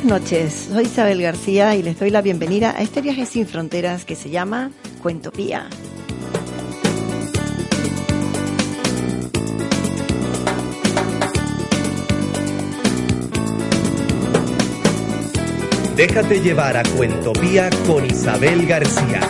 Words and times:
Buenas 0.00 0.20
noches, 0.20 0.68
soy 0.72 0.84
Isabel 0.84 1.20
García 1.20 1.74
y 1.74 1.82
les 1.82 1.98
doy 1.98 2.10
la 2.10 2.22
bienvenida 2.22 2.70
a 2.70 2.82
este 2.82 3.00
viaje 3.00 3.26
sin 3.26 3.48
fronteras 3.48 4.04
que 4.04 4.14
se 4.14 4.30
llama 4.30 4.70
Cuentopía. 5.02 5.68
Déjate 15.96 16.42
llevar 16.42 16.76
a 16.76 16.84
Cuentopía 16.96 17.68
con 17.88 18.06
Isabel 18.06 18.68
García. 18.68 19.28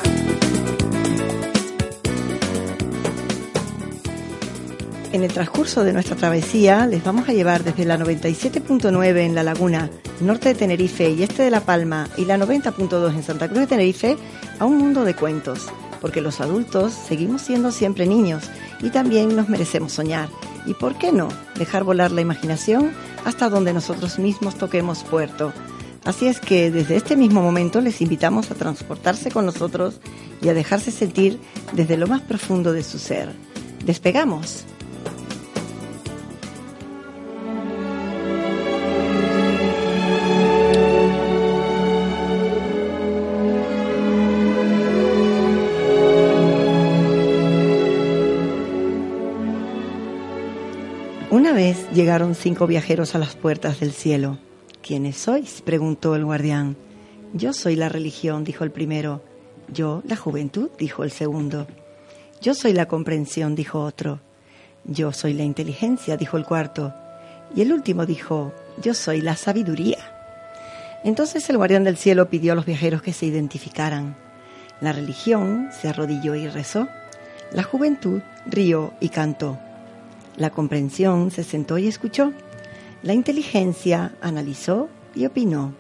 En 5.11 5.25
el 5.25 5.33
transcurso 5.33 5.85
de 5.85 5.95
nuestra 5.95 6.17
travesía 6.17 6.87
les 6.87 7.03
vamos 7.03 7.31
a 7.31 7.33
llevar 7.33 7.65
desde 7.65 7.87
la 7.87 7.99
97.9 7.99 9.21
en 9.21 9.35
La 9.35 9.43
Laguna, 9.43 9.89
norte 10.21 10.51
de 10.51 10.55
Tenerife 10.55 11.09
y 11.11 11.23
este 11.23 11.45
de 11.45 11.51
La 11.51 11.63
Palma 11.63 12.09
y 12.19 12.27
la 12.27 12.37
90.2 12.37 13.15
en 13.15 13.23
Santa 13.23 13.49
Cruz 13.49 13.61
de 13.61 13.67
Tenerife 13.69 14.19
a 14.59 14.67
un 14.67 14.77
mundo 14.77 15.05
de 15.05 15.15
cuentos, 15.15 15.67
porque 16.03 16.21
los 16.21 16.43
adultos 16.43 16.93
seguimos 16.93 17.41
siendo 17.41 17.73
siempre 17.73 18.07
niños 18.07 18.51
y 18.83 18.91
también 18.91 19.35
nos 19.35 19.49
merecemos 19.49 19.93
soñar. 19.93 20.29
¿Y 20.67 20.75
por 20.75 20.99
qué 20.99 21.11
no 21.11 21.29
dejar 21.57 21.85
volar 21.85 22.11
la 22.11 22.21
imaginación 22.21 22.93
hasta 23.25 23.49
donde 23.49 23.73
nosotros 23.73 24.19
mismos 24.19 24.57
toquemos 24.57 25.05
puerto? 25.05 25.55
Así 26.05 26.27
es 26.27 26.39
que 26.39 26.71
desde 26.71 26.97
este 26.97 27.17
mismo 27.17 27.41
momento 27.41 27.81
les 27.81 28.03
invitamos 28.03 28.51
a 28.51 28.57
transportarse 28.57 29.31
con 29.31 29.47
nosotros 29.47 30.01
y 30.43 30.51
a 30.51 30.55
dejarse 30.55 30.91
sentir 30.91 31.41
desde 31.73 31.97
lo 31.97 32.07
más 32.07 32.21
profundo 32.21 32.75
de 32.75 32.83
su 32.83 32.99
ser. 32.99 33.33
Despegamos. 33.87 34.67
Llegaron 51.99 52.37
cinco 52.37 52.69
viajeros 52.69 53.17
a 53.17 53.19
las 53.19 53.35
puertas 53.35 53.81
del 53.81 53.91
cielo. 53.91 54.39
¿Quiénes 54.83 55.17
sois? 55.17 55.63
preguntó 55.63 56.15
el 56.15 56.25
guardián. 56.25 56.77
Yo 57.33 57.53
soy 57.53 57.75
la 57.75 57.89
religión, 57.89 58.45
dijo 58.45 58.63
el 58.63 58.71
primero. 58.71 59.21
Yo 59.67 60.05
la 60.07 60.15
juventud, 60.15 60.71
dijo 60.79 61.03
el 61.03 61.11
segundo. 61.11 61.67
Yo 62.41 62.55
soy 62.55 62.73
la 62.73 62.87
comprensión, 62.87 63.57
dijo 63.57 63.81
otro. 63.81 64.21
Yo 64.85 65.13
soy 65.13 65.35
la 65.35 65.43
inteligencia, 65.43 66.17
dijo 66.17 66.37
el 66.37 66.45
cuarto. 66.45 66.95
Y 67.53 67.63
el 67.63 67.73
último 67.73 68.07
dijo, 68.07 68.53
yo 68.81 68.95
soy 68.95 69.21
la 69.21 69.35
sabiduría. 69.35 69.99
Entonces 71.03 71.51
el 71.51 71.57
guardián 71.57 71.83
del 71.83 71.97
cielo 71.97 72.31
pidió 72.31 72.53
a 72.53 72.55
los 72.55 72.65
viajeros 72.65 73.03
que 73.03 73.13
se 73.13 73.27
identificaran. 73.27 74.15
La 74.81 74.93
religión 74.93 75.71
se 75.73 75.89
arrodilló 75.89 76.37
y 76.37 76.47
rezó. 76.47 76.87
La 77.51 77.65
juventud 77.65 78.21
rió 78.47 78.95
y 79.01 79.09
cantó. 79.09 79.59
La 80.39 80.51
comprensión 80.51 81.33
se 81.33 81.43
sentó 81.43 81.79
y 81.79 81.89
escuchó. 81.89 82.33
La 83.03 83.13
inteligencia 83.13 84.15
analizó 84.21 84.89
y 85.15 85.27
opinó. 85.27 85.75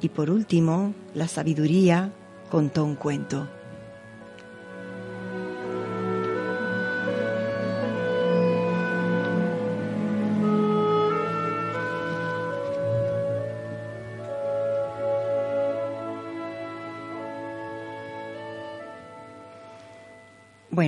Y 0.00 0.08
por 0.08 0.30
último, 0.30 0.94
la 1.14 1.26
sabiduría 1.26 2.12
contó 2.48 2.84
un 2.84 2.94
cuento. 2.94 3.48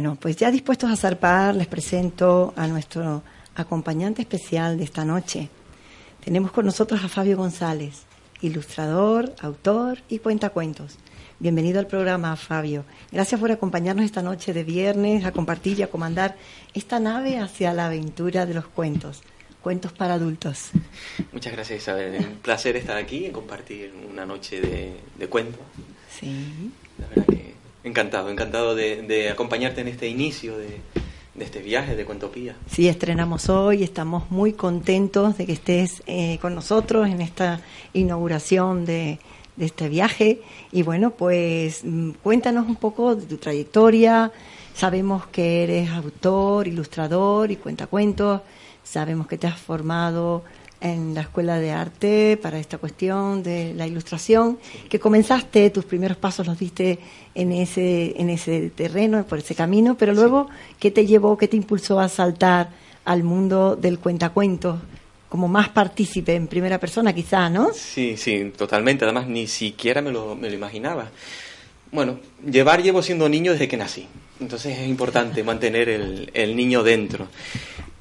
Bueno, 0.00 0.16
pues 0.18 0.34
ya 0.36 0.50
dispuestos 0.50 0.90
a 0.90 0.96
zarpar, 0.96 1.54
les 1.54 1.66
presento 1.66 2.54
a 2.56 2.66
nuestro 2.66 3.22
acompañante 3.54 4.22
especial 4.22 4.78
de 4.78 4.84
esta 4.84 5.04
noche. 5.04 5.50
Tenemos 6.24 6.52
con 6.52 6.64
nosotros 6.64 7.04
a 7.04 7.08
Fabio 7.08 7.36
González, 7.36 8.04
ilustrador, 8.40 9.34
autor 9.42 9.98
y 10.08 10.20
cuentacuentos. 10.20 10.96
Bienvenido 11.38 11.80
al 11.80 11.86
programa, 11.86 12.34
Fabio. 12.36 12.86
Gracias 13.12 13.38
por 13.38 13.52
acompañarnos 13.52 14.06
esta 14.06 14.22
noche 14.22 14.54
de 14.54 14.64
viernes 14.64 15.26
a 15.26 15.32
compartir 15.32 15.78
y 15.78 15.82
a 15.82 15.90
comandar 15.90 16.34
esta 16.72 16.98
nave 16.98 17.36
hacia 17.38 17.74
la 17.74 17.84
aventura 17.84 18.46
de 18.46 18.54
los 18.54 18.68
cuentos. 18.68 19.22
Cuentos 19.60 19.92
para 19.92 20.14
adultos. 20.14 20.70
Muchas 21.30 21.52
gracias, 21.52 21.82
Isabel. 21.82 22.24
Un 22.24 22.36
placer 22.36 22.74
estar 22.76 22.96
aquí 22.96 23.26
y 23.26 23.30
compartir 23.30 23.92
una 24.10 24.24
noche 24.24 24.62
de, 24.62 24.96
de 25.18 25.26
cuentos. 25.28 25.60
Sí. 26.18 26.72
Encantado, 27.82 28.30
encantado 28.30 28.74
de, 28.74 29.02
de 29.02 29.30
acompañarte 29.30 29.80
en 29.80 29.88
este 29.88 30.08
inicio 30.08 30.58
de, 30.58 30.80
de 31.34 31.44
este 31.44 31.60
viaje 31.60 31.96
de 31.96 32.04
Cuentopía. 32.04 32.54
Sí, 32.70 32.88
estrenamos 32.88 33.48
hoy, 33.48 33.82
estamos 33.82 34.30
muy 34.30 34.52
contentos 34.52 35.38
de 35.38 35.46
que 35.46 35.52
estés 35.52 36.02
eh, 36.06 36.38
con 36.42 36.54
nosotros 36.54 37.08
en 37.08 37.20
esta 37.20 37.60
inauguración 37.94 38.84
de, 38.84 39.18
de 39.56 39.64
este 39.64 39.88
viaje. 39.88 40.42
Y 40.72 40.82
bueno, 40.82 41.12
pues 41.12 41.80
mm, 41.84 42.10
cuéntanos 42.22 42.68
un 42.68 42.76
poco 42.76 43.16
de 43.16 43.26
tu 43.26 43.38
trayectoria. 43.38 44.30
Sabemos 44.74 45.26
que 45.28 45.62
eres 45.62 45.90
autor, 45.90 46.68
ilustrador 46.68 47.50
y 47.50 47.56
cuentacuentos. 47.56 48.42
Sabemos 48.82 49.26
que 49.26 49.38
te 49.38 49.46
has 49.46 49.58
formado 49.58 50.42
en 50.80 51.14
la 51.14 51.22
Escuela 51.22 51.58
de 51.58 51.70
Arte 51.72 52.38
para 52.40 52.58
esta 52.58 52.78
cuestión 52.78 53.42
de 53.42 53.74
la 53.74 53.86
ilustración, 53.86 54.58
que 54.88 54.98
comenzaste, 54.98 55.70
tus 55.70 55.84
primeros 55.84 56.16
pasos 56.16 56.46
los 56.46 56.58
diste 56.58 56.98
en 57.34 57.52
ese, 57.52 58.14
en 58.16 58.30
ese 58.30 58.70
terreno, 58.70 59.24
por 59.24 59.38
ese 59.38 59.54
camino, 59.54 59.96
pero 59.96 60.14
luego, 60.14 60.48
¿qué 60.78 60.90
te 60.90 61.06
llevó, 61.06 61.36
qué 61.36 61.48
te 61.48 61.56
impulsó 61.56 62.00
a 62.00 62.08
saltar 62.08 62.70
al 63.04 63.22
mundo 63.22 63.76
del 63.76 63.98
cuentacuentos? 63.98 64.80
Como 65.28 65.46
más 65.46 65.68
partícipe 65.68 66.34
en 66.34 66.48
primera 66.48 66.78
persona, 66.80 67.12
quizá, 67.12 67.48
¿no? 67.48 67.72
Sí, 67.72 68.16
sí, 68.16 68.52
totalmente. 68.56 69.04
Además, 69.04 69.28
ni 69.28 69.46
siquiera 69.46 70.02
me 70.02 70.10
lo, 70.10 70.34
me 70.34 70.48
lo 70.48 70.56
imaginaba. 70.56 71.08
Bueno, 71.92 72.18
llevar 72.44 72.82
llevo 72.82 73.00
siendo 73.00 73.28
niño 73.28 73.52
desde 73.52 73.68
que 73.68 73.76
nací. 73.76 74.08
Entonces 74.40 74.78
es 74.78 74.88
importante 74.88 75.44
mantener 75.44 75.88
el, 75.88 76.30
el 76.34 76.56
niño 76.56 76.82
dentro. 76.82 77.28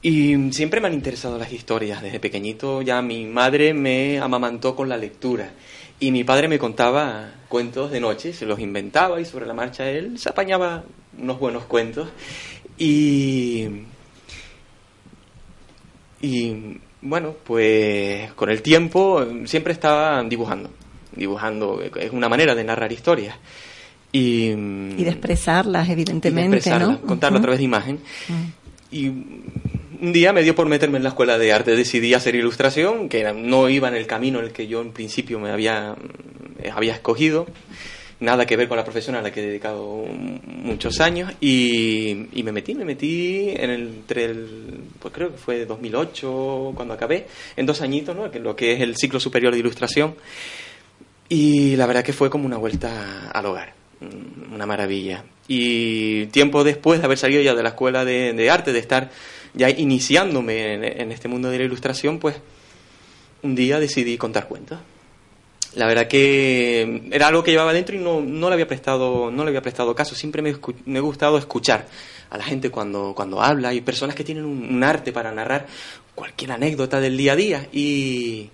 Y 0.01 0.51
siempre 0.53 0.79
me 0.79 0.87
han 0.87 0.93
interesado 0.93 1.37
las 1.37 1.51
historias. 1.51 2.01
Desde 2.01 2.19
pequeñito 2.19 2.81
ya 2.81 3.01
mi 3.01 3.25
madre 3.25 3.73
me 3.73 4.19
amamantó 4.19 4.75
con 4.75 4.87
la 4.87 4.97
lectura. 4.97 5.51
Y 5.99 6.11
mi 6.11 6.23
padre 6.23 6.47
me 6.47 6.57
contaba 6.57 7.31
cuentos 7.49 7.91
de 7.91 7.99
noche, 7.99 8.31
se 8.31 8.45
los 8.45 8.59
inventaba 8.59 9.19
y 9.19 9.25
sobre 9.25 9.45
la 9.45 9.53
marcha 9.53 9.89
él 9.89 10.17
se 10.17 10.29
apañaba 10.29 10.83
unos 11.17 11.39
buenos 11.39 11.65
cuentos. 11.65 12.07
Y. 12.77 13.67
Y 16.21 16.79
bueno, 17.01 17.35
pues 17.43 18.31
con 18.33 18.49
el 18.49 18.61
tiempo 18.61 19.25
siempre 19.45 19.73
estaba 19.73 20.23
dibujando. 20.23 20.69
Dibujando 21.13 21.81
es 21.81 22.11
una 22.11 22.29
manera 22.29 22.55
de 22.55 22.63
narrar 22.63 22.91
historias. 22.91 23.35
Y, 24.13 24.51
Y 24.51 25.03
de 25.03 25.09
expresarlas, 25.09 25.89
evidentemente, 25.89 26.47
y 26.47 26.51
de 26.51 26.57
expresarlas, 26.57 27.01
¿no? 27.01 27.07
contarlo 27.07 27.39
a 27.39 27.41
través 27.41 27.59
de 27.59 27.65
imagen. 27.65 27.99
Mm. 28.27 28.45
Y 28.91 29.11
un 30.01 30.13
día 30.13 30.33
me 30.33 30.43
dio 30.43 30.55
por 30.55 30.67
meterme 30.67 30.97
en 30.97 31.03
la 31.03 31.09
escuela 31.09 31.37
de 31.37 31.51
arte. 31.51 31.75
Decidí 31.75 32.13
hacer 32.13 32.35
ilustración, 32.35 33.09
que 33.09 33.31
no 33.33 33.69
iba 33.69 33.87
en 33.87 33.95
el 33.95 34.07
camino 34.07 34.39
en 34.39 34.45
el 34.45 34.51
que 34.51 34.67
yo 34.67 34.81
en 34.81 34.91
principio 34.91 35.39
me 35.39 35.51
había, 35.51 35.95
eh, 36.61 36.71
había 36.73 36.93
escogido. 36.93 37.47
Nada 38.21 38.45
que 38.45 38.57
ver 38.57 38.67
con 38.67 38.75
la 38.75 38.83
profesión 38.83 39.15
a 39.15 39.21
la 39.21 39.31
que 39.31 39.41
he 39.41 39.47
dedicado 39.47 40.05
muchos 40.45 40.99
años. 40.99 41.31
Y, 41.39 42.27
y 42.33 42.43
me 42.43 42.51
metí, 42.51 42.75
me 42.75 42.85
metí 42.85 43.49
en 43.49 43.69
el, 43.69 43.81
entre 43.87 44.25
el, 44.25 44.81
pues 44.99 45.13
creo 45.13 45.31
que 45.31 45.37
fue 45.37 45.65
2008 45.65 46.73
cuando 46.75 46.93
acabé, 46.93 47.27
en 47.55 47.65
dos 47.65 47.81
añitos, 47.81 48.15
¿no? 48.15 48.27
Lo 48.27 48.55
que 48.55 48.73
es 48.73 48.81
el 48.81 48.95
ciclo 48.97 49.19
superior 49.19 49.53
de 49.53 49.59
ilustración. 49.59 50.15
Y 51.29 51.75
la 51.75 51.85
verdad 51.85 52.03
que 52.03 52.13
fue 52.13 52.29
como 52.29 52.45
una 52.45 52.57
vuelta 52.57 53.29
al 53.29 53.45
hogar, 53.45 53.73
mm, 54.01 54.53
una 54.53 54.65
maravilla. 54.65 55.23
Y 55.47 56.25
tiempo 56.27 56.63
después 56.63 56.99
de 56.99 57.05
haber 57.05 57.17
salido 57.17 57.41
ya 57.41 57.55
de 57.55 57.63
la 57.63 57.69
escuela 57.69 58.03
de 58.03 58.49
arte, 58.49 58.73
de 58.73 58.79
estar 58.79 59.09
ya 59.59 59.69
iniciándome 59.69 60.73
en, 60.73 60.83
en 60.83 61.11
este 61.11 61.27
mundo 61.27 61.51
de 61.51 61.59
la 61.59 61.65
ilustración, 61.65 62.17
pues 62.17 62.37
un 63.43 63.53
día 63.53 63.79
decidí 63.79 64.17
contar 64.17 64.47
cuentos. 64.47 64.79
La 65.75 65.85
verdad 65.85 66.07
que 66.07 67.03
era 67.11 67.27
algo 67.27 67.43
que 67.43 67.51
llevaba 67.51 67.73
dentro 67.73 67.95
y 67.95 67.99
no, 67.99 68.21
no 68.21 68.49
le 68.49 68.53
había 68.53 68.67
prestado 68.67 69.29
no 69.29 69.43
le 69.43 69.49
había 69.49 69.61
prestado 69.61 69.93
caso. 69.93 70.15
Siempre 70.15 70.41
me, 70.41 70.55
me 70.85 70.97
ha 70.97 71.01
gustado 71.01 71.37
escuchar 71.37 71.85
a 72.29 72.37
la 72.37 72.43
gente 72.43 72.71
cuando, 72.71 73.13
cuando 73.15 73.41
habla 73.41 73.73
y 73.73 73.81
personas 73.81 74.15
que 74.15 74.23
tienen 74.23 74.45
un, 74.45 74.83
arte 74.83 75.11
para 75.11 75.31
narrar 75.31 75.67
cualquier 76.15 76.53
anécdota 76.53 76.99
del 76.99 77.17
día 77.17 77.33
a 77.33 77.35
día. 77.35 77.67
Y, 77.71 78.49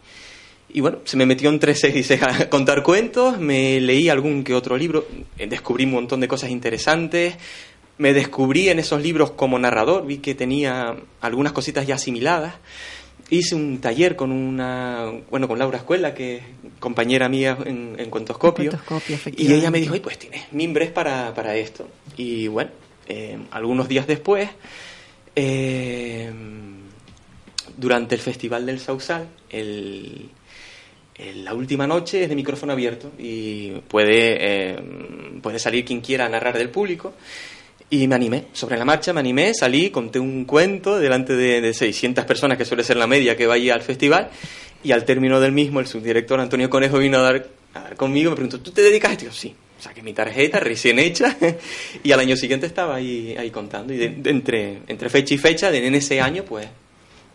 y 0.74 0.81
bueno, 0.81 1.00
se 1.06 1.16
me 1.16 1.25
metió 1.25 1.51
y 1.54 1.75
seis 1.75 2.12
a 2.22 2.50
contar 2.50 2.84
cuentos, 2.84 3.40
me 3.40 3.80
leí 3.80 4.10
algún 4.10 4.44
que 4.44 4.54
otro 4.54 4.75
libro, 4.78 5.08
eh, 5.38 5.48
descubrí 5.48 5.86
un 5.86 5.92
montón 5.92 6.19
de 6.19 6.28
cosas 6.28 6.50
interesantes, 6.50 7.36
me 7.98 8.14
descubrí 8.14 8.70
en 8.70 8.80
esos 8.80 9.02
libros 9.02 9.32
como 9.32 9.58
narrador, 9.60 10.06
vi 10.06 10.18
que 10.18 10.36
tenía 10.36 10.96
algunas 11.22 11.54
cositas 11.54 11.88
ya 11.88 11.96
asimiladas 11.96 12.56
hice 13.30 13.56
un 13.56 13.80
taller 13.80 14.16
con 14.16 14.32
una, 14.32 15.12
bueno, 15.30 15.48
con 15.48 15.58
Laura 15.60 15.78
Escuela, 15.78 16.14
que 16.14 16.38
es 16.38 16.44
compañera 16.80 17.30
mía 17.30 17.58
en, 17.66 17.96
en 17.98 18.10
Cuentoscopio. 18.10 18.72
y 19.36 19.54
ella 19.54 19.72
me 19.72 19.80
dijo, 19.80 19.96
pues 20.02 20.20
tienes 20.20 20.52
mimbres 20.52 20.92
para, 20.92 21.34
para 21.34 21.56
esto. 21.56 21.88
Y 22.18 22.48
bueno, 22.48 22.72
eh, 23.08 23.38
algunos 23.52 23.88
días 23.88 24.08
después, 24.08 24.50
eh, 25.36 26.32
durante 27.78 28.16
el 28.16 28.22
Festival 28.22 28.66
del 28.66 28.80
Sausal, 28.80 29.28
el, 29.50 30.30
la 31.36 31.54
última 31.54 31.88
noche 31.88 32.24
es 32.24 32.30
de 32.30 32.36
micrófono 32.36 32.74
abierto 32.74 33.12
y 33.18 33.72
puede, 33.88 34.38
eh, 34.40 34.80
puede 35.42 35.60
salir 35.60 35.86
quien 35.86 36.02
quiera 36.02 36.26
a 36.26 36.30
narrar 36.30 36.58
del 36.58 36.70
público. 36.70 37.14
Y 37.96 38.10
me 38.10 38.16
animé, 38.16 38.48
sobre 38.52 38.78
la 38.78 38.84
marcha 38.84 39.14
me 39.14 39.22
animé, 39.22 39.54
salí, 39.54 39.90
conté 39.90 40.20
un 40.20 40.44
cuento 40.44 41.00
delante 41.00 41.34
de, 41.34 41.74
600 41.74 42.26
personas, 42.26 42.58
que 42.58 42.66
suele 42.66 42.84
ser 42.84 42.98
la 42.98 43.08
media 43.08 43.38
que 43.38 43.48
vaya 43.48 43.74
al 43.74 43.84
festival, 43.84 44.30
y 44.84 44.92
al 44.92 45.06
término 45.06 45.40
del 45.40 45.54
mismo 45.54 45.80
el 45.80 45.88
subdirector 45.88 46.42
Antonio 46.42 46.70
Conejo 46.70 46.98
vino 46.98 47.20
a 47.20 47.22
dar, 47.22 47.48
conmigo, 47.96 48.32
me 48.32 48.36
preguntó, 48.36 48.60
¿tú 48.60 48.72
te 48.72 48.82
dedicas 48.82 49.12
a 49.12 49.14
esto? 49.14 49.32
sí, 49.32 49.56
saqué 49.80 50.02
mi 50.02 50.12
tarjeta 50.12 50.60
recién 50.60 51.00
hecha, 51.00 51.38
y 52.04 52.12
al 52.12 52.20
año 52.20 52.36
siguiente 52.36 52.66
estaba 52.66 52.96
ahí, 52.96 53.34
ahí 53.40 53.50
contando, 53.50 53.94
y 53.94 54.04
entre, 54.04 54.80
entre 54.88 55.10
fecha 55.10 55.34
y 55.34 55.38
fecha, 55.38 55.74
en 55.74 55.96
ese 55.96 56.20
año, 56.20 56.44
pues 56.44 56.68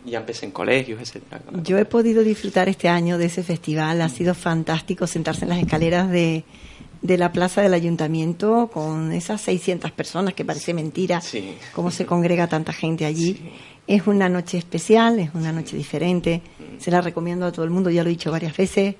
ya 0.05 0.19
empecé 0.19 0.45
en 0.45 0.51
colegios, 0.51 1.01
etcétera. 1.01 1.41
Yo 1.63 1.79
he 1.79 1.85
podido 1.85 2.23
disfrutar 2.23 2.69
este 2.69 2.87
año 2.87 3.17
de 3.17 3.25
ese 3.25 3.41
festival, 3.41 3.99
ha 3.99 4.09
sido 4.09 4.35
fantástico 4.35 5.07
sentarse 5.07 5.45
en 5.45 5.49
las 5.49 5.59
escaleras 5.59 6.11
de 6.11 6.43
de 7.01 7.17
la 7.17 7.31
plaza 7.31 7.61
del 7.61 7.73
ayuntamiento 7.73 8.69
con 8.71 9.11
esas 9.11 9.41
600 9.41 9.91
personas, 9.91 10.33
que 10.33 10.45
parece 10.45 10.73
mentira 10.73 11.21
cómo 11.73 11.91
se 11.91 12.05
congrega 12.05 12.47
tanta 12.47 12.73
gente 12.73 13.05
allí. 13.05 13.51
Es 13.87 14.05
una 14.07 14.29
noche 14.29 14.57
especial, 14.57 15.19
es 15.19 15.31
una 15.33 15.51
noche 15.51 15.75
diferente, 15.75 16.41
se 16.77 16.91
la 16.91 17.01
recomiendo 17.01 17.45
a 17.45 17.51
todo 17.51 17.65
el 17.65 17.71
mundo, 17.71 17.89
ya 17.89 18.03
lo 18.03 18.09
he 18.09 18.11
dicho 18.11 18.31
varias 18.31 18.55
veces. 18.55 18.95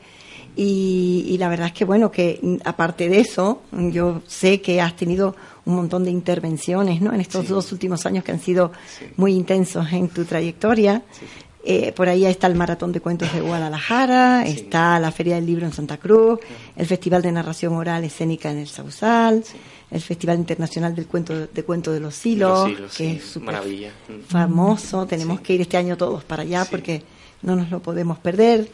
Y, 0.56 1.38
la 1.39 1.48
verdad 1.48 1.68
es 1.68 1.74
que, 1.74 1.86
bueno, 1.86 2.12
que 2.12 2.59
aparte 2.65 3.07
de 3.07 3.21
eso, 3.21 3.62
yo 3.71 4.21
sé 4.27 4.59
que 4.59 4.81
has 4.81 4.95
tenido 4.98 5.33
un 5.63 5.75
montón 5.75 6.03
de 6.03 6.12
intervenciones, 6.12 7.01
¿no? 7.01 7.13
En 7.13 7.21
estos 7.21 7.48
dos 7.48 7.71
últimos 7.71 8.06
años 8.06 8.24
que 8.25 8.33
han 8.33 8.42
sido 8.42 8.74
muy 9.15 9.33
intensos 9.33 9.94
en 9.94 10.09
tu 10.09 10.25
trayectoria. 10.25 11.03
Eh, 11.63 11.92
por 11.92 12.10
ahí 12.10 12.25
está 12.25 12.48
el 12.48 12.56
Maratón 12.56 12.92
de 12.92 13.02
Cuentos 13.02 13.31
de 13.34 13.42
Guadalajara, 13.42 14.46
está 14.48 14.98
la 15.00 15.12
Feria 15.12 15.36
del 15.36 15.46
Libro 15.46 15.66
en 15.68 15.74
Santa 15.74 15.98
Cruz, 15.98 16.40
el 16.75 16.88
Festival 16.88 17.22
de 17.22 17.31
Narración 17.31 17.74
Oral 17.75 18.04
Escénica 18.04 18.50
en 18.50 18.58
el 18.58 18.68
Sausal, 18.68 19.44
el 19.92 20.02
Festival 20.02 20.38
Internacional 20.40 20.96
del 20.96 21.06
Cuento 21.06 21.48
de 21.48 21.63
Cuento 21.63 21.92
de 21.92 22.00
los 22.00 22.25
Hilos, 22.25 22.72
que 22.98 23.12
es 23.13 23.38
maravilla. 23.38 23.92
famoso. 24.28 25.06
Tenemos 25.06 25.42
que 25.42 25.54
ir 25.54 25.62
este 25.62 25.78
año 25.78 25.96
todos 25.98 26.24
para 26.24 26.42
allá 26.42 26.66
porque 26.69 27.04
no 27.44 27.56
nos 27.56 27.69
lo 27.69 27.80
podemos 27.80 28.18
perder. 28.18 28.68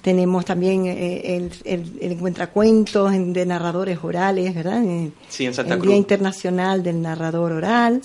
Tenemos 0.00 0.44
también 0.44 0.86
eh, 0.86 1.36
el, 1.36 1.52
el, 1.64 1.92
el 2.00 2.12
Encuentracuentos 2.12 3.12
de 3.12 3.46
narradores 3.46 4.00
orales, 4.02 4.52
¿verdad? 4.52 4.82
Sí, 5.28 5.46
en 5.46 5.54
Santa 5.54 5.74
el 5.74 5.78
Cruz. 5.78 5.90
Día 5.90 5.96
Internacional 5.96 6.82
del 6.82 7.00
Narrador 7.00 7.52
Oral. 7.52 8.02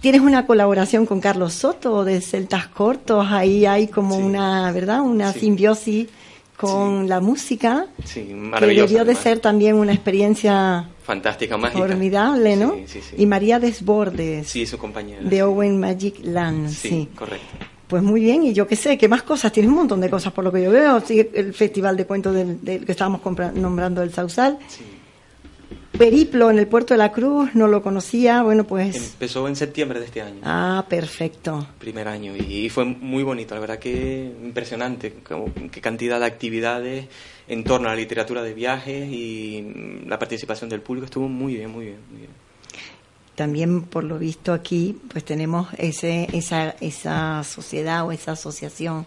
Tienes 0.00 0.20
una 0.20 0.46
colaboración 0.46 1.06
con 1.06 1.20
Carlos 1.20 1.54
Soto 1.54 2.04
de 2.04 2.20
Celtas 2.20 2.68
Cortos, 2.68 3.26
ahí 3.28 3.66
hay 3.66 3.88
como 3.88 4.16
una, 4.16 4.70
¿verdad? 4.72 5.00
Una 5.00 5.32
simbiosis 5.32 6.08
con 6.56 7.08
la 7.08 7.20
música. 7.20 7.86
Sí, 8.04 8.34
Que 8.58 8.66
debió 8.66 9.04
de 9.04 9.14
ser 9.14 9.40
también 9.40 9.76
una 9.76 9.92
experiencia 9.92 10.88
fantástica, 11.02 11.56
mágica. 11.56 11.80
Formidable, 11.80 12.56
¿no? 12.56 12.76
Y 13.16 13.26
María 13.26 13.58
Desbordes. 13.58 14.48
Sí, 14.48 14.66
su 14.66 14.78
compañera. 14.78 15.22
De 15.22 15.42
Owen 15.42 15.78
Magic 15.78 16.18
Land, 16.22 16.70
sí. 16.70 17.08
correcto. 17.14 17.46
Pues 17.86 18.02
muy 18.02 18.20
bien, 18.20 18.42
y 18.42 18.52
yo 18.52 18.66
qué 18.66 18.74
sé, 18.74 18.98
¿qué 18.98 19.08
más 19.08 19.22
cosas? 19.22 19.52
Tienes 19.52 19.70
un 19.70 19.76
montón 19.76 20.00
de 20.00 20.10
cosas 20.10 20.32
por 20.32 20.42
lo 20.42 20.50
que 20.50 20.62
yo 20.62 20.72
veo. 20.72 21.00
Sí, 21.00 21.28
el 21.32 21.54
Festival 21.54 21.96
de 21.96 22.04
Cuentos 22.04 22.34
del, 22.34 22.84
que 22.84 22.92
estábamos 22.92 23.20
nombrando 23.54 24.02
el 24.02 24.12
Sausal. 24.12 24.58
Sí 24.66 24.95
periplo 25.96 26.50
en 26.50 26.58
el 26.58 26.66
puerto 26.66 26.94
de 26.94 26.98
la 26.98 27.12
Cruz, 27.12 27.54
no 27.54 27.68
lo 27.68 27.82
conocía, 27.82 28.42
bueno 28.42 28.64
pues... 28.64 28.96
Empezó 28.96 29.48
en 29.48 29.56
septiembre 29.56 30.00
de 30.00 30.06
este 30.06 30.22
año. 30.22 30.40
Ah, 30.42 30.84
perfecto. 30.88 31.66
Primer 31.78 32.08
año 32.08 32.34
y, 32.36 32.68
fue 32.68 32.84
muy 32.84 33.22
bonito, 33.22 33.54
la 33.54 33.60
verdad 33.60 33.78
que 33.78 34.32
impresionante, 34.42 35.14
qué 35.70 35.80
cantidad 35.80 36.20
de 36.20 36.26
actividades 36.26 37.06
en 37.48 37.64
torno 37.64 37.88
a 37.88 37.92
la 37.92 37.96
literatura 37.96 38.42
de 38.42 38.54
viajes 38.54 39.08
y 39.10 40.02
la 40.06 40.18
participación 40.18 40.70
del 40.70 40.80
público 40.80 41.06
estuvo 41.06 41.28
muy 41.28 41.54
bien, 41.54 41.70
muy 41.70 41.86
bien, 41.86 41.98
muy 42.10 42.18
bien. 42.20 42.30
También 43.34 43.82
por 43.82 44.02
lo 44.02 44.18
visto 44.18 44.54
aquí 44.54 44.98
pues 45.08 45.24
tenemos 45.24 45.68
ese, 45.76 46.26
esa, 46.32 46.70
esa 46.80 47.44
sociedad 47.44 48.06
o 48.06 48.12
esa 48.12 48.32
asociación, 48.32 49.06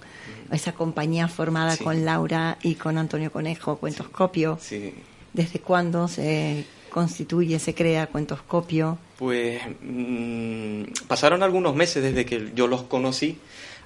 esa 0.52 0.74
compañía 0.74 1.28
formada 1.28 1.78
con 1.78 2.06
Laura 2.06 2.58
y 2.62 2.76
con 2.76 2.98
Antonio 2.98 3.32
Conejo, 3.32 3.78
Cuentoscopio. 3.78 4.60
Sí. 4.62 4.94
¿Desde 5.34 5.60
cuándo 5.60 6.08
se 6.08 6.66
constituye, 6.90 7.60
se 7.60 7.74
crea 7.74 8.08
Cuentoscopio? 8.08 8.98
Pues 9.18 9.62
mm, 9.82 10.84
pasaron 11.08 11.44
algunos 11.44 11.76
meses 11.76 12.04
desde 12.04 12.26
que 12.26 12.52
yo 12.56 12.68
los 12.68 12.84
conocí 12.84 13.38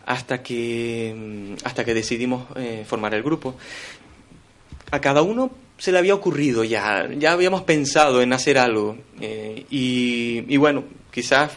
hasta 0.05 0.41
que, 0.44 1.13
mm, 1.15 1.65
hasta 1.65 1.85
que 1.85 1.94
decidimos 1.94 2.45
eh, 2.55 2.83
formar 2.88 3.13
el 3.13 3.23
grupo. 3.23 3.55
A 4.91 5.01
cada 5.01 5.21
uno 5.21 5.51
se 5.77 5.91
le 5.91 5.97
había 5.97 6.13
ocurrido 6.13 6.63
ya, 6.63 7.09
ya 7.17 7.31
habíamos 7.31 7.63
pensado 7.63 8.21
en 8.21 8.33
hacer 8.33 8.57
algo. 8.57 8.97
Eh, 9.19 9.65
y, 9.69 10.57
bueno, 10.57 10.83
quizás 11.11 11.51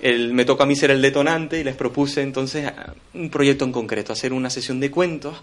el, 0.00 0.34
me 0.34 0.44
tocó 0.44 0.64
a 0.64 0.66
mí 0.66 0.74
ser 0.74 0.90
el 0.90 1.00
detonante 1.00 1.60
y 1.60 1.64
les 1.64 1.76
propuse 1.76 2.22
entonces 2.22 2.70
un 3.14 3.30
proyecto 3.30 3.64
en 3.64 3.72
concreto, 3.72 4.12
hacer 4.12 4.32
una 4.32 4.50
sesión 4.50 4.80
de 4.80 4.90
cuentos 4.90 5.42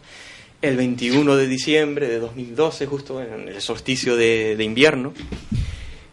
el 0.61 0.75
21 0.75 1.35
de 1.37 1.47
diciembre 1.47 2.07
de 2.07 2.19
2012, 2.19 2.85
justo 2.85 3.21
en 3.21 3.47
el 3.47 3.61
solsticio 3.61 4.15
de, 4.15 4.57
invierno, 4.59 5.13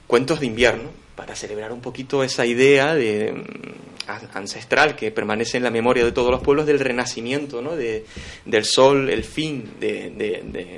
cuentos 0.06 0.40
de 0.40 0.46
invierno, 0.46 0.90
para 1.16 1.34
celebrar 1.34 1.72
un 1.72 1.80
poquito 1.80 2.22
esa 2.22 2.46
idea 2.46 2.94
de, 2.94 3.32
mm, 3.32 4.36
ancestral 4.36 4.94
que 4.94 5.10
permanece 5.10 5.56
en 5.56 5.64
la 5.64 5.70
memoria 5.70 6.04
de 6.04 6.12
todos 6.12 6.30
los 6.30 6.42
pueblos 6.42 6.64
del 6.66 6.78
renacimiento, 6.78 7.60
¿no? 7.60 7.74
de, 7.74 8.04
del 8.44 8.64
sol, 8.64 9.10
el 9.10 9.24
fin 9.24 9.68
de, 9.80 10.10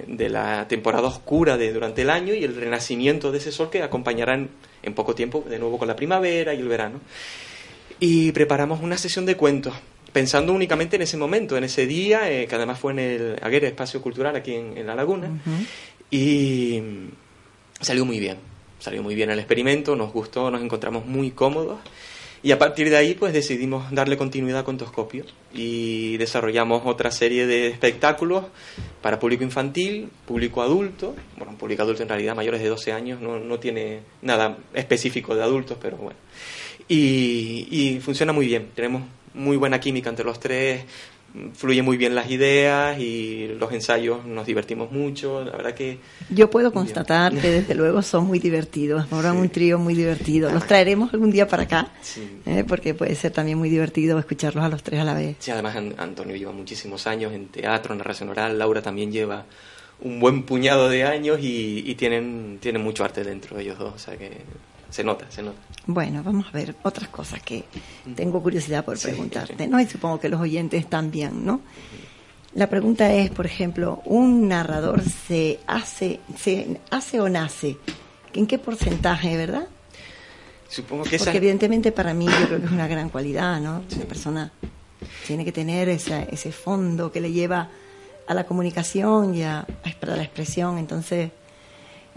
de, 0.07 0.29
la 0.31 0.67
temporada 0.67 1.09
oscura 1.09 1.59
de, 1.59 1.73
durante 1.73 2.03
el 2.03 2.11
año 2.11 2.33
y 2.33 2.45
el 2.45 2.57
renacimiento 2.57 3.31
de 3.31 3.39
ese 3.39 3.53
sol 3.53 3.69
que 3.69 3.83
acompañarán 3.83 4.49
en 4.83 4.95
poco 4.95 5.15
tiempo 5.15 5.45
de 5.47 5.59
nuevo 5.59 5.79
con 5.79 5.89
la 5.89 5.97
primavera 5.97 6.55
y 6.55 6.61
el 6.61 6.69
verano. 6.69 7.01
Y 8.01 8.33
preparamos 8.33 8.81
una 8.81 8.97
sesión 8.97 9.27
de 9.27 9.37
cuentos 9.37 9.75
pensando 10.13 10.53
únicamente 10.53 10.97
en 10.97 11.03
ese 11.03 11.17
momento, 11.17 11.57
en 11.57 11.65
ese 11.65 11.87
día, 11.87 12.31
eh, 12.31 12.47
que 12.47 12.55
además 12.55 12.79
fue 12.79 12.93
en 12.93 12.99
el 12.99 13.37
Aguirre 13.43 13.69
Espacio 13.69 14.01
Cultural 14.01 14.35
aquí 14.37 14.55
en, 14.55 14.87
La 14.87 14.95
Laguna, 14.95 15.31
y 16.11 16.81
salió 17.81 18.05
muy 18.05 18.19
bien, 18.19 18.39
salió 18.79 19.03
muy 19.03 19.15
bien 19.15 19.31
el 19.31 19.39
experimento, 19.39 19.97
nos 19.97 20.13
gustó, 20.13 20.51
nos 20.51 20.63
encontramos 20.63 21.07
muy 21.07 21.31
cómodos, 21.33 21.79
y 22.43 22.53
a 22.53 22.59
partir 22.59 22.89
de 22.89 22.97
ahí 22.97 23.15
pues 23.15 23.33
decidimos 23.33 23.91
darle 23.91 24.17
continuidad 24.17 24.61
a 24.61 24.65
Contoscopio 24.65 25.25
y 25.53 26.17
desarrollamos 26.19 26.83
otra 26.85 27.11
serie 27.11 27.49
de 27.49 27.67
espectáculos 27.67 28.45
para 29.03 29.19
público 29.19 29.43
infantil, 29.43 30.09
público 30.25 30.63
adulto, 30.63 31.17
bueno, 31.37 31.59
público 31.59 31.83
adulto 31.83 32.05
en 32.05 32.09
realidad 32.09 32.37
mayores 32.37 32.63
de 32.63 32.69
12 32.69 32.93
años, 32.93 33.21
no, 33.21 33.41
no 33.41 33.59
tiene 33.59 34.03
nada 34.23 34.57
específico 34.73 35.35
de 35.35 35.43
adultos, 35.43 35.79
pero 35.81 35.97
bueno. 35.97 36.19
Y, 36.87 37.67
y 37.71 38.01
funciona 38.01 38.33
muy 38.33 38.47
bien, 38.47 38.69
tenemos 38.75 39.03
muy 39.35 39.57
buena 39.57 39.81
química 39.81 40.11
entre 40.11 40.25
los 40.25 40.41
tres, 40.41 40.85
fluyen 41.55 41.85
muy 41.85 41.97
bien 41.97 42.15
las 42.15 42.31
ideas 42.31 42.99
y 42.99 43.49
los 43.59 43.71
ensayos 43.73 44.25
nos 44.25 44.47
divertimos 44.47 44.91
mucho, 44.91 45.45
la 45.45 45.53
verdad 45.53 45.75
que... 45.75 45.99
Yo 46.31 46.51
puedo 46.51 46.73
constatar 46.73 47.35
que 47.39 47.51
desde 47.51 47.75
luego 47.75 48.03
son 48.03 48.27
muy 48.27 48.39
divertidos, 48.39 49.07
forman 49.07 49.37
un 49.37 49.49
trío 49.51 49.79
muy 49.79 49.95
divertido. 49.95 50.51
Los 50.51 50.67
traeremos 50.67 51.13
algún 51.13 51.31
día 51.31 51.47
para 51.47 51.65
acá, 51.65 51.89
¿eh? 52.47 52.65
porque 52.67 52.95
puede 52.95 53.15
ser 53.15 53.33
también 53.33 53.59
muy 53.59 53.69
divertido 53.69 54.19
escucharlos 54.19 54.65
a 54.65 54.69
los 54.69 54.83
tres 54.83 55.01
a 55.01 55.05
la 55.05 55.15
vez. 55.15 55.37
Sí, 55.39 55.51
además 55.51 55.77
Antonio 55.77 56.35
lleva 56.35 56.53
muchísimos 56.53 57.07
años 57.07 57.33
en 57.33 57.49
teatro, 57.49 57.93
en 57.93 57.99
narración 57.99 58.31
oral, 58.31 58.59
Laura 58.59 58.81
también 58.81 59.13
lleva 59.13 59.45
un 60.01 60.21
buen 60.21 60.45
puñado 60.45 60.89
de 60.89 61.05
años 61.05 61.41
y, 61.41 61.83
y 61.85 61.95
tienen, 61.97 62.59
tienen 62.61 62.83
mucho 62.83 63.05
arte 63.05 63.25
dentro 63.25 63.57
de 63.57 63.65
ellos 63.65 63.79
dos, 63.79 63.95
o 63.95 63.99
sea 63.99 64.17
que 64.17 64.31
se 64.91 65.05
nota, 65.05 65.31
se 65.31 65.43
nota. 65.43 65.59
Bueno, 65.87 66.23
vamos 66.23 66.47
a 66.49 66.51
ver 66.51 66.75
otras 66.83 67.09
cosas 67.09 67.43
que 67.43 67.65
tengo 68.15 68.43
curiosidad 68.43 68.85
por 68.85 68.99
preguntarte, 68.99 69.67
¿no? 69.67 69.81
Y 69.81 69.87
supongo 69.87 70.21
que 70.21 70.29
los 70.29 70.41
oyentes 70.41 70.89
también, 70.89 71.45
¿no? 71.45 71.61
La 72.55 72.69
pregunta 72.69 73.13
es, 73.13 73.31
por 73.31 73.47
ejemplo, 73.47 74.03
¿un 74.05 74.49
narrador 74.49 75.03
se 75.03 75.61
hace, 75.67 76.21
se 76.37 76.81
hace 76.91 77.21
o 77.21 77.29
nace? 77.29 77.77
¿En 78.35 78.47
qué 78.47 78.59
porcentaje, 78.59 79.37
verdad? 79.37 79.69
Supongo 80.69 81.05
que 81.05 81.19
Porque 81.19 81.37
evidentemente 81.37 81.93
para 81.93 82.13
mí 82.15 82.27
yo 82.27 82.47
creo 82.47 82.61
que 82.61 82.67
es 82.67 82.73
una 82.73 82.89
gran 82.89 83.09
cualidad, 83.11 83.61
¿no? 83.61 83.83
La 83.99 84.05
persona 84.05 84.53
tiene 85.27 85.45
que 85.45 85.53
tener 85.53 85.89
ese 85.89 86.53
fondo 86.53 87.11
que 87.13 87.21
le 87.21 87.33
lleva 87.33 87.69
a 88.27 88.35
la 88.35 88.45
comunicación 88.45 89.35
y 89.35 89.43
a, 89.43 89.61
a 89.61 90.07
la 90.07 90.23
expresión. 90.23 90.79
Entonces, 90.79 91.31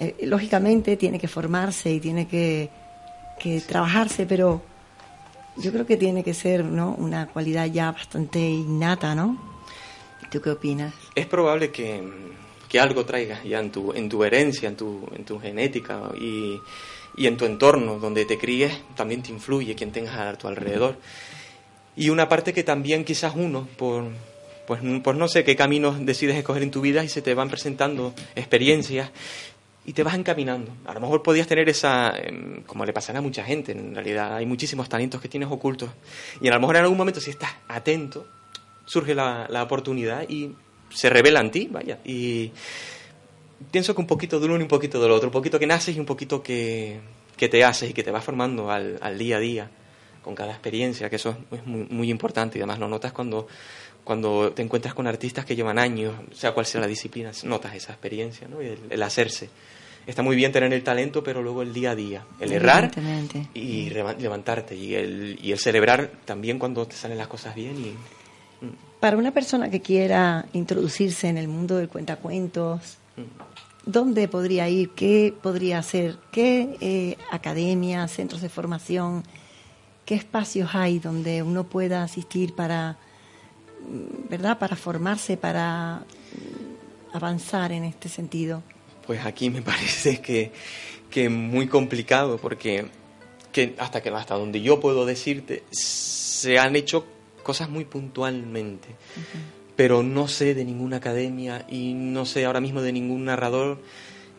eh, 0.01 0.15
lógicamente 0.24 0.98
tiene 0.98 1.20
que 1.20 1.27
formarse 1.27 1.91
y 1.91 2.00
tiene 2.00 2.27
que, 2.27 2.70
trabajarse, 3.67 4.25
pero 4.25 4.63
Yo 5.58 5.72
creo 5.72 5.86
que 5.86 5.96
tiene 5.96 6.24
que 6.24 6.34
ser 6.34 6.63
¿no? 6.63 6.96
una 6.98 7.27
cualidad 7.27 7.67
ya 7.67 7.91
bastante 7.91 8.39
innata, 8.39 9.13
¿no? 9.13 9.38
¿Tú 10.31 10.41
qué 10.41 10.50
opinas? 10.50 10.93
Es 11.13 11.27
probable 11.27 11.70
que, 11.72 12.01
que 12.67 12.79
algo 12.79 13.05
traigas 13.05 13.43
ya 13.43 13.60
en 13.60 13.72
tu, 13.72 13.93
en 13.93 14.10
tu 14.10 14.24
herencia, 14.24 14.70
en 14.70 14.75
tu, 14.75 15.08
en 15.15 15.24
tu 15.24 15.39
genética 15.39 16.10
y, 16.20 16.60
y 17.15 17.27
en 17.27 17.38
tu 17.38 17.46
entorno 17.46 18.00
donde 18.00 18.25
te 18.25 18.39
críes, 18.39 18.74
también 18.96 19.22
te 19.22 19.31
influye 19.31 19.75
quien 19.75 19.91
tengas 19.91 20.17
a 20.17 20.36
tu 20.36 20.48
alrededor. 20.48 20.98
Y 21.96 22.10
una 22.10 22.27
parte 22.27 22.53
que 22.53 22.63
también 22.63 23.03
quizás 23.03 23.34
uno, 23.36 23.67
por, 23.77 24.05
pues, 24.65 24.81
pues 25.03 25.17
no 25.17 25.27
sé 25.27 25.43
qué 25.43 25.55
caminos 25.55 26.03
decides 26.05 26.38
escoger 26.38 26.63
en 26.63 26.72
tu 26.72 26.81
vida 26.81 27.03
y 27.03 27.10
se 27.10 27.22
te 27.22 27.34
van 27.34 27.50
presentando 27.50 28.13
experiencias 28.36 29.12
y 29.85 29.93
te 29.93 30.03
vas 30.03 30.15
encaminando. 30.15 30.71
A 30.85 30.93
lo 30.93 31.00
mejor 31.00 31.23
podías 31.23 31.47
tener 31.47 31.67
esa, 31.69 32.13
em, 32.17 32.63
como 32.63 32.85
le 32.85 32.93
pasará 32.93 33.19
a 33.19 33.21
mucha 33.21 33.43
gente, 33.43 33.71
en 33.71 33.95
realidad 33.95 34.35
hay 34.35 34.45
muchísimos 34.45 34.88
talentos 34.88 35.21
que 35.21 35.27
tienes 35.27 35.50
ocultos. 35.50 35.89
Y 36.39 36.47
a 36.47 36.53
lo 36.53 36.59
mejor 36.59 36.75
en 36.75 36.83
algún 36.83 36.97
momento, 36.97 37.19
si 37.19 37.31
estás 37.31 37.51
atento, 37.67 38.27
surge 38.85 39.15
la, 39.15 39.47
la 39.50 39.63
oportunidad 39.63 40.27
y 40.29 40.53
se 40.89 41.09
revela 41.09 41.39
en 41.39 41.51
ti, 41.51 41.67
vaya. 41.71 42.00
Y 42.03 42.51
pienso 43.71 43.95
que 43.95 44.01
un 44.01 44.07
poquito 44.07 44.39
de 44.39 44.45
uno 44.45 44.57
y 44.57 44.61
un 44.61 44.67
poquito 44.67 45.01
del 45.01 45.11
otro, 45.11 45.29
un 45.29 45.33
poquito 45.33 45.59
que 45.59 45.67
naces 45.67 45.95
y 45.95 46.00
un 46.00 46.05
poquito 46.05 46.41
que, 46.41 47.00
que 47.38 47.50
te 47.50 47.63
haces 47.63 47.89
y 47.89 47.93
que 47.93 48.03
te 48.03 48.11
vas 48.11 48.23
formando 48.23 48.71
al, 48.71 48.97
al, 49.01 49.17
día 49.17 49.38
a 49.38 49.39
día 49.39 49.71
con 50.21 50.35
cada 50.35 50.51
experiencia, 50.51 51.09
que 51.09 51.15
eso 51.15 51.38
es 51.51 51.65
muy, 51.65 51.88
muy 51.89 52.09
importante 52.09 52.57
y 52.57 52.61
además 52.61 52.79
lo 52.79 52.88
notas 52.88 53.11
cuando, 53.11 53.47
cuando 54.03 54.51
te 54.51 54.62
encuentras 54.62 54.93
con 54.93 55.08
artistas 55.08 55.46
que 55.46 55.55
llevan 55.55 55.79
años, 55.79 56.15
sea 56.34 56.53
cual 56.53 56.65
sea 56.65 56.81
la 56.81 56.88
disciplina, 56.88 57.31
notas 57.43 57.75
esa 57.75 57.91
experiencia, 57.91 58.48
¿no? 58.48 58.62
el, 58.62 58.79
el 58.89 59.03
hacerse 59.03 59.50
está 60.05 60.24
muy 60.24 60.36
bien 60.36 60.51
tener 60.51 60.72
el 60.74 60.84
talento, 60.84 61.24
pero 61.24 61.41
luego 61.41 61.62
el 61.62 61.74
día 61.74 61.91
a 61.91 61.96
día, 61.96 62.25
el 62.39 62.51
errar 62.51 62.91
y 63.53 63.89
levantarte 63.89 64.75
y 64.75 64.96
el, 64.96 65.39
y 65.41 65.51
el 65.51 65.60
celebrar 65.60 66.12
también 66.25 66.60
cuando 66.60 66.86
te 66.88 66.96
salen 66.96 67.17
las 67.17 67.27
cosas 67.27 67.55
bien. 67.55 67.77
Y, 67.77 68.65
mm. 68.65 69.00
Para 69.00 69.17
una 69.17 69.31
persona 69.31 69.70
que 69.70 69.81
quiera 69.81 70.46
introducirse 70.53 71.27
en 71.27 71.38
el 71.38 71.48
mundo 71.48 71.77
del 71.77 71.89
cuentacuentos, 71.89 72.98
mm. 73.17 73.89
¿dónde 73.89 74.27
podría 74.27 74.67
ir? 74.70 74.89
¿Qué 74.91 75.34
podría 75.41 75.79
hacer? 75.79 76.17
¿Qué 76.31 76.77
eh, 76.81 77.17
academias, 77.31 78.12
centros 78.12 78.41
de 78.41 78.50
formación, 78.50 79.24
qué 80.05 80.15
espacios 80.15 80.72
hay 80.74 81.00
donde 81.00 81.43
uno 81.43 81.65
pueda 81.65 82.03
asistir 82.03 82.53
para, 82.55 82.98
¿verdad? 84.29 84.57
Para 84.57 84.75
formarse, 84.75 85.38
para 85.38 86.03
avanzar 87.13 87.71
en 87.71 87.83
este 87.83 88.09
sentido. 88.09 88.63
Pues 89.05 89.25
aquí 89.25 89.50
me 89.50 89.61
parece 89.61 90.21
que, 90.21 90.51
que 91.09 91.29
muy 91.29 91.67
complicado 91.67 92.38
porque 92.38 92.88
que 93.51 93.75
hasta 93.79 94.01
que 94.01 94.09
hasta 94.09 94.35
donde 94.35 94.61
yo 94.61 94.79
puedo 94.79 95.05
decirte 95.05 95.63
se 95.71 96.57
han 96.57 96.75
hecho 96.75 97.05
cosas 97.43 97.69
muy 97.69 97.83
puntualmente 97.85 98.88
pero 99.75 100.03
no 100.03 100.27
sé 100.27 100.53
de 100.53 100.63
ninguna 100.63 100.97
academia 100.97 101.65
y 101.69 101.93
no 101.93 102.25
sé 102.25 102.45
ahora 102.45 102.61
mismo 102.61 102.81
de 102.81 102.93
ningún 102.93 103.25
narrador 103.25 103.79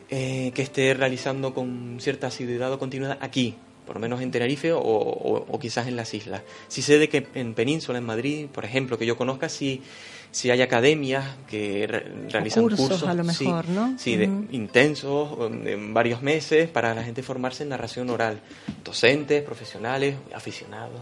eh, 0.09 0.53
que 0.55 0.63
esté 0.63 0.95
realizando 0.95 1.53
con 1.53 1.99
cierta 2.01 2.29
asiduidad 2.29 2.73
o 2.73 2.79
continuidad 2.79 3.19
aquí 3.21 3.57
por 3.87 3.97
lo 3.97 4.01
menos 4.01 4.21
en 4.21 4.31
Tenerife 4.31 4.73
o, 4.73 4.81
o, 4.81 5.59
quizás 5.59 5.87
en 5.87 5.97
las 5.97 6.15
islas. 6.15 6.43
Si 6.69 6.83
sé 6.83 6.99
de 6.99 7.09
que 7.09 7.27
en 7.35 7.55
Península, 7.55 7.99
en 7.99 8.05
Madrid, 8.05 8.47
por 8.53 8.65
ejemplo, 8.65 8.99
que 8.99 9.07
yo 9.07 9.17
conozca, 9.17 9.49
sí, 9.49 9.83
si 10.31 10.51
hay 10.51 10.63
academias 10.63 11.37
que 11.49 11.87
realizan 12.31 12.63
cursos, 12.63 13.03
a 13.03 13.15
lo 13.15 13.23
mejor, 13.23 13.67
sí, 13.67 13.73
¿no? 13.73 13.99
Sí, 13.99 14.17
de, 14.17 14.25
intensos, 14.25 15.37
en 15.67 15.93
varios 15.93 16.23
meses, 16.23 16.69
para 16.71 16.95
la 16.95 17.05
gente 17.05 17.23
formarse 17.23 17.65
en 17.65 17.69
narración 17.69 18.09
oral. 18.09 18.41
Docentes, 18.83 19.43
profesionales, 19.43 20.17
aficionados. 20.35 21.01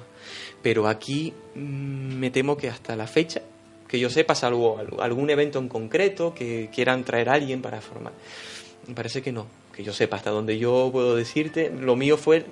Pero 0.62 0.88
aquí 0.88 1.32
mm, 1.54 1.58
me 1.60 2.30
temo 2.30 2.56
que 2.56 2.68
hasta 2.68 2.96
la 2.96 3.06
fecha, 3.06 3.42
que 3.86 4.00
yo 4.00 4.10
sepa, 4.10 4.34
salvo 4.34 4.80
algún 5.00 5.30
evento 5.30 5.58
en 5.58 5.68
concreto 5.68 6.34
que 6.34 6.68
quieran 6.72 7.04
traer 7.04 7.28
a 7.28 7.34
alguien 7.34 7.62
para 7.62 7.80
formar, 7.80 8.12
me 8.88 8.94
parece 8.94 9.22
que 9.22 9.32
no. 9.32 9.59
Que 9.74 9.84
yo 9.84 9.92
sepa, 9.92 10.16
hasta 10.16 10.30
donde 10.30 10.58
yo 10.58 10.90
puedo 10.92 11.16
decirte, 11.16 11.70
lo 11.70 11.96
mío 11.96 12.16
fue 12.16 12.46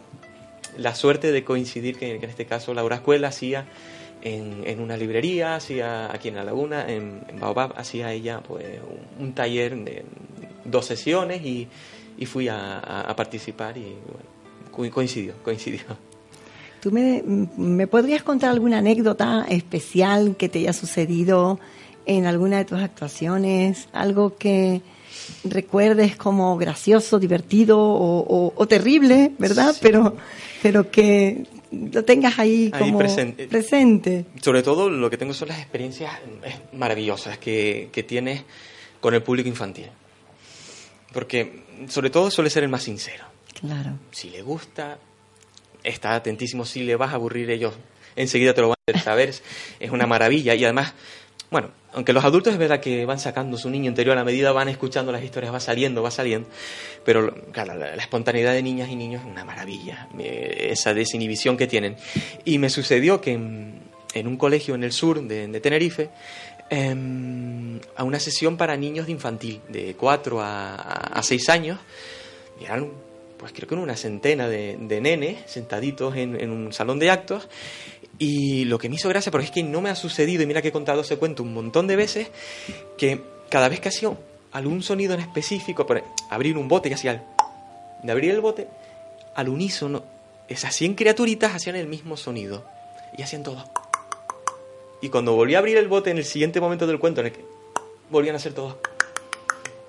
la 0.76 0.94
suerte 0.94 1.32
de 1.32 1.44
coincidir 1.44 1.98
que, 1.98 2.14
en 2.14 2.24
este 2.24 2.46
caso 2.46 2.72
Laura 2.74 2.96
Escuela 2.96 3.28
hacía 3.28 3.66
en, 4.22 4.80
una 4.80 4.96
librería, 4.96 5.56
hacía 5.56 6.12
aquí 6.12 6.28
en 6.28 6.36
La 6.36 6.44
Laguna, 6.44 6.86
en, 6.88 7.22
Baobab, 7.40 7.74
hacía 7.76 8.12
ella 8.12 8.40
pues 8.40 8.64
un, 9.18 9.32
taller 9.32 9.76
de 9.76 10.04
dos 10.64 10.86
sesiones 10.86 11.42
y, 11.44 11.68
fui 12.26 12.48
a, 12.48 13.12
participar 13.16 13.76
y 13.76 13.94
bueno, 14.74 14.92
coincidió, 14.92 15.34
coincidió. 15.42 15.80
¿Tú 16.80 16.92
me, 16.92 17.22
me, 17.24 17.86
podrías 17.86 18.22
contar 18.22 18.50
alguna 18.50 18.78
anécdota 18.78 19.44
especial 19.48 20.36
que 20.36 20.48
te 20.48 20.60
haya 20.60 20.72
sucedido 20.72 21.58
en 22.06 22.26
alguna 22.26 22.58
de 22.58 22.64
tus 22.64 22.80
actuaciones? 22.80 23.88
Algo 23.92 24.36
que 24.36 24.82
recuerdes 25.44 26.16
como 26.16 26.56
gracioso, 26.56 27.18
divertido 27.18 27.78
o, 27.78 28.66
terrible, 28.68 29.32
¿verdad? 29.38 29.74
Pero, 29.80 30.16
pero 30.62 30.90
que 30.90 31.46
lo 31.72 32.04
tengas 32.04 32.38
ahí, 32.38 32.70
como 32.70 32.98
presente. 32.98 34.26
Sobre 34.42 34.62
todo 34.62 34.90
lo 34.90 35.10
que 35.10 35.16
tengo 35.16 35.34
son 35.34 35.48
las 35.48 35.58
experiencias 35.58 36.12
maravillosas 36.72 37.38
que, 37.38 37.90
que 37.92 38.02
tienes 38.02 38.44
con 39.00 39.14
el 39.14 39.22
público 39.22 39.48
infantil. 39.48 39.86
Porque 41.12 41.62
sobre 41.88 42.10
todo 42.10 42.30
suele 42.30 42.50
ser 42.50 42.64
el 42.64 42.68
más 42.68 42.82
sincero. 42.82 43.24
Claro. 43.60 43.98
Si 44.10 44.30
le 44.30 44.42
gusta, 44.42 44.98
está 45.82 46.14
atentísimo. 46.14 46.64
Si 46.64 46.82
le 46.82 46.96
vas 46.96 47.12
a 47.12 47.16
aburrir, 47.16 47.50
ellos 47.50 47.74
enseguida 48.16 48.54
te 48.54 48.60
lo 48.60 48.68
van 48.68 48.76
a 48.86 48.90
hacer 48.90 49.02
saber. 49.02 49.34
es 49.80 49.90
una 49.90 50.06
maravilla. 50.06 50.54
Y 50.54 50.64
además, 50.64 50.94
bueno, 51.50 51.70
aunque 51.94 52.12
los 52.12 52.24
adultos 52.24 52.52
es 52.52 52.58
verdad 52.58 52.80
que 52.80 53.06
van 53.06 53.18
sacando 53.18 53.56
su 53.56 53.70
niño 53.70 53.88
interior 53.88 54.12
a 54.16 54.20
la 54.20 54.24
medida 54.24 54.52
van 54.52 54.68
escuchando 54.68 55.12
las 55.12 55.22
historias, 55.22 55.52
va 55.52 55.60
saliendo, 55.60 56.02
va 56.02 56.10
saliendo, 56.10 56.48
pero 57.04 57.34
claro, 57.52 57.74
la, 57.74 57.94
espontaneidad 57.94 58.52
de 58.52 58.62
niñas 58.62 58.90
y 58.90 58.96
niños 58.96 59.22
es 59.22 59.30
una 59.30 59.44
maravilla, 59.44 60.08
esa 60.18 60.92
desinhibición 60.92 61.56
que 61.56 61.66
tienen. 61.66 61.96
Y 62.44 62.58
me 62.58 62.68
sucedió 62.68 63.20
que 63.20 63.32
en, 63.32 64.26
un 64.26 64.36
colegio 64.36 64.74
en 64.74 64.84
el 64.84 64.92
sur 64.92 65.22
de, 65.22 65.60
Tenerife, 65.60 66.10
em, 66.68 67.80
a 67.96 68.04
una 68.04 68.20
sesión 68.20 68.58
para 68.58 68.76
niños 68.76 69.06
de 69.06 69.12
infantil, 69.12 69.60
de 69.68 69.94
4 69.94 70.40
a, 70.42 71.20
6 71.22 71.48
años, 71.48 71.78
y 72.60 72.64
eran, 72.64 72.90
pues 73.38 73.52
creo 73.52 73.66
que 73.66 73.74
una 73.74 73.96
centena 73.96 74.48
de, 74.48 74.76
nenes 74.76 75.50
sentaditos 75.50 76.14
en, 76.16 76.38
en 76.38 76.50
un 76.50 76.74
salón 76.74 76.98
de 76.98 77.10
actos, 77.10 77.48
y 78.18 78.64
lo 78.64 78.78
que 78.78 78.88
me 78.88 78.96
hizo 78.96 79.08
gracia, 79.08 79.30
porque 79.30 79.46
es 79.46 79.52
que 79.52 79.62
no 79.62 79.80
me 79.80 79.90
ha 79.90 79.94
sucedido, 79.94 80.42
y 80.42 80.46
mira 80.46 80.60
que 80.60 80.68
he 80.68 80.72
contado 80.72 81.02
ese 81.02 81.16
cuento 81.16 81.42
un 81.42 81.54
montón 81.54 81.86
de 81.86 81.96
veces, 81.96 82.28
que 82.96 83.20
cada 83.48 83.68
vez 83.68 83.80
que 83.80 83.88
hacía 83.88 84.10
algún 84.52 84.82
sonido 84.82 85.14
en 85.14 85.20
específico, 85.20 85.86
por 85.86 86.02
abrir 86.30 86.56
un 86.56 86.68
bote, 86.68 86.88
que 86.88 86.96
hacía 86.96 87.24
de 88.02 88.12
abrir 88.12 88.30
el 88.30 88.40
bote, 88.40 88.66
al 89.34 89.48
unísono, 89.48 90.02
esas 90.48 90.74
100 90.74 90.94
criaturitas 90.94 91.54
hacían 91.54 91.76
el 91.76 91.86
mismo 91.86 92.16
sonido. 92.16 92.64
Y 93.16 93.22
hacían 93.22 93.42
todo. 93.42 93.64
Y 95.00 95.08
cuando 95.08 95.34
volví 95.34 95.54
a 95.54 95.58
abrir 95.58 95.76
el 95.76 95.88
bote 95.88 96.10
en 96.10 96.18
el 96.18 96.24
siguiente 96.24 96.60
momento 96.60 96.86
del 96.86 96.98
cuento, 96.98 97.20
en 97.20 97.28
el 97.28 97.32
que 97.32 97.44
volvían 98.10 98.34
a 98.34 98.38
hacer 98.38 98.52
todo. 98.52 98.78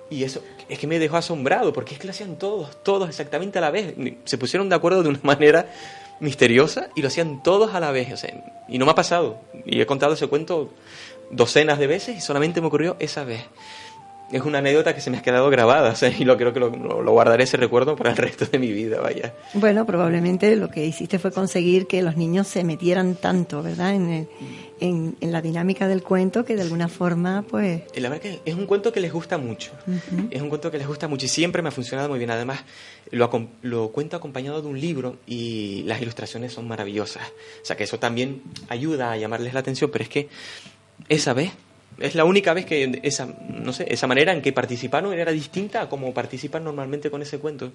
Y 0.08 0.24
eso 0.24 0.42
es 0.68 0.78
que 0.78 0.86
me 0.86 0.98
dejó 0.98 1.16
asombrado, 1.16 1.72
porque 1.72 1.94
es 1.94 2.00
que 2.00 2.06
lo 2.06 2.12
hacían 2.12 2.36
todos, 2.36 2.82
todos 2.82 3.08
exactamente 3.08 3.58
a 3.58 3.60
la 3.60 3.70
vez. 3.70 3.94
Se 4.24 4.38
pusieron 4.38 4.68
de 4.68 4.74
acuerdo 4.74 5.02
de 5.02 5.08
una 5.08 5.20
manera 5.24 5.70
misteriosa 6.20 6.88
y 6.94 7.02
lo 7.02 7.08
hacían 7.08 7.42
todos 7.42 7.74
a 7.74 7.80
la 7.80 7.90
vez. 7.90 8.12
O 8.12 8.16
sea, 8.16 8.32
y 8.68 8.78
no 8.78 8.84
me 8.84 8.92
ha 8.92 8.94
pasado. 8.94 9.40
Y 9.64 9.80
he 9.80 9.86
contado 9.86 10.14
ese 10.14 10.28
cuento 10.28 10.72
docenas 11.30 11.78
de 11.78 11.86
veces 11.86 12.16
y 12.16 12.20
solamente 12.20 12.60
me 12.60 12.68
ocurrió 12.68 12.96
esa 12.98 13.24
vez. 13.24 13.44
Es 14.32 14.42
una 14.42 14.58
anécdota 14.58 14.94
que 14.94 15.00
se 15.00 15.10
me 15.10 15.18
ha 15.18 15.22
quedado 15.22 15.50
grabada 15.50 15.94
y 16.18 16.24
lo 16.24 16.36
creo 16.36 16.52
que 16.52 16.60
lo, 16.60 16.70
lo, 16.70 17.12
guardaré 17.12 17.44
ese 17.44 17.56
recuerdo 17.56 17.96
para 17.96 18.10
el 18.10 18.16
resto 18.16 18.46
de 18.46 18.58
mi 18.58 18.72
vida, 18.72 19.00
vaya. 19.00 19.34
Bueno, 19.54 19.84
probablemente 19.86 20.54
lo 20.56 20.70
que 20.70 20.86
hiciste 20.86 21.18
fue 21.18 21.32
conseguir 21.32 21.86
que 21.86 22.02
los 22.02 22.16
niños 22.16 22.46
se 22.46 22.62
metieran 22.62 23.16
tanto, 23.16 23.62
¿verdad? 23.62 23.94
En 23.94 24.08
el, 24.10 24.28
en, 24.80 25.16
la 25.20 25.42
dinámica 25.42 25.88
del 25.88 26.02
cuento 26.02 26.44
que 26.44 26.56
de 26.56 26.62
alguna 26.62 26.88
forma, 26.88 27.44
pues... 27.48 27.82
La 27.96 28.08
verdad 28.08 28.22
que 28.22 28.40
es 28.44 28.54
un 28.54 28.66
cuento 28.66 28.92
que 28.92 29.00
les 29.00 29.12
gusta 29.12 29.38
mucho. 29.38 29.72
Es 30.30 30.40
un 30.40 30.48
cuento 30.48 30.70
que 30.70 30.78
les 30.78 30.86
gusta 30.86 31.08
mucho 31.08 31.26
y 31.26 31.28
siempre 31.28 31.62
me 31.62 31.68
ha 31.68 31.72
funcionado 31.72 32.08
muy 32.08 32.18
bien. 32.18 32.30
Además, 32.30 32.60
lo, 33.10 33.30
lo 33.62 33.90
cuento 33.90 34.16
acompañado 34.16 34.62
de 34.62 34.68
un 34.68 34.80
libro 34.80 35.16
y 35.26 35.82
las 35.84 36.00
ilustraciones 36.00 36.52
son 36.52 36.68
maravillosas. 36.68 37.22
O 37.62 37.64
sea 37.64 37.76
que 37.76 37.84
eso 37.84 37.98
también 37.98 38.42
ayuda 38.68 39.12
a 39.12 39.16
llamarles 39.16 39.54
la 39.54 39.60
atención, 39.60 39.90
pero 39.90 40.04
es 40.04 40.10
que 40.10 40.28
esa 41.08 41.32
vez 41.32 41.52
es 42.00 42.14
la 42.14 42.24
única 42.24 42.54
vez 42.54 42.64
que 42.64 43.00
esa, 43.02 43.28
no 43.48 43.72
sé, 43.72 43.86
esa 43.92 44.06
manera 44.06 44.32
en 44.32 44.42
que 44.42 44.52
participaron 44.52 45.12
era 45.12 45.30
distinta 45.32 45.82
a 45.82 45.88
como 45.88 46.12
participan 46.12 46.64
normalmente 46.64 47.10
con 47.10 47.22
ese 47.22 47.38
cuento. 47.38 47.72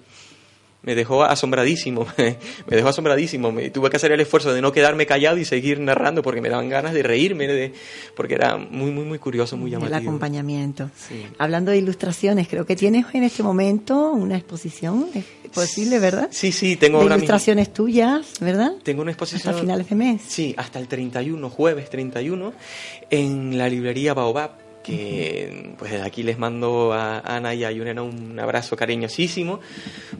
Me 0.86 0.94
dejó 0.94 1.24
asombradísimo, 1.24 2.06
me 2.16 2.76
dejó 2.76 2.88
asombradísimo. 2.88 3.50
Me, 3.50 3.70
tuve 3.70 3.90
que 3.90 3.96
hacer 3.96 4.12
el 4.12 4.20
esfuerzo 4.20 4.54
de 4.54 4.62
no 4.62 4.72
quedarme 4.72 5.04
callado 5.04 5.36
y 5.36 5.44
seguir 5.44 5.80
narrando 5.80 6.22
porque 6.22 6.40
me 6.40 6.48
daban 6.48 6.68
ganas 6.68 6.94
de 6.94 7.02
reírme, 7.02 7.48
de, 7.48 7.72
porque 8.14 8.34
era 8.34 8.56
muy, 8.56 8.92
muy, 8.92 9.04
muy 9.04 9.18
curioso, 9.18 9.56
muy 9.56 9.72
llamativo. 9.72 9.98
El 9.98 10.02
acompañamiento. 10.06 10.90
Hablando 11.38 11.72
de 11.72 11.78
ilustraciones, 11.78 12.46
creo 12.48 12.64
que 12.64 12.76
tienes 12.76 13.06
en 13.12 13.24
este 13.24 13.42
momento 13.42 14.12
una 14.12 14.36
exposición, 14.36 15.08
es 15.12 15.24
posible, 15.52 15.98
¿verdad? 15.98 16.28
Sí, 16.30 16.52
sí, 16.52 16.76
tengo 16.76 17.00
de 17.00 17.06
ilustraciones 17.06 17.72
tuyas, 17.72 18.34
¿verdad? 18.40 18.72
Tengo 18.84 19.02
una 19.02 19.10
exposición. 19.10 19.50
Hasta 19.50 19.60
finales 19.60 19.90
de 19.90 19.96
mes. 19.96 20.22
Sí, 20.26 20.54
hasta 20.56 20.78
el 20.78 20.86
31, 20.86 21.50
jueves 21.50 21.90
31, 21.90 22.52
en 23.10 23.58
la 23.58 23.68
librería 23.68 24.14
Baobab 24.14 24.66
que 24.86 25.74
pues 25.78 25.90
desde 25.90 26.06
aquí 26.06 26.22
les 26.22 26.38
mando 26.38 26.92
a 26.92 27.18
Ana 27.18 27.54
y 27.54 27.64
a 27.64 27.72
Yunena 27.72 28.02
un 28.02 28.38
abrazo 28.38 28.76
cariñosísimo, 28.76 29.58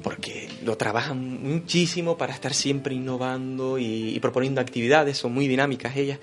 porque 0.02 0.48
lo 0.66 0.76
trabajan 0.76 1.42
muchísimo 1.42 2.18
para 2.18 2.34
estar 2.34 2.52
siempre 2.52 2.94
innovando 2.94 3.78
y, 3.78 4.18
proponiendo 4.20 4.60
actividades, 4.60 5.16
son 5.16 5.32
muy 5.32 5.46
dinámicas 5.48 5.96
ellas, 5.96 6.18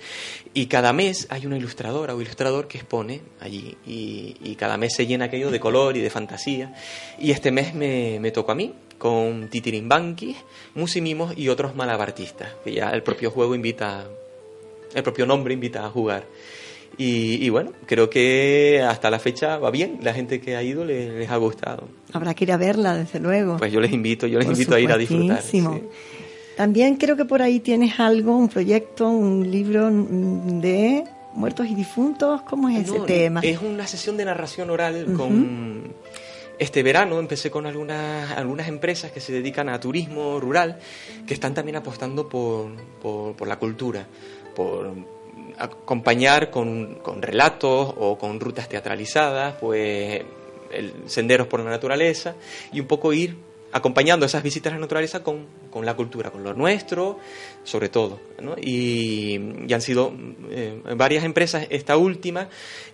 y 0.52 0.66
cada 0.66 0.92
mes 0.92 1.26
hay 1.30 1.46
una 1.46 1.56
ilustradora 1.56 2.14
o 2.14 2.20
ilustrador 2.20 2.68
que 2.68 2.78
expone 2.78 3.22
allí, 3.40 3.76
y, 3.86 4.54
cada 4.56 4.76
mes 4.76 4.94
se 4.94 5.06
llena 5.06 5.24
aquello 5.24 5.50
de 5.50 5.58
color 5.58 5.96
y 5.96 6.00
de 6.00 6.10
fantasía, 6.10 6.74
y 7.18 7.32
este 7.32 7.50
mes 7.50 7.74
me, 7.74 8.18
me 8.20 8.30
tocó 8.30 8.52
a 8.52 8.54
mí, 8.54 8.72
con 8.98 9.48
Titirimbanqui, 9.48 10.36
Musimimos 10.74 11.36
y 11.36 11.48
otros 11.48 11.74
malabartistas, 11.74 12.52
que 12.62 12.72
ya 12.72 12.90
el 12.90 13.02
propio 13.02 13.30
juego 13.30 13.54
invita, 13.54 14.06
el 14.94 15.02
propio 15.02 15.26
nombre 15.26 15.54
invita 15.54 15.84
a 15.84 15.90
jugar. 15.90 16.24
Y, 16.96 17.48
bueno, 17.50 17.72
creo 17.86 18.08
que 18.10 18.84
hasta 18.86 19.10
la 19.10 19.18
fecha 19.18 19.58
va 19.58 19.70
bien, 19.70 19.98
la 20.02 20.14
gente 20.14 20.40
que 20.40 20.56
ha 20.56 20.62
ido 20.62 20.84
les, 20.84 21.28
ha 21.28 21.36
gustado. 21.36 21.88
Habrá 22.12 22.34
que 22.34 22.44
ir 22.44 22.52
a 22.52 22.56
verla, 22.56 22.96
desde 22.96 23.20
luego. 23.20 23.56
Pues 23.56 23.72
yo 23.72 23.80
les 23.80 23.92
invito, 23.92 24.26
yo 24.26 24.38
les 24.38 24.48
invito 24.48 24.74
a 24.74 24.80
ir 24.80 24.92
a 24.92 24.98
disfrutar. 24.98 25.42
También 26.56 26.96
creo 26.96 27.16
que 27.16 27.24
por 27.24 27.42
ahí 27.42 27.58
tienes 27.58 27.98
algo, 27.98 28.36
un 28.36 28.48
proyecto, 28.48 29.08
un 29.08 29.50
libro 29.50 29.90
de 29.90 31.04
muertos 31.34 31.66
y 31.66 31.74
difuntos, 31.74 32.42
¿cómo 32.42 32.68
es 32.68 32.88
ese 32.88 33.00
tema? 33.00 33.40
Es 33.42 33.60
una 33.60 33.86
sesión 33.86 34.16
de 34.16 34.24
narración 34.24 34.70
oral 34.70 35.12
con... 35.16 35.92
Este 36.56 36.84
verano 36.84 37.18
empecé 37.18 37.50
con 37.50 37.66
algunas, 37.66 38.30
algunas 38.30 38.68
empresas 38.68 39.10
que 39.10 39.18
se 39.18 39.32
dedican 39.32 39.68
a 39.68 39.80
turismo 39.80 40.38
rural, 40.38 40.78
que 41.26 41.34
están 41.34 41.52
también 41.52 41.74
apostando 41.74 42.28
por, 42.28 42.70
por, 43.02 43.34
por 43.34 43.48
la 43.48 43.58
cultura, 43.58 44.06
por, 44.54 44.94
acompañar 45.58 46.50
con, 46.50 46.96
con, 46.96 47.22
relatos 47.22 47.94
o 47.96 48.18
con 48.18 48.40
rutas 48.40 48.68
teatralizadas, 48.68 49.54
pues 49.60 50.22
el, 50.72 50.92
senderos 51.06 51.46
por 51.46 51.60
la 51.60 51.70
naturaleza 51.70 52.34
y 52.72 52.80
un 52.80 52.86
poco 52.86 53.12
ir 53.12 53.36
acompañando 53.74 54.24
esas 54.24 54.44
visitas 54.44 54.72
a 54.72 54.76
la 54.76 54.82
naturaleza 54.82 55.24
con, 55.24 55.46
con 55.68 55.84
la 55.84 55.94
cultura, 55.94 56.30
con 56.30 56.44
lo 56.44 56.54
nuestro, 56.54 57.18
sobre 57.64 57.88
todo. 57.88 58.20
¿no? 58.40 58.54
Y, 58.56 59.36
han 59.72 59.82
sido 59.82 60.14
eh, 60.50 60.80
varias 60.96 61.24
empresas. 61.24 61.66
Esta 61.70 61.96
última 61.96 62.48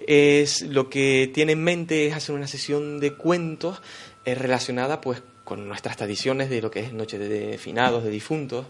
es 0.06 0.62
lo 0.62 0.88
que 0.88 1.30
tiene 1.34 1.52
en 1.52 1.62
mente 1.62 2.06
es 2.06 2.14
hacer 2.14 2.34
una 2.34 2.46
sesión 2.46 2.98
de 2.98 3.14
cuentos 3.14 3.82
eh, 4.24 4.34
relacionada 4.34 5.02
pues 5.02 5.22
con 5.44 5.68
nuestras 5.68 5.98
tradiciones 5.98 6.48
de 6.48 6.62
lo 6.62 6.70
que 6.70 6.80
es 6.80 6.92
Noche 6.94 7.18
de 7.18 7.58
Finados, 7.58 8.02
de 8.02 8.10
difuntos, 8.10 8.66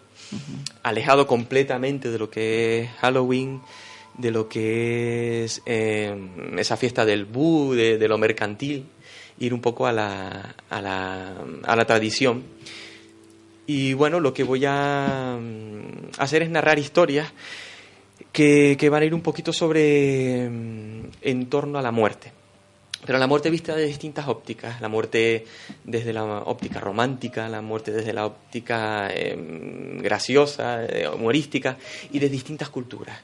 alejado 0.83 1.27
completamente 1.27 2.11
de 2.11 2.19
lo 2.19 2.31
que 2.31 2.83
es 2.83 2.91
Halloween, 3.01 3.61
de 4.17 4.31
lo 4.31 4.49
que 4.49 5.45
es 5.45 5.63
eh, 5.67 6.15
esa 6.59 6.77
fiesta 6.77 7.05
del 7.05 7.25
bu, 7.25 7.75
de, 7.75 8.09
lo 8.09 8.19
mercantil, 8.19 8.87
ir 9.39 9.55
un 9.55 9.61
poco 9.61 9.87
a 9.87 9.93
la, 9.93 10.55
a 10.69 10.81
la, 10.81 11.35
a 11.65 11.77
la 11.77 11.85
tradición. 11.85 12.45
Y 13.67 13.95
bueno, 13.95 14.21
lo 14.21 14.35
que 14.35 14.43
voy 14.43 14.65
a 14.67 15.39
mm, 15.41 16.11
hacer 16.19 16.43
es 16.43 16.51
narrar 16.51 16.79
historias 16.79 17.33
que, 18.33 18.77
que 18.79 18.89
van 18.89 19.03
a 19.03 19.07
ir 19.07 19.15
un 19.15 19.23
poquito 19.23 19.53
sobre 19.53 20.49
mm, 20.49 21.03
en 21.23 21.47
torno 21.47 21.79
a 21.79 21.83
la 21.83 21.93
muerte 21.93 22.40
pero 23.05 23.19
la 23.19 23.27
muerte 23.27 23.51
vista 23.51 23.75
de 23.75 23.87
distintas 23.87 24.29
ópticas, 24.29 24.81
la 24.81 24.89
muerte 24.89 25.45
desde 25.85 26.13
la 26.13 26.25
óptica 26.25 26.81
romántica, 26.81 27.49
la 27.49 27.63
muerte 27.63 27.93
desde 27.93 28.13
la 28.13 28.27
óptica 28.27 29.09
em, 29.13 29.99
graciosa, 29.99 30.85
eh, 30.85 31.09
humorística 31.09 31.79
y 32.13 32.19
de 32.19 32.29
distintas 32.29 32.69
culturas. 32.69 33.19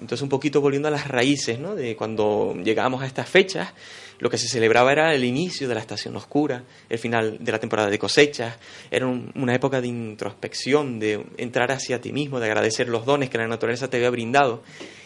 Entonces 0.00 0.22
un 0.22 0.28
poquito 0.28 0.60
volviendo 0.60 0.88
a 0.88 0.90
las 0.90 1.08
raíces, 1.08 1.58
¿no? 1.58 1.74
De 1.74 1.96
cuando 1.96 2.54
llegábamos 2.62 3.02
a 3.02 3.06
estas 3.06 3.28
fechas, 3.28 3.72
lo 4.20 4.30
que 4.30 4.38
se 4.38 4.48
celebraba 4.48 4.92
era 4.92 5.14
el 5.14 5.24
inicio 5.24 5.68
de 5.68 5.74
la 5.74 5.80
estación 5.80 6.14
oscura, 6.16 6.62
el 6.88 6.98
final 6.98 7.38
de 7.40 7.52
la 7.52 7.58
temporada 7.58 7.90
de 7.90 7.98
cosechas, 7.98 8.56
era 8.90 9.06
una 9.06 9.54
época 9.54 9.80
de 9.80 9.88
introspección, 9.88 11.00
de 11.00 11.24
entrar 11.38 11.72
hacia 11.72 12.00
ti 12.00 12.12
mismo, 12.12 12.38
de 12.38 12.46
agradecer 12.46 12.88
los 12.88 13.04
dones 13.04 13.30
que 13.30 13.38
la 13.38 13.48
naturaleza 13.48 13.90
te 13.90 13.96
había 13.96 14.10
brindado 14.10 14.62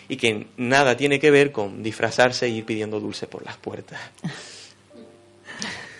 y 0.08 0.16
que 0.16 0.46
nada 0.56 0.96
tiene 0.96 1.18
que 1.18 1.30
ver 1.30 1.52
con 1.52 1.82
disfrazarse 1.82 2.46
e 2.46 2.50
ir 2.50 2.64
pidiendo 2.64 3.00
dulce 3.00 3.26
por 3.26 3.44
las 3.44 3.56
puertas. 3.56 3.98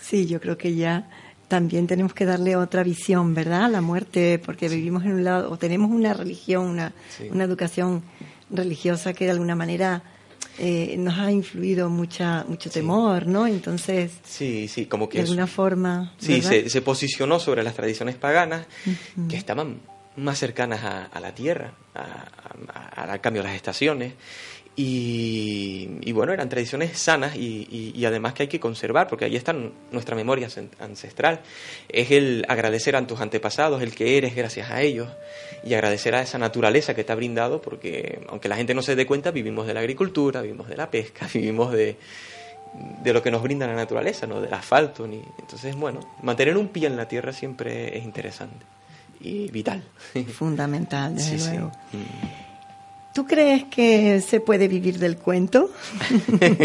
Sí, 0.03 0.27
yo 0.27 0.41
creo 0.41 0.57
que 0.57 0.75
ya 0.75 1.09
también 1.49 1.87
tenemos 1.87 2.15
que 2.15 2.25
darle 2.25 2.57
otra 2.57 2.83
visión, 2.83 3.35
¿verdad? 3.35 3.71
La 3.71 3.81
muerte, 3.81 4.41
porque 4.45 4.69
vivimos 4.69 5.05
en 5.05 5.13
un 5.13 5.25
lado, 5.25 5.51
o 5.51 5.57
tenemos 5.57 5.91
una 5.91 6.13
religión, 6.15 6.67
una, 6.67 6.93
una 7.31 7.45
educación 7.45 8.03
religiosa 8.51 9.13
que 9.13 9.25
de 9.25 9.33
alguna 9.33 9.55
manera 9.55 10.03
eh, 10.59 10.95
nos 10.99 11.19
ha 11.19 11.33
influido 11.33 11.91
mucha, 11.91 12.45
mucho 12.49 12.71
temor, 12.71 13.27
¿no? 13.27 13.47
Entonces, 13.47 14.13
sí, 14.25 14.69
sí, 14.69 14.87
como 14.87 15.09
que 15.09 15.19
de 15.19 15.25
alguna 15.25 15.47
forma. 15.47 16.15
Sí, 16.19 16.43
se, 16.43 16.71
se, 16.71 16.83
posicionó 16.83 17.41
sobre 17.41 17.63
las 17.65 17.75
tradiciones 17.75 18.15
paganas 18.15 18.67
que 19.29 19.37
estaban 19.37 19.81
más 20.17 20.39
cercanas 20.39 20.83
a, 21.13 21.21
la 21.21 21.35
Tierra, 21.35 21.73
al 21.95 23.21
cambio 23.21 23.43
de 23.43 23.49
las 23.49 23.57
estaciones. 23.57 24.15
Y, 24.77 26.11
bueno, 26.13 26.33
eran 26.33 26.49
tradiciones 26.49 26.99
sanas 26.99 27.37
y, 27.37 28.05
además 28.05 28.35
que 28.35 28.45
hay 28.45 28.49
que 28.49 28.59
conservar, 28.59 29.07
porque 29.07 29.25
ahí 29.25 29.37
está 29.37 29.55
nuestra 29.93 30.17
memoria 30.17 30.49
ancestral. 30.81 31.41
Es 31.89 32.11
el 32.11 32.45
agradecer 32.49 32.97
a 32.97 33.07
tus 33.07 33.21
antepasados, 33.21 33.83
el 33.83 33.95
que 33.95 34.19
eres 34.19 34.35
gracias 34.35 34.71
a 34.71 34.83
ellos, 34.83 35.09
y 35.65 35.75
agradecer 35.75 36.15
a 36.15 36.23
esa 36.23 36.39
naturaleza 36.39 36.95
que 36.95 37.05
te 37.05 37.13
ha 37.13 37.17
brindado, 37.17 37.61
porque 37.61 38.21
aunque 38.29 38.49
la 38.49 38.57
gente 38.57 38.75
no 38.75 38.83
se 38.83 38.97
dé 38.97 39.07
cuenta, 39.07 39.31
vivimos 39.31 39.67
de 39.67 39.75
la 39.75 39.81
agricultura, 39.81 40.43
vivimos 40.43 40.69
de 40.69 40.77
la 40.77 40.91
pesca, 40.91 41.29
vivimos 41.35 41.73
de, 41.73 41.97
de 43.03 43.13
lo 43.13 43.23
que 43.23 43.31
nos 43.31 43.43
brinda 43.43 43.67
la 43.69 43.77
naturaleza, 43.77 44.27
no 44.27 44.41
del 44.41 44.55
asfalto. 44.55 45.07
Ni... 45.07 45.23
Entonces, 45.39 45.77
bueno, 45.77 46.01
mantener 46.23 46.57
un 46.57 46.69
pie 46.69 46.89
en 46.89 46.97
la 46.97 47.07
tierra 47.07 47.33
siempre 47.33 47.97
es 47.97 48.05
interesante 48.05 48.67
y 49.25 49.49
vital. 49.51 49.83
Fundamental, 50.33 51.17
desde 51.17 51.39
luego. 51.39 51.73
¿Tú 53.15 53.27
crees 53.27 53.65
que 53.65 54.21
se 54.21 54.41
puede 54.41 54.69
vivir 54.69 54.99
del 54.99 55.17
cuento? 55.17 55.71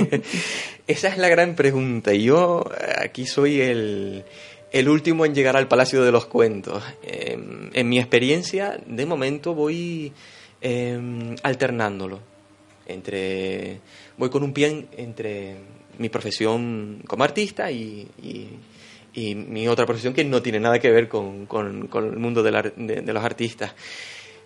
Esa 0.88 1.08
es 1.10 1.17
la 1.17 1.30
gran 1.30 1.56
pregunta. 1.56 2.12
Yo 2.13 2.65
aquí 2.98 3.28
soy 3.28 3.62
el, 3.62 4.26
el 4.72 4.89
último 4.89 5.26
en 5.26 5.36
llegar 5.36 5.56
al 5.56 5.67
Palacio 5.67 6.04
de 6.04 6.12
los 6.12 6.26
Cuentos. 6.26 6.84
Em, 7.04 7.69
en 7.72 7.88
mi 7.88 8.00
experiencia, 8.00 8.80
de 8.86 9.06
momento 9.06 9.54
voy 9.54 10.12
em, 10.60 11.36
alternándolo. 11.43 12.19
Entre, 12.88 13.80
voy 14.17 14.32
con 14.32 14.41
un 14.41 14.52
pie 14.52 14.88
entre 14.98 15.58
mi 16.00 16.10
profesión 16.10 17.04
como 17.08 17.24
artista 17.24 17.69
y, 17.69 18.08
y 18.24 18.48
mi 19.15 19.67
otra 19.67 19.86
profesión 19.86 20.13
que 20.13 20.24
no 20.24 20.41
tiene 20.41 20.60
nada 20.60 20.80
que 20.80 20.91
ver 20.91 21.08
con, 21.08 21.45
con, 21.45 21.89
el 21.93 22.17
mundo 22.17 22.43
de, 22.43 22.52
los 22.52 23.24
artistas. 23.24 23.74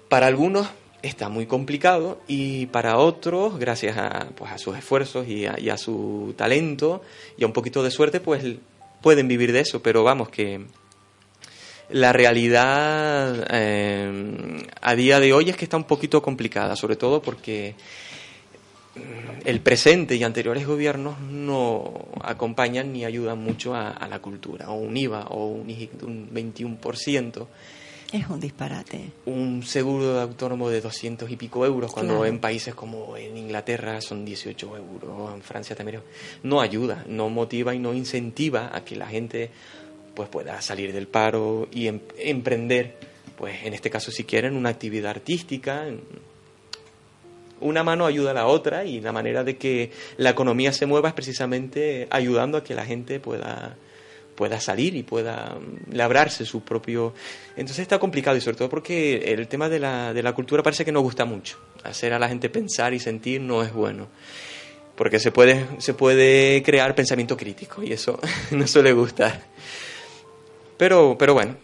Para 0.09 0.27
algunos 0.27 0.67
está 1.01 1.29
muy 1.29 1.45
complicado 1.45 2.21
y 2.27 2.67
para 2.67 2.97
otros, 2.97 3.59
gracias 3.59 3.97
a, 3.97 4.27
pues, 4.35 4.51
a 4.51 4.57
sus 4.57 4.77
esfuerzos 4.77 5.27
y 5.27 5.45
a, 5.45 5.77
su 5.77 6.33
talento 6.37 7.01
y 7.37 7.43
a 7.43 7.47
un 7.47 7.53
poquito 7.53 7.83
de 7.83 7.91
suerte, 7.91 8.19
pues 8.19 8.43
pueden 9.01 9.27
vivir 9.27 9.51
de 9.51 9.59
eso, 9.59 9.81
pero 9.81 10.03
vamos 10.03 10.29
que 10.29 10.61
la 11.89 12.13
realidad 12.13 13.45
eh, 13.51 14.65
a 14.81 14.95
día 14.95 15.19
de 15.19 15.33
hoy 15.33 15.49
es 15.49 15.57
que 15.57 15.65
está 15.65 15.77
un 15.77 15.83
poquito 15.83 16.21
complicada, 16.21 16.75
sobre 16.75 16.95
todo 16.95 17.21
porque 17.21 17.75
el 19.45 19.59
presente 19.61 20.15
y 20.15 20.23
anteriores 20.23 20.67
gobiernos 20.67 21.19
no 21.19 21.93
acompañan 22.21 22.93
ni 22.93 23.05
ayudan 23.05 23.39
mucho 23.39 23.75
a, 23.75 24.07
la 24.07 24.19
cultura, 24.19 24.69
o 24.69 24.75
un 24.75 24.95
IVA 24.95 25.27
o 25.29 25.47
un 25.47 25.67
un 26.03 26.29
21%. 26.33 27.47
Es 28.13 28.29
un 28.29 28.39
disparate. 28.39 29.09
Un 29.25 29.63
seguro 29.63 30.13
de 30.13 30.21
autónomo 30.21 30.69
de 30.69 30.81
200 30.81 31.31
y 31.31 31.35
pico 31.35 31.65
euros, 31.65 31.91
cuando 31.91 32.23
en 32.25 32.37
países 32.37 32.75
como 32.75 33.17
en 33.17 33.35
Inglaterra 33.35 34.01
son 34.01 34.23
18 34.23 34.77
euros, 34.77 35.33
en 35.33 35.41
Francia 35.41 35.75
también. 35.75 36.01
No 36.43 36.61
ayuda, 36.61 37.03
no 37.07 37.29
motiva 37.29 37.73
y 37.73 37.79
no 37.79 37.91
incentiva 37.91 38.69
a 38.71 38.85
que 38.85 38.95
la 38.95 39.07
gente 39.07 39.49
pues 40.13 40.29
pueda 40.29 40.61
salir 40.61 40.93
del 40.93 41.07
paro 41.07 41.67
y 41.71 41.87
em, 41.87 42.01
emprender, 42.19 42.97
pues 43.35 43.65
en 43.65 43.73
este 43.73 43.89
caso 43.89 44.11
si 44.11 44.25
quieren, 44.25 44.55
una 44.55 44.69
actividad 44.69 45.09
artística, 45.09 45.87
una 47.63 47.83
mano 47.83 48.05
ayuda 48.05 48.31
a 48.31 48.33
la 48.33 48.47
otra 48.47 48.85
y 48.85 49.01
la 49.01 49.11
manera 49.11 49.43
de 49.43 49.57
que 49.57 49.91
la 50.17 50.31
economía 50.31 50.71
se 50.73 50.85
mueva 50.85 51.09
es 51.09 51.15
precisamente 51.15 52.07
ayudando 52.09 52.57
a 52.57 52.63
que 52.63 52.75
la 52.75 52.85
gente 52.85 53.19
pueda, 53.19 53.75
pueda 54.35 54.59
salir 54.59 54.95
y 54.95 55.03
pueda 55.03 55.55
mm, 55.55 55.93
labrarse 55.95 56.45
su 56.45 56.61
propio... 56.61 57.13
Entonces 57.55 57.79
está 57.79 57.99
complicado 57.99 58.37
y 58.37 58.41
sobre 58.41 58.57
todo 58.57 58.69
porque 58.69 59.33
el 59.33 59.47
tema 59.47 59.69
de 59.69 59.79
la, 59.79 60.13
de 60.13 60.23
la 60.23 60.33
cultura 60.33 60.63
parece 60.63 60.85
que 60.85 60.91
no 60.91 61.01
gusta 61.01 61.25
mucho. 61.25 61.57
Hacer 61.83 62.13
a 62.13 62.19
la 62.19 62.29
gente 62.29 62.49
pensar 62.49 62.93
y 62.93 62.99
sentir 62.99 63.41
no 63.41 63.63
es 63.63 63.73
bueno. 63.73 64.07
Porque 64.95 65.19
se 65.19 65.31
puede, 65.31 65.65
se 65.79 65.93
puede 65.93 66.61
crear 66.63 66.93
pensamiento 66.93 67.35
crítico 67.35 67.81
y 67.81 67.93
eso 67.93 68.19
no 68.51 68.67
suele 68.67 68.93
gustar. 68.93 69.41
Pero, 70.77 71.15
pero 71.17 71.33
bueno, 71.33 71.55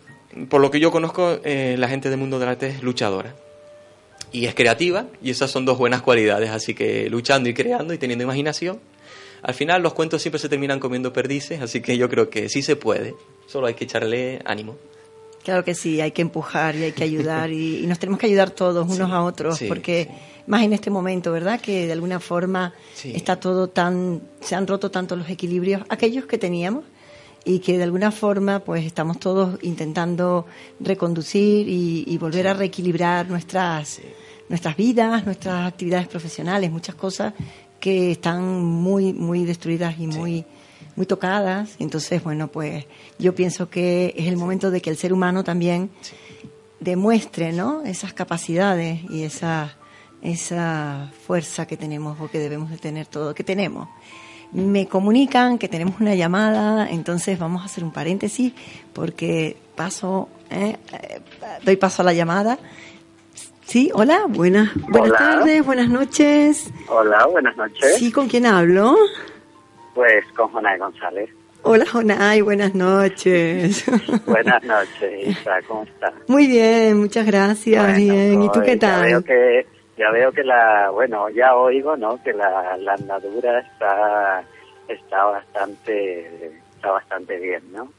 por 0.50 0.62
lo 0.62 0.72
que 0.72 0.80
yo 0.80 0.92
conozco, 0.92 1.40
eh, 1.44 1.76
la 1.78 1.88
gente 1.88 2.10
del 2.10 2.20
mundo 2.20 2.40
del 2.40 2.50
arte 2.50 2.68
es 2.68 2.84
luchadora 2.84 3.36
y 4.32 4.46
es 4.46 4.56
creativa 4.56 5.08
y 5.22 5.32
esas 5.32 5.52
son 5.52 5.66
dos 5.66 5.78
buenas 5.78 6.02
cualidades. 6.02 6.50
Así 6.50 6.74
que 6.74 7.10
luchando 7.10 7.50
y 7.50 7.54
creando 7.54 7.94
y 7.94 7.98
teniendo 7.98 8.24
imaginación 8.24 8.80
al 9.42 9.54
final 9.54 9.82
los 9.82 9.94
cuentos 9.94 10.22
siempre 10.22 10.40
se 10.40 10.50
terminan 10.50 10.80
comiendo 10.80 11.14
perdices, 11.14 11.62
así 11.62 11.82
que 11.82 11.98
yo 11.98 12.10
creo 12.10 12.30
que 12.30 12.50
sí 12.50 12.62
se 12.62 12.76
puede, 12.76 13.16
solo 13.48 13.68
hay 13.68 13.74
que 13.74 13.86
echarle 13.86 14.42
ánimo. 14.46 14.76
Claro 15.44 15.64
que 15.64 15.74
sí, 15.74 16.02
hay 16.02 16.12
que 16.12 16.22
empujar 16.22 16.76
y 16.76 16.84
hay 16.84 16.92
que 16.92 17.04
ayudar 17.04 17.50
y, 17.52 17.86
nos 17.88 17.98
tenemos 17.98 18.20
que 18.20 18.26
ayudar 18.26 18.52
todos 18.52 18.88
unos 18.90 19.10
a 19.12 19.24
otros, 19.24 19.60
porque 19.68 20.10
más 20.48 20.64
en 20.64 20.74
este 20.74 20.90
momento, 20.90 21.32
¿verdad? 21.32 21.62
Que 21.62 21.88
de 21.88 21.94
alguna 21.94 22.20
forma 22.20 22.74
está 23.06 23.40
todo 23.40 23.70
tan, 23.70 24.22
se 24.42 24.56
han 24.56 24.68
roto 24.68 24.92
tanto 24.92 25.16
los 25.16 25.30
equilibrios, 25.30 25.84
aquellos 25.90 26.26
que 26.26 26.38
teníamos 26.38 26.84
y 27.50 27.58
que 27.62 27.80
de 27.80 27.84
alguna 27.84 28.12
forma 28.12 28.60
pues 28.60 28.86
estamos 28.86 29.20
todos 29.20 29.58
intentando 29.64 30.46
reconducir 30.80 31.68
y, 31.68 32.16
volver 32.20 32.48
a 32.48 32.54
reequilibrar 32.54 33.28
nuestras 33.28 34.02
nuestras 34.50 34.78
vidas, 34.78 35.26
nuestras 35.26 35.68
actividades 35.68 36.08
profesionales, 36.08 36.70
muchas 36.70 36.94
cosas 36.94 37.34
que 37.80 38.12
están 38.12 38.64
muy, 38.64 39.14
muy 39.14 39.46
destruidas 39.46 39.96
y 39.98 40.06
muy, 40.06 40.46
muy 40.96 41.08
tocadas. 41.08 41.76
Entonces, 41.80 42.24
bueno, 42.24 42.50
pues 42.50 42.86
yo 43.18 43.34
pienso 43.34 43.68
que 43.68 44.14
es 44.16 44.28
el 44.28 44.38
momento 44.38 44.70
de 44.70 44.82
que 44.82 44.92
el 44.92 44.98
ser 44.98 45.12
humano 45.12 45.44
también 45.44 45.90
demuestre, 46.80 47.52
¿no? 47.52 47.84
Esas 47.84 48.14
capacidades 48.14 49.02
y 49.10 49.24
esa, 49.24 49.76
esa 50.22 51.12
fuerza 51.26 51.66
que 51.66 51.78
tenemos 51.78 52.20
o 52.20 52.30
que 52.30 52.38
debemos 52.38 52.70
de 52.70 52.78
tener 52.78 53.08
todo, 53.08 53.34
que 53.34 53.44
tenemos. 53.44 53.88
Me 54.52 54.88
comunican 54.88 55.58
que 55.58 55.68
tenemos 55.68 56.00
una 56.00 56.16
llamada, 56.16 56.90
entonces 56.90 57.38
vamos 57.38 57.62
a 57.62 57.66
hacer 57.66 57.84
un 57.84 57.92
paréntesis 57.92 58.54
porque 58.94 59.58
paso, 59.76 60.30
¿eh? 60.50 60.76
Eh, 60.94 61.22
doy 61.64 61.76
paso 61.76 62.02
a 62.02 62.06
la 62.06 62.14
llamada 62.14 62.58
Sí, 63.70 63.92
hola, 63.94 64.26
buenas, 64.28 64.72
buenas 64.90 65.16
tardes, 65.16 65.64
buenas 65.64 65.90
noches. 65.90 66.74
Hola, 66.88 67.28
buenas 67.28 67.56
noches. 67.56 67.98
Sí, 67.98 68.12
¿con 68.12 68.28
quién 68.28 68.48
hablo? 68.48 68.96
Pues 69.94 70.26
con 70.36 70.48
Jonay 70.48 70.80
González. 70.80 71.30
Hola, 71.62 71.86
Jonay, 71.86 72.42
buenas 72.42 72.74
noches. 72.74 73.86
buenas 74.26 74.64
noches, 74.64 75.28
Isa, 75.28 75.62
¿cómo 75.68 75.84
estás? 75.84 76.14
Muy 76.28 76.48
bien, 76.48 76.98
muchas 77.00 77.28
gracias, 77.28 77.96
bien. 77.96 78.42
¿Y 78.42 78.52
tú 78.52 78.60
qué 78.66 78.76
tal? 78.76 79.04
Ya 79.04 79.06
veo 79.06 79.24
que, 79.24 79.68
ya 80.00 80.10
veo 80.12 80.32
que 80.32 80.44
la, 80.44 80.90
bueno, 80.92 81.30
ya 81.30 81.56
oigo, 81.56 81.98
¿no? 81.98 82.24
Que 82.24 82.32
la, 82.32 82.78
la 82.78 82.94
andadura 82.94 83.60
está, 83.60 84.44
está 84.88 85.26
bastante, 85.26 86.54
está 86.76 86.92
bastante 86.92 87.38
bien, 87.38 87.62
¿no? 87.74 87.90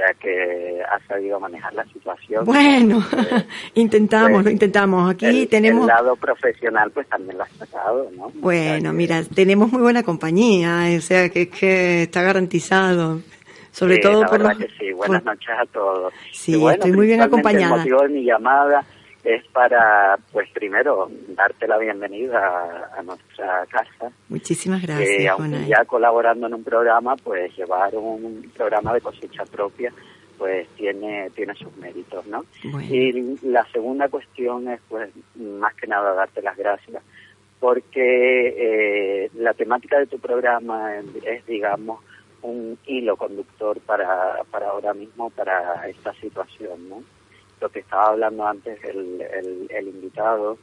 sea 0.00 0.14
que 0.14 0.82
ha 0.82 0.98
sabido 1.06 1.38
manejar 1.38 1.74
la 1.74 1.84
situación. 1.84 2.44
Bueno, 2.44 3.04
intentamos, 3.74 4.32
pues, 4.32 4.44
lo 4.44 4.50
intentamos. 4.50 5.10
Aquí 5.10 5.46
tenemos... 5.46 5.82
El 5.82 5.88
lado 5.88 6.16
profesional 6.16 6.90
pues 6.90 7.06
también 7.08 7.36
lo 7.36 7.44
has 7.44 7.50
tratado, 7.50 8.10
¿no? 8.16 8.30
Bueno, 8.34 8.92
mira, 8.92 9.22
tenemos 9.34 9.70
muy 9.70 9.82
buena 9.82 10.02
compañía, 10.02 10.86
o 10.96 11.00
sea 11.00 11.28
que, 11.28 11.48
que 11.48 12.04
está 12.04 12.22
garantizado. 12.22 13.20
Sobre 13.72 13.98
todo 13.98 14.24
por 14.26 14.40
los... 14.40 14.58
que 14.58 14.68
sí. 14.78 14.92
Buenas 14.92 15.24
noches 15.24 15.50
a 15.56 15.64
todos. 15.66 16.12
Sí, 16.32 16.60
estoy 16.66 16.92
muy 16.92 17.06
bien 17.06 17.20
acompañada. 17.20 17.74
El 17.74 17.80
motivo 17.80 18.02
de 18.02 18.08
mi 18.08 18.24
llamada 18.24 18.84
es 19.24 19.46
para, 19.48 20.18
pues 20.32 20.48
primero, 20.50 21.10
darte 21.28 21.68
la 21.68 21.78
bienvenida 21.78 22.90
a, 22.96 23.02
nuestra 23.02 23.66
casa. 23.66 24.12
Muchísimas 24.28 24.82
gracias. 24.82 25.28
aunque 25.28 25.66
ya 25.66 25.84
colaborando 25.84 26.46
en 26.46 26.54
un 26.54 26.64
programa, 26.64 27.16
pues 27.16 27.54
llevar 27.56 27.94
un 27.96 28.50
programa 28.56 28.94
de 28.94 29.00
cosecha 29.00 29.44
propia, 29.44 29.92
pues 30.38 30.66
tiene, 30.68 31.28
tiene 31.30 31.54
sus 31.54 31.76
méritos, 31.76 32.26
¿no? 32.26 32.44
Y 32.88 33.36
la 33.46 33.66
segunda 33.72 34.08
cuestión 34.08 34.68
es, 34.68 34.80
pues, 34.88 35.10
más 35.36 35.74
que 35.74 35.86
nada 35.86 36.14
darte 36.14 36.40
las 36.40 36.56
gracias, 36.56 37.02
porque 37.58 39.24
eh, 39.24 39.30
la 39.34 39.52
temática 39.52 39.98
de 39.98 40.06
tu 40.06 40.18
programa 40.18 40.94
es, 40.96 41.44
digamos, 41.46 42.00
un 42.40 42.78
hilo 42.86 43.16
conductor 43.16 43.78
para, 43.80 44.42
para 44.50 44.70
ahora 44.70 44.94
mismo, 44.94 45.28
para 45.28 45.86
esta 45.88 46.14
situación, 46.14 46.88
¿no? 46.88 47.02
Lo 47.60 47.68
que 47.68 47.80
estaba 47.80 48.08
hablando 48.08 48.46
antes 48.46 48.82
el, 48.84 49.20
el, 49.70 49.88
invitado, 49.88 50.58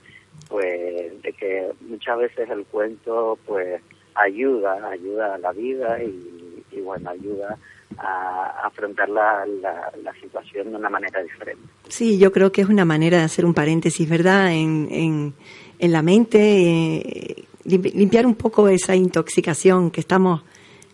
pues 0.49 1.21
de 1.21 1.33
que 1.33 1.71
muchas 1.81 2.17
veces 2.17 2.49
el 2.49 2.65
cuento 2.65 3.37
pues 3.45 3.81
ayuda, 4.15 4.89
ayuda 4.89 5.35
a 5.35 5.37
la 5.37 5.51
vida 5.51 6.01
y, 6.03 6.63
y 6.71 6.81
bueno, 6.81 7.09
ayuda 7.09 7.57
a 7.97 8.67
afrontar 8.67 9.09
la, 9.09 9.45
la, 9.45 10.13
situación 10.21 10.71
de 10.71 10.77
una 10.77 10.89
manera 10.89 11.21
diferente. 11.21 11.63
Sí, 11.87 12.17
yo 12.19 12.31
creo 12.31 12.51
que 12.51 12.61
es 12.61 12.69
una 12.69 12.85
manera 12.85 13.17
de 13.17 13.23
hacer 13.23 13.45
un 13.45 13.53
paréntesis, 13.53 14.07
¿verdad? 14.07 14.51
En, 14.51 14.87
en, 14.91 15.33
en 15.79 15.91
la 15.91 16.01
mente, 16.01 16.37
eh, 16.39 17.45
limpiar 17.65 18.25
un 18.25 18.35
poco 18.35 18.67
esa 18.67 18.95
intoxicación 18.95 19.89
que 19.89 20.01
estamos 20.01 20.43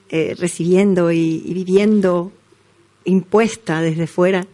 eh, 0.09 0.35
recibiendo 0.37 1.11
y, 1.11 1.41
y, 1.45 1.53
viviendo 1.53 2.31
impuesta 3.05 3.81
desde 3.81 4.07
fuera 4.07 4.45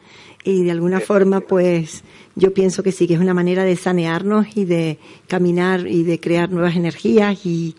y 0.43 0.63
de 0.63 0.71
alguna 0.71 0.99
forma 0.99 1.41
pues 1.41 2.03
yo 2.35 2.53
pienso 2.53 2.83
que 2.83 2.91
sí, 2.91 3.07
que 3.07 3.15
es 3.15 3.19
una 3.19 3.33
manera 3.33 3.63
de 3.63 3.75
sanearnos 3.75 4.55
y 4.55 4.65
de 4.65 4.97
caminar 5.27 5.85
y 5.87 6.03
de 6.03 6.19
crear 6.19 6.49
nuevas 6.49 6.75
energías 6.75 7.45
y, 7.45 7.75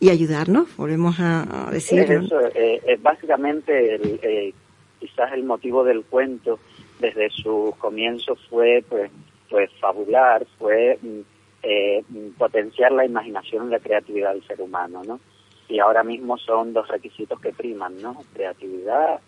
y 0.00 0.10
ayudarnos, 0.10 0.76
volvemos 0.76 1.16
a, 1.20 1.68
decir. 1.70 2.00
Es 2.00 2.10
eso, 2.10 2.40
eh, 2.54 2.80
es 2.86 3.02
básicamente 3.02 3.94
el, 3.94 4.20
eh, 4.22 4.52
quizás 4.98 5.32
el 5.32 5.44
motivo 5.44 5.84
del 5.84 6.02
cuento 6.04 6.58
desde 6.98 7.30
su 7.30 7.74
comienzo 7.78 8.36
fue 8.48 8.84
pues, 8.88 9.10
pues 9.48 9.70
fabular, 9.80 10.46
fue 10.58 10.98
mm, 11.00 11.20
eh, 11.62 12.02
potenciar 12.36 12.92
la 12.92 13.04
imaginación 13.04 13.68
y 13.68 13.70
la 13.70 13.78
creatividad 13.78 14.32
del 14.32 14.46
ser 14.46 14.60
humano, 14.60 15.02
¿no? 15.06 15.20
Y 15.68 15.78
ahora 15.78 16.02
mismo 16.02 16.36
son 16.36 16.72
dos 16.72 16.88
requisitos 16.88 17.38
que 17.40 17.52
priman, 17.52 18.02
¿no? 18.02 18.24
Creatividad, 18.34 19.20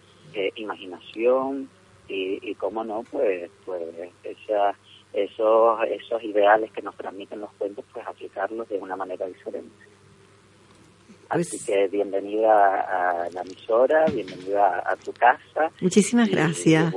imaginación, 0.56 1.68
y, 2.12 2.38
y 2.42 2.54
cómo 2.54 2.84
no, 2.84 3.02
pues, 3.10 3.50
pues 3.64 3.82
esa, 4.22 4.74
esos, 5.12 5.78
esos 5.88 6.22
ideales 6.22 6.70
que 6.72 6.82
nos 6.82 6.96
transmiten 6.96 7.40
los 7.40 7.50
cuentos, 7.52 7.84
pues 7.92 8.06
aplicarlos 8.06 8.68
de 8.68 8.78
una 8.78 8.96
manera 8.96 9.26
diferente. 9.26 9.70
Así 11.28 11.58
que 11.64 11.88
bienvenida 11.88 13.22
a 13.22 13.30
la 13.30 13.40
emisora, 13.40 14.04
bienvenida 14.06 14.82
a, 14.84 14.96
tu 14.96 15.12
casa. 15.12 15.70
Muchísimas 15.80 16.28
gracias. 16.28 16.94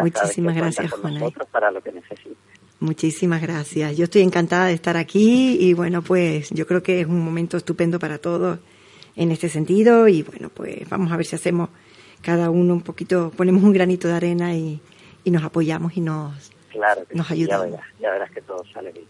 Muchísimas 0.00 0.56
gracias, 0.56 0.90
Juana. 0.90 1.20
para 1.52 1.70
lo 1.70 1.80
que 1.80 1.92
necesites. 1.92 2.36
Muchísimas 2.80 3.42
gracias. 3.42 3.96
Yo 3.96 4.04
estoy 4.04 4.22
encantada 4.22 4.66
de 4.66 4.72
estar 4.72 4.96
aquí 4.96 5.56
y 5.60 5.74
bueno, 5.74 6.02
pues 6.02 6.50
yo 6.50 6.66
creo 6.66 6.82
que 6.82 7.00
es 7.00 7.06
un 7.06 7.20
momento 7.24 7.58
estupendo 7.58 7.98
para 7.98 8.18
todos 8.18 8.58
en 9.14 9.30
este 9.30 9.48
sentido 9.48 10.08
y 10.08 10.22
bueno, 10.22 10.48
pues 10.48 10.88
vamos 10.88 11.12
a 11.12 11.16
ver 11.16 11.26
si 11.26 11.36
hacemos 11.36 11.68
cada 12.22 12.50
uno 12.50 12.74
un 12.74 12.82
poquito, 12.82 13.32
ponemos 13.36 13.62
un 13.62 13.72
granito 13.72 14.08
de 14.08 14.14
arena 14.14 14.54
y, 14.54 14.80
y 15.24 15.30
nos 15.30 15.44
apoyamos 15.44 15.96
y 15.96 16.00
nos, 16.00 16.50
claro 16.70 17.02
nos 17.12 17.30
ayudamos. 17.30 17.80
Ya 18.00 18.10
verás, 18.10 18.30
que 18.30 18.40
todo 18.42 18.64
sale 18.72 18.92
bien. 18.92 19.06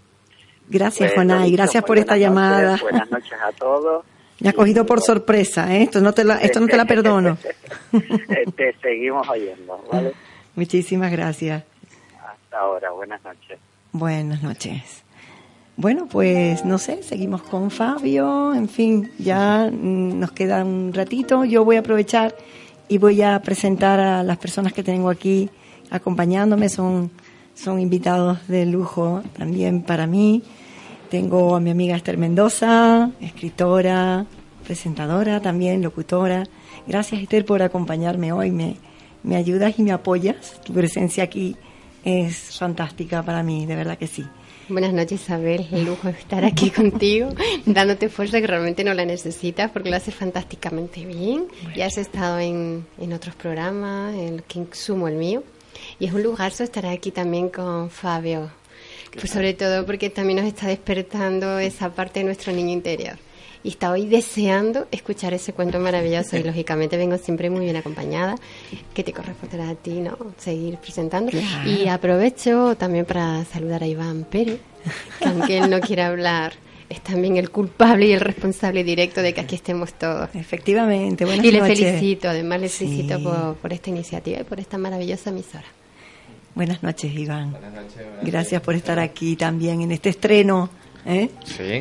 Gracias, 0.69 1.13
pues, 1.15 1.29
y 1.47 1.53
gracias 1.53 1.85
por 1.85 1.99
esta 1.99 2.17
llamada. 2.17 2.79
Buenas 2.81 3.11
noches 3.11 3.39
a 3.45 3.53
todos. 3.59 4.05
Me 4.39 4.49
ha 4.49 4.53
cogido 4.53 4.87
por 4.87 5.03
sorpresa, 5.03 5.75
¿eh? 5.75 5.83
esto 5.83 6.01
no 6.01 6.15
te 6.15 6.25
la, 6.25 6.37
esto 6.37 6.61
no 6.61 6.67
te 6.67 6.77
la 6.77 6.85
perdono. 6.87 7.37
te 8.57 8.75
seguimos 8.81 9.29
oyendo, 9.29 9.85
¿vale? 9.93 10.13
Muchísimas 10.55 11.13
gracias. 11.13 11.65
Hasta 12.25 12.59
ahora, 12.59 12.91
buenas 12.93 13.23
noches. 13.23 13.59
Buenas 13.93 14.43
noches. 14.43 15.05
Bueno, 15.77 16.07
pues 16.07 16.65
no 16.65 16.79
sé, 16.79 17.03
seguimos 17.03 17.43
con 17.43 17.71
Fabio, 17.71 18.55
en 18.55 18.69
fin, 18.69 19.11
ya 19.19 19.71
nos 19.71 20.33
queda 20.33 20.65
un 20.65 20.93
ratito. 20.93 21.45
Yo 21.45 21.65
voy 21.65 21.77
a 21.77 21.81
aprovechar 21.81 22.35
y 22.91 22.99
voy 22.99 23.23
a 23.23 23.41
presentar 23.41 24.01
a 24.01 24.25
las 24.25 24.37
personas 24.37 24.73
que 24.73 24.83
tengo 24.83 25.11
aquí 25.11 25.49
acompañándome. 25.91 26.69
Son, 26.69 27.09
son 27.55 27.79
invitados 27.79 28.49
de 28.49 28.67
lujo 28.67 29.23
también 29.39 29.83
para 29.83 30.09
mí. 30.09 30.43
Tengo 31.09 31.55
a 31.55 31.61
mi 31.61 31.71
amiga 31.71 31.95
Esther 31.95 32.19
Mendoza, 32.19 33.13
escritora, 33.21 34.27
presentadora 34.65 35.41
también, 35.41 35.83
locutora. 35.83 36.43
Gracias 36.89 37.23
Esther 37.23 37.45
por 37.45 37.63
acompañarme 37.63 38.33
hoy. 38.33 38.51
Me, 38.51 38.77
me 39.23 39.37
ayudas 39.37 39.79
y 39.79 39.83
me 39.85 39.93
apoyas. 39.93 40.61
Tu 40.65 40.73
presencia 40.73 41.23
aquí 41.23 41.57
es 42.05 42.59
fantástica 42.59 43.23
para 43.23 43.45
mí, 43.45 43.67
de 43.67 43.77
verdad 43.77 43.99
que 43.99 44.09
sí. 44.09 44.27
Buenas 44.71 44.93
noches, 44.93 45.23
Isabel. 45.23 45.67
El 45.73 45.85
lujo 45.85 46.07
de 46.07 46.17
estar 46.17 46.45
aquí 46.45 46.71
contigo, 46.71 47.31
dándote 47.67 48.09
fuerza 48.09 48.41
que 48.41 48.47
realmente 48.47 48.85
no 48.85 48.95
la 48.95 49.05
necesitas 49.05 49.69
porque 49.73 49.91
lo 49.91 49.97
haces 49.97 50.15
fantásticamente 50.15 51.05
bien. 51.05 51.49
Ya 51.75 51.87
has 51.87 51.99
estado 51.99 52.39
en, 52.39 52.87
en 52.97 53.13
otros 53.13 53.35
programas, 53.35 54.15
en 54.15 54.45
que 54.47 54.65
sumo 54.71 55.09
el 55.09 55.17
mío. 55.17 55.43
Y 55.99 56.07
es 56.07 56.13
un 56.13 56.23
lugar 56.23 56.53
estar 56.53 56.87
aquí 56.87 57.11
también 57.11 57.49
con 57.49 57.91
Fabio. 57.91 58.53
Pues 59.13 59.33
sobre 59.33 59.55
todo 59.55 59.85
porque 59.85 60.09
también 60.09 60.39
nos 60.39 60.47
está 60.47 60.69
despertando 60.69 61.59
esa 61.59 61.93
parte 61.93 62.21
de 62.21 62.27
nuestro 62.27 62.53
niño 62.53 62.71
interior 62.71 63.19
y 63.63 63.69
está 63.69 63.91
hoy 63.91 64.07
deseando 64.07 64.87
escuchar 64.91 65.35
ese 65.35 65.53
cuento 65.53 65.79
maravilloso 65.79 66.37
y 66.37 66.43
lógicamente 66.43 66.97
vengo 66.97 67.19
siempre 67.19 67.51
muy 67.51 67.65
bien 67.65 67.77
acompañada, 67.77 68.37
que 68.95 69.05
te 69.05 69.13
corresponderá 69.13 69.71
a 69.71 69.75
ti, 69.75 70.01
¿no? 70.01 70.17
Seguir 70.39 70.77
presentando. 70.79 71.31
Y 71.67 71.89
aprovecho 71.89 72.77
también 72.77 73.05
para 73.05 73.45
saludar 73.45 73.83
a 73.83 73.87
Iván 73.87 74.25
Pérez, 74.25 74.61
que 75.19 75.29
aunque 75.29 75.59
él 75.59 75.71
no 75.71 75.81
quiera 75.81 76.07
hablar, 76.07 76.55
es 76.89 77.01
también 77.03 77.37
el 77.37 77.51
culpable 77.51 78.07
y 78.07 78.13
el 78.13 78.21
responsable 78.21 78.83
directo 78.83 79.23
de 79.23 79.35
que 79.35 79.41
aquí 79.43 79.55
estemos 79.55 79.93
todos. 79.95 80.31
Efectivamente, 80.35 81.25
buenas 81.25 81.45
Y 81.45 81.53
le 81.53 81.61
felicito, 81.63 82.29
además 82.29 82.61
le 82.61 82.69
felicito 82.69 83.23
por, 83.23 83.57
por 83.57 83.73
esta 83.73 83.91
iniciativa 83.91 84.41
y 84.41 84.45
por 84.45 84.59
esta 84.59 84.79
maravillosa 84.79 85.31
emisora. 85.31 85.67
Buenas 86.55 86.83
noches, 86.83 87.15
Iván. 87.15 87.53
Buenas 87.53 87.73
noches, 87.73 88.07
Gracias 88.23 88.61
por 88.61 88.75
estar 88.75 88.99
aquí 88.99 89.37
también 89.37 89.83
en 89.83 89.93
este 89.93 90.09
estreno 90.09 90.69
¿eh? 91.07 91.31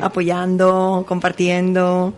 apoyando, 0.02 1.04
compartiendo. 1.06 2.12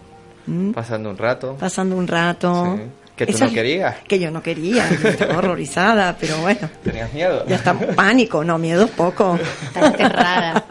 Pasando 0.74 1.10
un 1.10 1.18
rato. 1.18 1.56
Pasando 1.58 1.96
un 1.96 2.08
rato. 2.08 2.78
Que 3.16 3.26
tú 3.26 3.38
no 3.38 3.52
querías. 3.52 3.96
Que 4.08 4.18
yo 4.18 4.30
no 4.30 4.42
quería, 4.42 4.88
estaba 4.88 5.38
horrorizada, 5.38 6.16
pero 6.18 6.38
bueno. 6.38 6.68
¿Tenías 6.82 7.12
miedo? 7.12 7.44
Ya 7.46 7.56
está, 7.56 7.78
pánico, 7.78 8.42
no, 8.42 8.58
miedo 8.58 8.88
poco. 8.88 9.38
Está 9.66 9.86
aterrada. 9.88 10.64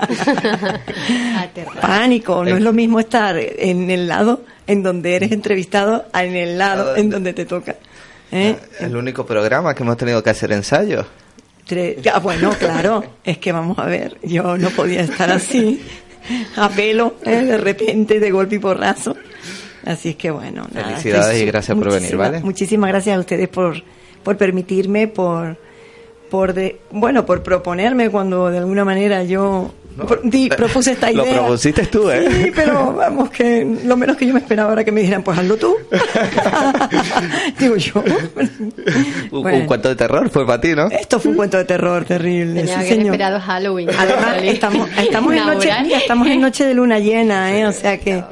Pánico, 1.79 2.43
no 2.43 2.55
es 2.55 2.61
lo 2.61 2.73
mismo 2.73 2.99
estar 2.99 3.37
en 3.37 3.91
el 3.91 4.07
lado 4.07 4.43
en 4.65 4.83
donde 4.83 5.15
eres 5.15 5.31
entrevistado 5.31 6.05
a 6.11 6.23
en 6.23 6.35
el 6.35 6.57
lado 6.57 6.95
en 6.95 7.09
donde 7.09 7.33
te 7.33 7.45
toca. 7.45 7.75
¿eh? 8.31 8.57
El 8.79 8.95
único 8.95 9.25
programa 9.25 9.75
que 9.75 9.83
hemos 9.83 9.97
tenido 9.97 10.23
que 10.23 10.31
hacer 10.31 10.51
ensayos. 10.51 11.05
Ah, 12.11 12.19
bueno, 12.19 12.51
claro, 12.59 13.03
es 13.23 13.37
que 13.37 13.53
vamos 13.53 13.79
a 13.79 13.85
ver, 13.85 14.17
yo 14.23 14.57
no 14.57 14.69
podía 14.71 15.01
estar 15.01 15.31
así 15.31 15.81
a 16.55 16.69
pelo, 16.69 17.15
¿eh? 17.25 17.43
de 17.43 17.57
repente, 17.57 18.19
de 18.19 18.31
golpe 18.31 18.55
y 18.55 18.59
porrazo. 18.59 19.15
Así 19.85 20.09
es 20.09 20.15
que 20.15 20.29
bueno, 20.29 20.67
Felicidades 20.71 21.41
y 21.41 21.45
gracias 21.45 21.77
por 21.77 21.91
venir, 21.91 22.15
¿vale? 22.15 22.41
Muchísimas 22.41 22.89
gracias 22.89 23.17
a 23.17 23.19
ustedes 23.19 23.49
por, 23.49 23.81
por 24.23 24.37
permitirme, 24.37 25.07
por, 25.07 25.57
por 26.29 26.53
de, 26.53 26.79
bueno, 26.91 27.25
por 27.25 27.41
proponerme 27.41 28.09
cuando 28.09 28.51
de 28.51 28.59
alguna 28.59 28.85
manera 28.85 29.23
yo 29.23 29.73
propuse 30.55 30.91
esta 30.91 31.11
idea. 31.11 31.23
Lo 31.23 31.43
propusiste 31.43 31.85
tú, 31.87 32.09
¿eh? 32.09 32.27
Sí, 32.31 32.51
pero 32.55 32.93
vamos, 32.93 33.29
que 33.29 33.65
lo 33.85 33.97
menos 33.97 34.17
que 34.17 34.27
yo 34.27 34.33
me 34.33 34.39
esperaba 34.39 34.73
era 34.73 34.83
que 34.83 34.91
me 34.91 35.01
dijeran, 35.01 35.23
pues 35.23 35.37
hazlo 35.37 35.57
tú. 35.57 35.75
Digo 37.59 37.75
yo. 37.75 38.03
Un 39.31 39.65
cuento 39.65 39.89
de 39.89 39.95
terror 39.95 40.29
fue 40.29 40.45
para 40.45 40.61
ti, 40.61 40.75
¿no? 40.75 40.89
Esto 40.89 41.19
fue 41.19 41.31
un 41.31 41.37
cuento 41.37 41.57
de 41.57 41.65
terror 41.65 42.05
terrible. 42.05 42.61
Tenía 42.61 42.81
sí, 42.81 42.93
esperado 42.93 43.39
Halloween. 43.39 43.89
Además, 43.97 44.37
estamos, 44.43 44.89
estamos, 44.97 45.33
en 45.33 45.45
noche, 45.45 45.71
estamos 45.93 46.27
en 46.27 46.41
noche 46.41 46.65
de 46.65 46.73
luna 46.73 46.99
llena, 46.99 47.55
¿eh? 47.55 47.65
O 47.65 47.71
sea 47.71 47.97
que... 47.97 48.23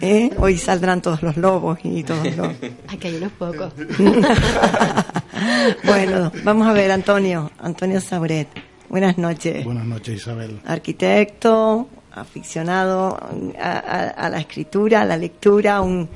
¿eh? 0.00 0.30
Hoy 0.38 0.58
saldrán 0.58 1.00
todos 1.00 1.22
los 1.22 1.36
lobos 1.36 1.78
y 1.82 2.02
todos 2.02 2.24
los... 2.36 2.48
Aquí 2.88 3.08
hay 3.08 3.16
unos 3.16 3.32
pocos. 3.32 3.72
bueno, 5.84 6.32
vamos 6.42 6.66
a 6.66 6.72
ver, 6.72 6.90
Antonio, 6.90 7.50
Antonio 7.58 8.00
Sauret. 8.00 8.48
Buenas 8.94 9.18
noches. 9.18 9.64
Buenas 9.64 9.86
noches, 9.86 10.14
Isabel. 10.14 10.60
Arquitecto, 10.64 11.88
aficionado 12.12 13.18
a, 13.60 14.28
la 14.30 14.38
escritura, 14.38 15.00
a 15.00 15.04
la 15.04 15.16
lectura, 15.16 15.80
un, 15.80 16.08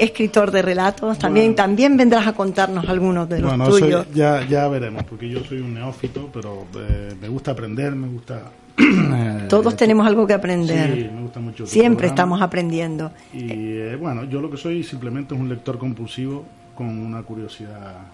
escritor 0.00 0.50
de 0.50 0.62
relatos. 0.62 1.18
También 1.18 1.54
también 1.54 1.94
vendrás 1.94 2.26
a 2.26 2.32
contarnos 2.32 2.88
algunos 2.88 3.28
de 3.28 3.40
los 3.40 3.50
bueno, 3.50 3.68
tuyos. 3.68 4.06
ya, 4.14 4.48
ya 4.48 4.66
veremos, 4.68 5.04
porque 5.04 5.28
yo 5.28 5.44
soy 5.44 5.58
un 5.58 5.74
neófito, 5.74 6.30
pero 6.32 6.64
eh, 6.78 7.12
me 7.20 7.28
gusta 7.28 7.50
aprender, 7.50 7.94
me 7.94 8.08
gusta... 8.08 8.50
Eh, 8.78 9.46
Todos 9.50 9.76
tenemos 9.76 10.06
algo 10.06 10.26
que 10.26 10.32
aprender. 10.32 10.94
Sí, 10.94 11.10
me 11.12 11.20
gusta 11.20 11.40
mucho. 11.40 11.66
Siempre 11.66 12.06
estamos 12.06 12.40
aprendiendo. 12.40 13.12
Y 13.34 13.50
eh, 13.50 13.96
bueno, 13.96 14.24
yo 14.24 14.40
lo 14.40 14.50
que 14.50 14.56
soy 14.56 14.82
simplemente 14.82 15.34
es 15.34 15.40
un 15.40 15.50
lector 15.50 15.76
compulsivo 15.76 16.46
con 16.74 16.88
una 16.88 17.22
curiosidad 17.22 18.06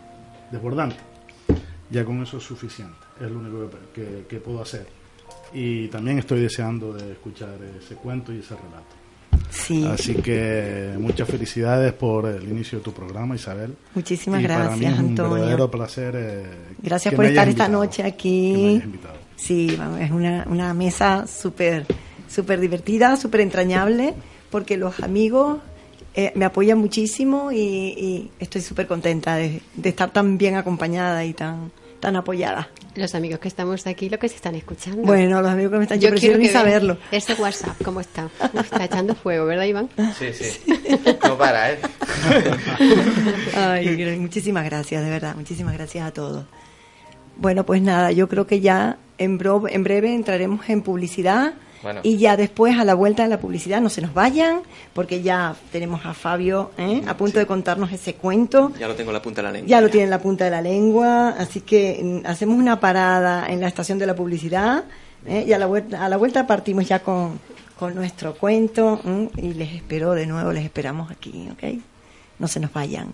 desbordante. 0.50 0.96
Ya 1.88 2.04
con 2.04 2.20
eso 2.22 2.38
es 2.38 2.42
suficiente, 2.42 2.96
es 3.20 3.30
lo 3.30 3.38
único 3.38 3.70
que, 3.94 4.24
que 4.28 4.36
puedo 4.38 4.62
hacer 4.62 4.86
y 5.54 5.88
también 5.88 6.18
estoy 6.18 6.40
deseando 6.40 6.92
de 6.92 7.12
escuchar 7.12 7.56
ese 7.78 7.94
cuento 7.96 8.32
y 8.32 8.38
ese 8.38 8.54
relato. 8.54 8.96
Sí. 9.50 9.84
Así 9.84 10.14
que 10.14 10.94
muchas 10.98 11.28
felicidades 11.28 11.92
por 11.92 12.26
el 12.26 12.48
inicio 12.48 12.78
de 12.78 12.84
tu 12.84 12.92
programa, 12.92 13.34
Isabel. 13.34 13.74
Muchísimas 13.94 14.42
gracias, 14.42 14.66
para 14.66 14.76
mí 14.76 14.86
es 14.86 14.98
un 14.98 15.14
verdadero 15.14 15.70
placer. 15.70 16.14
Eh, 16.16 16.44
gracias 16.82 17.14
por 17.14 17.24
estar 17.26 17.48
esta 17.48 17.68
noche 17.68 18.02
aquí. 18.02 18.82
Sí, 19.36 19.78
es 20.00 20.10
una, 20.10 20.46
una 20.48 20.72
mesa 20.72 21.26
súper 21.26 21.86
súper 22.28 22.60
divertida, 22.60 23.16
súper 23.16 23.42
entrañable, 23.42 24.14
porque 24.50 24.78
los 24.78 25.00
amigos 25.00 25.58
eh, 26.14 26.32
me 26.34 26.46
apoyan 26.46 26.78
muchísimo 26.78 27.52
y, 27.52 28.30
estoy 28.38 28.62
súper 28.62 28.86
contenta 28.86 29.36
de, 29.36 29.60
de, 29.74 29.88
estar 29.90 30.10
tan 30.12 30.38
bien 30.38 30.54
acompañada 30.54 31.26
y 31.26 31.34
tan, 31.34 31.70
tan 32.02 32.16
apoyada. 32.16 32.68
Los 32.96 33.14
amigos 33.14 33.38
que 33.38 33.46
estamos 33.46 33.86
aquí, 33.86 34.10
lo 34.10 34.18
que 34.18 34.28
se 34.28 34.34
están 34.34 34.56
escuchando. 34.56 35.02
Bueno, 35.02 35.40
los 35.40 35.52
amigos 35.52 35.70
que 35.70 35.78
me 35.78 35.84
están, 35.84 36.00
yo, 36.00 36.10
prefiero 36.10 36.36
ni 36.36 36.48
saberlo. 36.48 36.98
Ese 37.12 37.34
WhatsApp, 37.34 37.80
¿cómo 37.84 38.00
está? 38.00 38.28
está 38.60 38.84
echando 38.84 39.14
fuego, 39.14 39.46
¿verdad, 39.46 39.64
Iván? 39.64 39.88
Sí, 40.18 40.32
sí. 40.32 40.60
No 41.22 41.38
para, 41.38 41.72
¿eh? 41.72 41.78
Ay, 43.54 44.18
muchísimas 44.18 44.64
gracias, 44.64 45.04
de 45.04 45.10
verdad. 45.10 45.36
Muchísimas 45.36 45.74
gracias 45.74 46.04
a 46.04 46.10
todos. 46.10 46.44
Bueno, 47.36 47.64
pues 47.64 47.80
nada, 47.80 48.10
yo 48.10 48.28
creo 48.28 48.48
que 48.48 48.60
ya 48.60 48.98
en, 49.16 49.40
en 49.68 49.84
breve 49.84 50.12
entraremos 50.12 50.68
en 50.68 50.82
publicidad 50.82 51.54
y 52.02 52.16
ya 52.18 52.36
después, 52.36 52.78
a 52.78 52.84
la 52.84 52.94
vuelta 52.94 53.22
de 53.22 53.28
la 53.28 53.40
publicidad, 53.40 53.80
no 53.80 53.88
se 53.88 54.00
nos 54.00 54.14
vayan, 54.14 54.60
porque 54.92 55.22
ya 55.22 55.54
tenemos 55.70 56.04
a 56.06 56.14
Fabio 56.14 56.70
¿eh? 56.78 57.02
a 57.06 57.16
punto 57.16 57.38
de 57.38 57.46
contarnos 57.46 57.92
ese 57.92 58.14
cuento. 58.14 58.72
Ya 58.78 58.88
lo 58.88 58.94
tengo 58.94 59.10
en 59.10 59.14
la 59.14 59.22
punta 59.22 59.42
de 59.42 59.48
la 59.48 59.52
lengua. 59.52 59.68
Ya 59.68 59.80
lo 59.80 59.88
tiene 59.88 60.04
en 60.04 60.10
la 60.10 60.20
punta 60.20 60.44
de 60.44 60.50
la 60.50 60.62
lengua, 60.62 61.30
así 61.30 61.60
que 61.60 62.00
mm, 62.02 62.26
hacemos 62.26 62.56
una 62.56 62.78
parada 62.80 63.46
en 63.48 63.60
la 63.60 63.68
estación 63.68 63.98
de 63.98 64.06
la 64.06 64.14
publicidad 64.14 64.84
¿eh? 65.26 65.44
y 65.46 65.52
a 65.52 65.58
la, 65.58 65.66
vuelta, 65.66 66.04
a 66.04 66.08
la 66.08 66.16
vuelta 66.16 66.46
partimos 66.46 66.86
ya 66.86 67.00
con, 67.00 67.38
con 67.78 67.94
nuestro 67.94 68.34
cuento 68.34 69.00
y 69.36 69.54
les 69.54 69.72
espero 69.74 70.12
de 70.12 70.26
nuevo, 70.26 70.52
les 70.52 70.64
esperamos 70.64 71.10
aquí, 71.10 71.48
¿ok? 71.50 71.80
No 72.38 72.48
se 72.48 72.60
nos 72.60 72.72
vayan. 72.72 73.12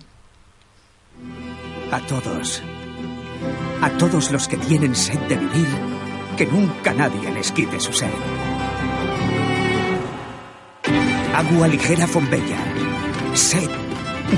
A 1.90 2.00
todos, 2.00 2.62
a 3.80 3.90
todos 3.92 4.30
los 4.30 4.46
que 4.46 4.56
tienen 4.58 4.94
sed 4.94 5.18
de 5.20 5.36
vivir, 5.36 5.68
que 6.36 6.46
nunca 6.46 6.92
nadie 6.92 7.32
les 7.32 7.50
quite 7.50 7.80
su 7.80 7.92
sed. 7.92 8.10
Agua 11.38 11.68
ligera 11.68 12.08
Fombella. 12.08 12.58
Sed 13.32 13.70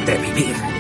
de 0.05 0.19
vivir. 0.19 0.80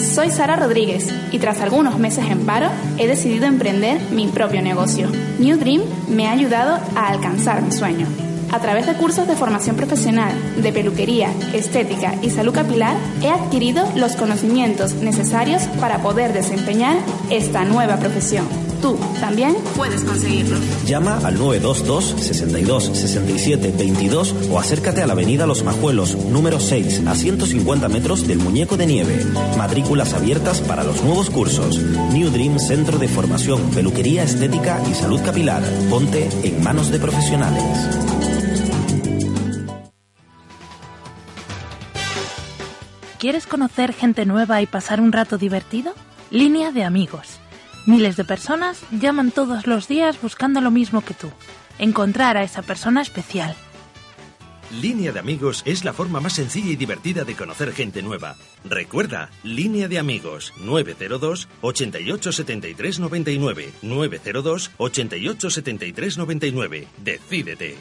Soy 0.00 0.30
Sara 0.30 0.56
Rodríguez 0.56 1.06
y 1.30 1.38
tras 1.38 1.60
algunos 1.60 1.98
meses 1.98 2.24
en 2.28 2.46
paro 2.46 2.68
he 2.98 3.06
decidido 3.06 3.46
emprender 3.46 4.00
mi 4.10 4.28
propio 4.28 4.62
negocio. 4.62 5.08
New 5.38 5.58
Dream 5.58 5.82
me 6.08 6.26
ha 6.26 6.32
ayudado 6.32 6.80
a 6.96 7.08
alcanzar 7.08 7.62
mi 7.62 7.70
sueño. 7.70 8.06
A 8.50 8.58
través 8.60 8.86
de 8.86 8.94
cursos 8.94 9.28
de 9.28 9.36
formación 9.36 9.76
profesional, 9.76 10.32
de 10.60 10.72
peluquería, 10.72 11.30
estética 11.52 12.14
y 12.22 12.30
salud 12.30 12.52
capilar, 12.52 12.96
he 13.22 13.28
adquirido 13.28 13.86
los 13.94 14.16
conocimientos 14.16 14.94
necesarios 14.94 15.62
para 15.80 15.98
poder 15.98 16.32
desempeñar 16.32 16.96
esta 17.28 17.64
nueva 17.64 17.96
profesión. 17.98 18.69
Tú 18.82 18.98
también 19.20 19.56
puedes 19.76 20.02
conseguirlo. 20.04 20.56
Llama 20.86 21.18
al 21.18 21.38
922 21.38 22.14
62 22.18 22.84
67 22.84 23.74
22 23.76 24.34
o 24.50 24.58
acércate 24.58 25.02
a 25.02 25.06
la 25.06 25.12
avenida 25.12 25.46
Los 25.46 25.62
Majuelos, 25.64 26.16
número 26.16 26.60
6, 26.60 27.02
a 27.06 27.14
150 27.14 27.88
metros 27.88 28.26
del 28.26 28.38
Muñeco 28.38 28.76
de 28.76 28.86
Nieve. 28.86 29.24
Matrículas 29.58 30.14
abiertas 30.14 30.60
para 30.60 30.84
los 30.84 31.02
nuevos 31.02 31.30
cursos. 31.30 31.78
New 32.12 32.30
Dream 32.30 32.58
Centro 32.58 32.98
de 32.98 33.08
Formación, 33.08 33.70
Peluquería 33.70 34.22
Estética 34.22 34.80
y 34.90 34.94
Salud 34.94 35.20
Capilar. 35.24 35.62
Ponte 35.90 36.28
en 36.42 36.62
manos 36.62 36.90
de 36.90 36.98
profesionales. 36.98 37.64
¿Quieres 43.18 43.46
conocer 43.46 43.92
gente 43.92 44.24
nueva 44.24 44.62
y 44.62 44.66
pasar 44.66 45.02
un 45.02 45.12
rato 45.12 45.36
divertido? 45.36 45.92
Línea 46.30 46.72
de 46.72 46.84
amigos. 46.84 47.39
Miles 47.90 48.16
de 48.16 48.24
personas 48.24 48.84
llaman 48.92 49.32
todos 49.32 49.66
los 49.66 49.88
días 49.88 50.22
buscando 50.22 50.60
lo 50.60 50.70
mismo 50.70 51.00
que 51.00 51.12
tú, 51.12 51.28
encontrar 51.80 52.36
a 52.36 52.44
esa 52.44 52.62
persona 52.62 53.02
especial. 53.02 53.56
Línea 54.80 55.10
de 55.10 55.18
amigos 55.18 55.62
es 55.66 55.84
la 55.84 55.92
forma 55.92 56.20
más 56.20 56.34
sencilla 56.34 56.70
y 56.70 56.76
divertida 56.76 57.24
de 57.24 57.34
conocer 57.34 57.72
gente 57.72 58.00
nueva. 58.00 58.36
Recuerda, 58.64 59.30
Línea 59.42 59.88
de 59.88 59.98
amigos 59.98 60.52
902 60.60 61.48
88 61.62 62.30
73 62.30 63.00
99 63.00 63.72
902 63.82 64.70
88 64.76 65.50
73 65.50 66.18
99. 66.18 66.86
Decídete. 66.98 67.76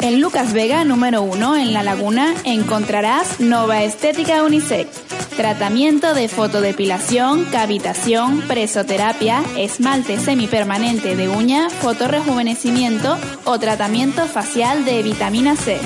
En 0.00 0.22
Lucas 0.22 0.54
Vega 0.54 0.84
número 0.84 1.20
1 1.20 1.56
en 1.56 1.72
La 1.74 1.82
Laguna 1.82 2.34
encontrarás 2.44 3.40
Nova 3.40 3.82
Estética 3.82 4.42
Unisex. 4.42 5.15
Tratamiento 5.34 6.14
de 6.14 6.28
fotodepilación, 6.28 7.46
cavitación, 7.46 8.42
presoterapia, 8.42 9.42
esmalte 9.56 10.18
semipermanente 10.18 11.16
de 11.16 11.28
uña, 11.28 11.68
fotorrejuvenecimiento 11.68 13.18
o 13.44 13.58
tratamiento 13.58 14.26
facial 14.26 14.84
de 14.84 15.02
vitamina 15.02 15.56
C. 15.56 15.80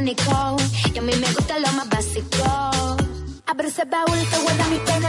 satánico. 0.00 0.56
Y 0.94 0.98
a 0.98 1.02
mí 1.02 1.12
me 1.20 1.32
gusta 1.32 1.58
lo 1.58 1.72
más 1.72 1.88
básico. 1.88 2.70
Abro 3.46 3.68
ese 3.68 3.84
baúl, 3.84 4.18
te 4.30 4.38
guarda 4.38 4.66
mi 4.68 4.78
pena. 4.78 4.99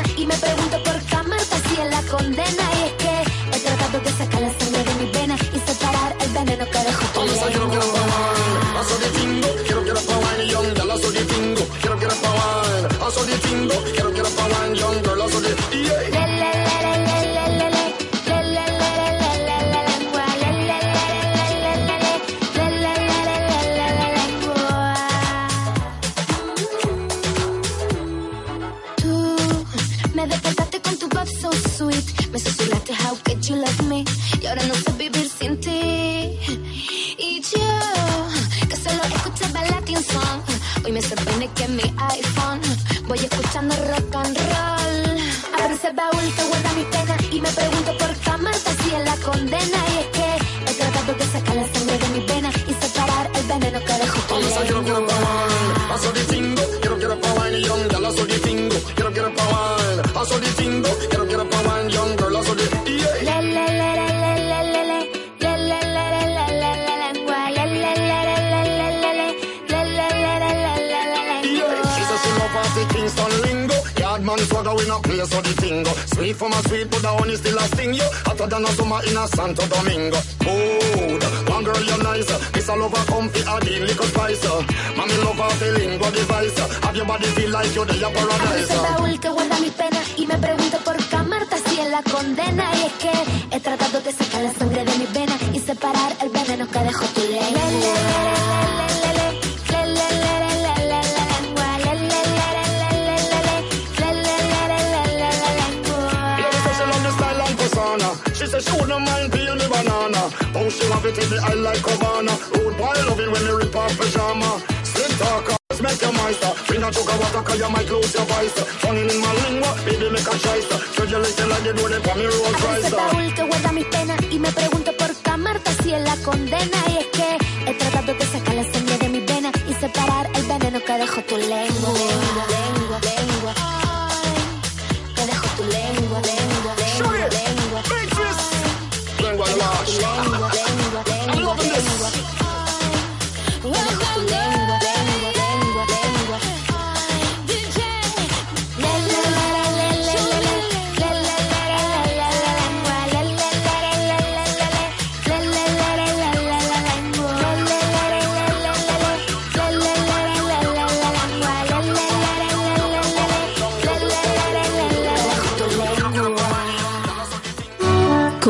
Master. 116.19 116.51
Bring 116.67 116.83
a 116.83 116.87
of 116.87 117.19
water 117.21 117.41
'cause 117.45 117.59
you 117.61 117.69
might 117.69 117.89
lose 117.89 118.13
your 118.13 118.25
voice. 118.33 118.57
Funny 118.81 119.01
in 119.01 119.19
my 119.25 119.31
lingua, 119.41 119.71
baby 119.85 120.07
make 120.09 120.27
a 120.33 120.35
choice. 120.45 120.67
Treat 120.95 121.09
you 121.11 121.19
little 121.19 121.47
like 121.49 121.65
you 121.67 121.73
do 121.73 121.83
them 121.89 122.01
for 122.03 122.15
me 122.19 122.25
roll 122.25 122.45
Abro 122.55 122.69
ese 122.75 122.89
rice. 122.89 122.95
baúl 122.95 123.33
que 123.37 123.43
guarda 123.43 123.71
mis 123.71 123.85
penas 123.95 124.19
y 124.29 124.39
me 124.39 124.51
pregunto 124.51 124.91
por 124.97 125.11
qué 125.23 125.31
así 125.71 125.93
en 125.93 126.03
la 126.03 126.15
condena. 126.17 126.77
Y 126.91 126.97
es 127.01 127.07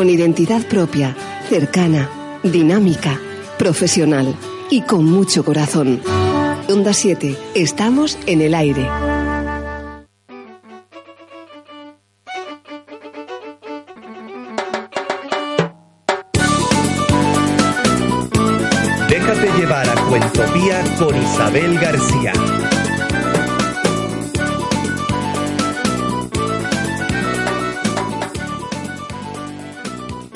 con 0.01 0.09
identidad 0.09 0.65
propia, 0.65 1.15
cercana, 1.47 2.09
dinámica, 2.41 3.19
profesional 3.59 4.35
y 4.71 4.81
con 4.81 5.05
mucho 5.05 5.45
corazón. 5.45 6.01
Onda 6.67 6.91
7, 6.91 7.37
estamos 7.53 8.17
en 8.25 8.41
el 8.41 8.55
aire. 8.55 8.89
Déjate 19.07 19.59
llevar 19.59 19.87
a 19.87 19.95
Cuentopía 20.09 20.83
con 20.97 21.15
Isabel 21.15 21.77
García. 21.77 22.33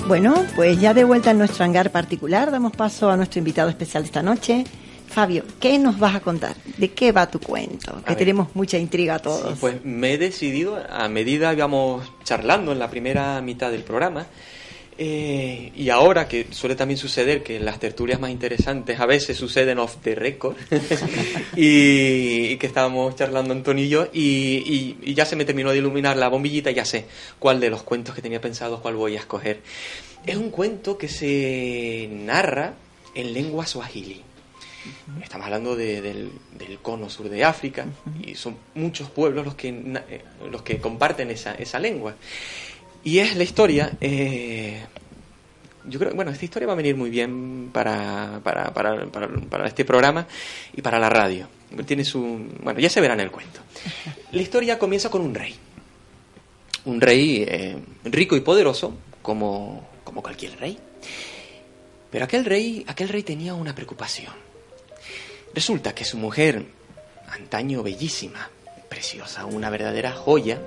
Bueno, 0.08 0.36
pues 0.56 0.80
ya 0.80 0.94
de 0.94 1.04
vuelta 1.04 1.32
en 1.32 1.40
nuestro 1.40 1.66
hangar 1.66 1.92
particular, 1.92 2.52
damos 2.52 2.74
paso 2.74 3.10
a 3.10 3.18
nuestro 3.18 3.40
invitado 3.40 3.70
especial 3.70 4.04
esta 4.04 4.22
noche. 4.22 4.64
Fabio, 5.08 5.44
¿qué 5.60 5.80
nos 5.80 5.98
vas 5.98 6.14
a 6.14 6.20
contar? 6.20 6.56
¿De 6.78 6.92
qué 6.92 7.12
va 7.12 7.26
tu 7.26 7.40
cuento? 7.40 8.04
Que 8.06 8.16
tenemos 8.16 8.50
mucha 8.56 8.78
intriga 8.78 9.18
todos. 9.18 9.54
Sí, 9.54 9.58
pues 9.60 9.84
me 9.84 10.14
he 10.14 10.18
decidido, 10.20 10.78
a 10.92 11.08
medida 11.10 11.50
que 11.52 11.58
íbamos 11.58 12.12
charlando 12.24 12.72
en 12.72 12.78
la 12.78 12.92
primera 12.92 13.42
mitad 13.42 13.72
del 13.72 13.82
programa, 13.82 14.28
eh, 14.98 15.72
y 15.76 15.90
ahora 15.90 16.28
que 16.28 16.48
suele 16.52 16.76
también 16.76 16.98
suceder 16.98 17.44
que 17.44 17.60
las 17.60 17.80
tertulias 17.80 18.20
más 18.20 18.32
interesantes 18.32 19.00
a 19.00 19.06
veces 19.06 19.38
suceden 19.38 19.78
off 19.80 19.98
the 20.04 20.16
record, 20.16 20.56
y, 21.56 22.48
y 22.52 22.58
que 22.58 22.68
estábamos 22.68 23.16
charlando 23.16 23.54
Antonio 23.54 23.84
y 23.84 23.90
yo, 23.90 24.08
y, 24.14 24.22
y- 24.66 24.98
y 25.04 25.14
ya 25.14 25.26
se 25.26 25.36
me 25.36 25.46
terminó 25.46 25.72
de 25.72 25.78
iluminar 25.78 26.18
la 26.18 26.28
bombillita, 26.30 26.72
y 26.72 26.76
ya 26.76 26.86
sé 26.86 27.06
cuál 27.40 27.60
de 27.60 27.70
los 27.70 27.84
cuentos 27.84 28.16
que 28.16 28.22
tenía 28.22 28.42
pensado, 28.42 28.82
cuál 28.82 28.96
voy 28.96 29.16
a 29.16 29.20
escoger. 29.20 29.62
Es 30.26 30.38
un 30.38 30.50
cuento 30.50 30.98
que 30.98 31.08
se 31.08 32.10
narra 32.12 32.74
en 33.14 33.34
lengua 33.34 33.66
swahili. 33.68 34.22
Estamos 35.22 35.46
hablando 35.46 35.76
de- 35.76 36.02
del, 36.02 36.32
del 36.58 36.78
cono 36.80 37.10
sur 37.10 37.30
de 37.30 37.44
África 37.44 37.86
y 38.24 38.36
son 38.36 38.56
muchos 38.76 39.10
pueblos 39.10 39.44
los 39.46 39.56
que, 39.56 39.70
eh, 39.70 40.22
los 40.52 40.62
que 40.62 40.78
comparten 40.80 41.32
esa, 41.32 41.56
esa 41.56 41.80
lengua. 41.80 42.16
Y 43.06 43.20
es 43.20 43.36
la 43.38 43.44
historia, 43.44 43.92
eh, 44.02 44.84
yo 45.88 46.00
creo, 46.00 46.14
bueno, 46.16 46.32
esta 46.32 46.44
historia 46.44 46.66
va 46.68 46.74
a 46.74 46.76
venir 46.76 46.96
muy 46.98 47.10
bien 47.12 47.70
para, 47.72 48.42
para, 48.44 48.74
para, 48.74 49.06
para- 49.06 49.68
este 49.68 49.86
programa 49.86 50.26
y 50.76 50.82
para 50.82 50.98
la 51.00 51.08
radio. 51.10 51.48
Tiene 51.86 52.04
su, 52.04 52.20
bueno, 52.64 52.80
ya 52.80 52.90
se 52.90 53.00
verá 53.02 53.14
en 53.14 53.20
el 53.20 53.30
cuento. 53.32 53.60
La 54.32 54.42
historia 54.42 54.80
comienza 54.80 55.10
con 55.12 55.22
un 55.22 55.36
rey. 55.36 55.56
Un 56.86 57.00
rey 57.00 57.46
eh, 57.48 57.78
rico 58.06 58.36
y 58.36 58.42
poderoso, 58.42 58.96
como, 59.22 59.88
como 60.04 60.24
cualquier 60.24 60.60
rey. 60.60 60.78
Pero 62.10 62.26
aquel 62.26 62.44
rey, 62.44 62.84
aquel 62.88 63.10
rey 63.10 63.22
tenía 63.22 63.54
una 63.54 63.76
preocupación. 63.76 64.34
Resulta 65.54 65.94
que 65.94 66.06
su 66.06 66.18
mujer, 66.18 66.66
antaño 67.30 67.84
bellísima, 67.84 68.50
preciosa, 68.90 69.46
una 69.46 69.70
verdadera 69.70 70.12
joya, 70.12 70.60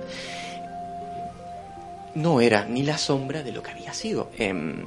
no 2.15 2.41
era 2.41 2.65
ni 2.65 2.83
la 2.83 2.97
sombra 2.97 3.43
de 3.43 3.51
lo 3.51 3.61
que 3.63 3.71
había 3.71 3.93
sido. 3.93 4.29
Em, 4.37 4.85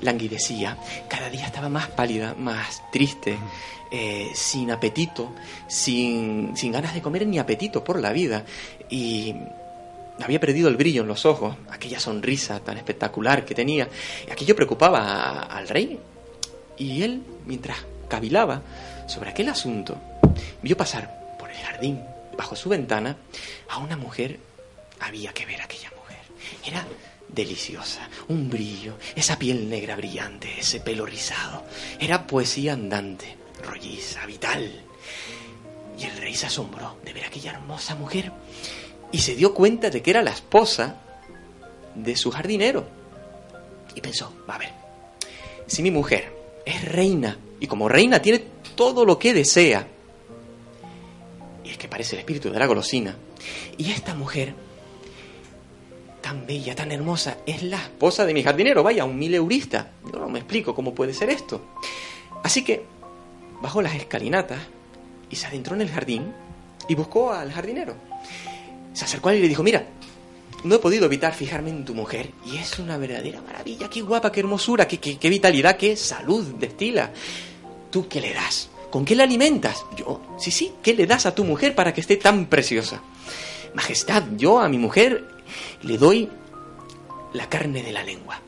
languidecía, 0.00 0.76
cada 1.08 1.30
día 1.30 1.46
estaba 1.46 1.68
más 1.68 1.88
pálida, 1.88 2.34
más 2.36 2.82
triste, 2.90 3.36
eh, 3.90 4.30
sin 4.34 4.70
apetito, 4.70 5.32
sin, 5.68 6.56
sin 6.56 6.72
ganas 6.72 6.94
de 6.94 7.02
comer 7.02 7.26
ni 7.26 7.38
apetito 7.38 7.84
por 7.84 8.00
la 8.00 8.12
vida. 8.12 8.44
Y 8.90 9.34
había 10.20 10.40
perdido 10.40 10.68
el 10.68 10.76
brillo 10.76 11.02
en 11.02 11.08
los 11.08 11.24
ojos, 11.24 11.56
aquella 11.70 12.00
sonrisa 12.00 12.58
tan 12.60 12.76
espectacular 12.78 13.44
que 13.44 13.54
tenía. 13.54 13.88
Y 14.26 14.30
aquello 14.30 14.56
preocupaba 14.56 15.00
a- 15.00 15.42
al 15.42 15.68
rey. 15.68 15.98
Y 16.78 17.02
él, 17.02 17.22
mientras 17.46 17.78
cavilaba 18.08 18.62
sobre 19.06 19.30
aquel 19.30 19.48
asunto, 19.50 19.96
vio 20.62 20.76
pasar 20.76 21.36
por 21.38 21.50
el 21.50 21.56
jardín, 21.58 22.00
bajo 22.36 22.56
su 22.56 22.68
ventana, 22.68 23.16
a 23.68 23.78
una 23.78 23.96
mujer. 23.96 24.38
Había 25.00 25.32
que 25.32 25.46
ver 25.46 25.60
aquella. 25.60 25.91
Era 26.64 26.86
deliciosa, 27.28 28.08
un 28.28 28.48
brillo, 28.48 28.98
esa 29.16 29.38
piel 29.38 29.68
negra 29.68 29.96
brillante, 29.96 30.58
ese 30.58 30.80
pelo 30.80 31.06
rizado. 31.06 31.64
Era 31.98 32.26
poesía 32.26 32.74
andante, 32.74 33.36
rolliza, 33.62 34.26
vital. 34.26 34.70
Y 35.98 36.04
el 36.04 36.16
rey 36.16 36.34
se 36.34 36.46
asombró 36.46 36.98
de 37.04 37.12
ver 37.12 37.24
a 37.24 37.28
aquella 37.28 37.52
hermosa 37.52 37.94
mujer 37.94 38.32
y 39.10 39.18
se 39.18 39.36
dio 39.36 39.54
cuenta 39.54 39.90
de 39.90 40.02
que 40.02 40.10
era 40.10 40.22
la 40.22 40.30
esposa 40.30 40.96
de 41.94 42.16
su 42.16 42.30
jardinero. 42.30 42.86
Y 43.94 44.00
pensó, 44.00 44.32
a 44.48 44.58
ver, 44.58 44.70
si 45.66 45.82
mi 45.82 45.90
mujer 45.90 46.34
es 46.64 46.84
reina 46.84 47.36
y 47.60 47.66
como 47.66 47.88
reina 47.88 48.20
tiene 48.20 48.42
todo 48.74 49.04
lo 49.04 49.18
que 49.18 49.34
desea, 49.34 49.86
y 51.62 51.70
es 51.70 51.78
que 51.78 51.88
parece 51.88 52.16
el 52.16 52.20
espíritu 52.20 52.50
de 52.50 52.58
la 52.58 52.66
golosina, 52.66 53.16
y 53.76 53.90
esta 53.90 54.14
mujer 54.14 54.54
tan 56.32 56.46
bella, 56.46 56.74
tan 56.74 56.90
hermosa, 56.90 57.36
es 57.44 57.62
la 57.62 57.76
esposa 57.76 58.24
de 58.24 58.32
mi 58.32 58.42
jardinero, 58.42 58.82
vaya, 58.82 59.04
un 59.04 59.18
mileurista. 59.18 59.90
Yo 60.10 60.18
no 60.18 60.30
me 60.30 60.38
explico 60.38 60.74
cómo 60.74 60.94
puede 60.94 61.12
ser 61.12 61.28
esto. 61.28 61.60
Así 62.42 62.64
que 62.64 62.84
bajó 63.60 63.82
las 63.82 63.94
escalinatas 63.94 64.58
y 65.28 65.36
se 65.36 65.46
adentró 65.46 65.74
en 65.74 65.82
el 65.82 65.90
jardín 65.90 66.32
y 66.88 66.94
buscó 66.94 67.32
al 67.32 67.52
jardinero. 67.52 67.94
Se 68.94 69.04
acercó 69.04 69.28
a 69.28 69.32
él 69.32 69.40
y 69.40 69.42
le 69.42 69.48
dijo, 69.48 69.62
mira, 69.62 69.84
no 70.64 70.74
he 70.74 70.78
podido 70.78 71.04
evitar 71.04 71.34
fijarme 71.34 71.68
en 71.68 71.84
tu 71.84 71.94
mujer 71.94 72.30
y 72.46 72.56
es 72.56 72.78
una 72.78 72.96
verdadera 72.96 73.42
maravilla, 73.42 73.90
qué 73.90 74.00
guapa, 74.00 74.32
qué 74.32 74.40
hermosura, 74.40 74.88
qué, 74.88 74.98
qué- 74.98 75.18
qué 75.18 75.28
vitalidad, 75.28 75.76
qué 75.76 75.96
salud 75.96 76.44
destila. 76.58 77.10
¿Tú 77.90 78.08
qué 78.08 78.22
le 78.22 78.32
das? 78.32 78.70
¿Con 78.90 79.04
qué 79.04 79.14
la 79.14 79.24
alimentas? 79.24 79.84
Yo, 79.98 80.22
sí, 80.38 80.50
sí, 80.50 80.72
¿qué 80.82 80.94
le 80.94 81.06
das 81.06 81.26
a 81.26 81.34
tu 81.34 81.44
mujer 81.44 81.74
para 81.74 81.92
que 81.92 82.00
esté 82.00 82.16
tan 82.16 82.46
preciosa? 82.46 83.02
Majestad, 83.74 84.22
yo 84.38 84.60
a 84.60 84.68
mi 84.70 84.78
mujer 84.78 85.26
le 85.82 85.98
doy 85.98 86.28
la 87.32 87.48
carne 87.48 87.82
de 87.82 87.92
la 87.92 88.02
lengua. 88.02 88.40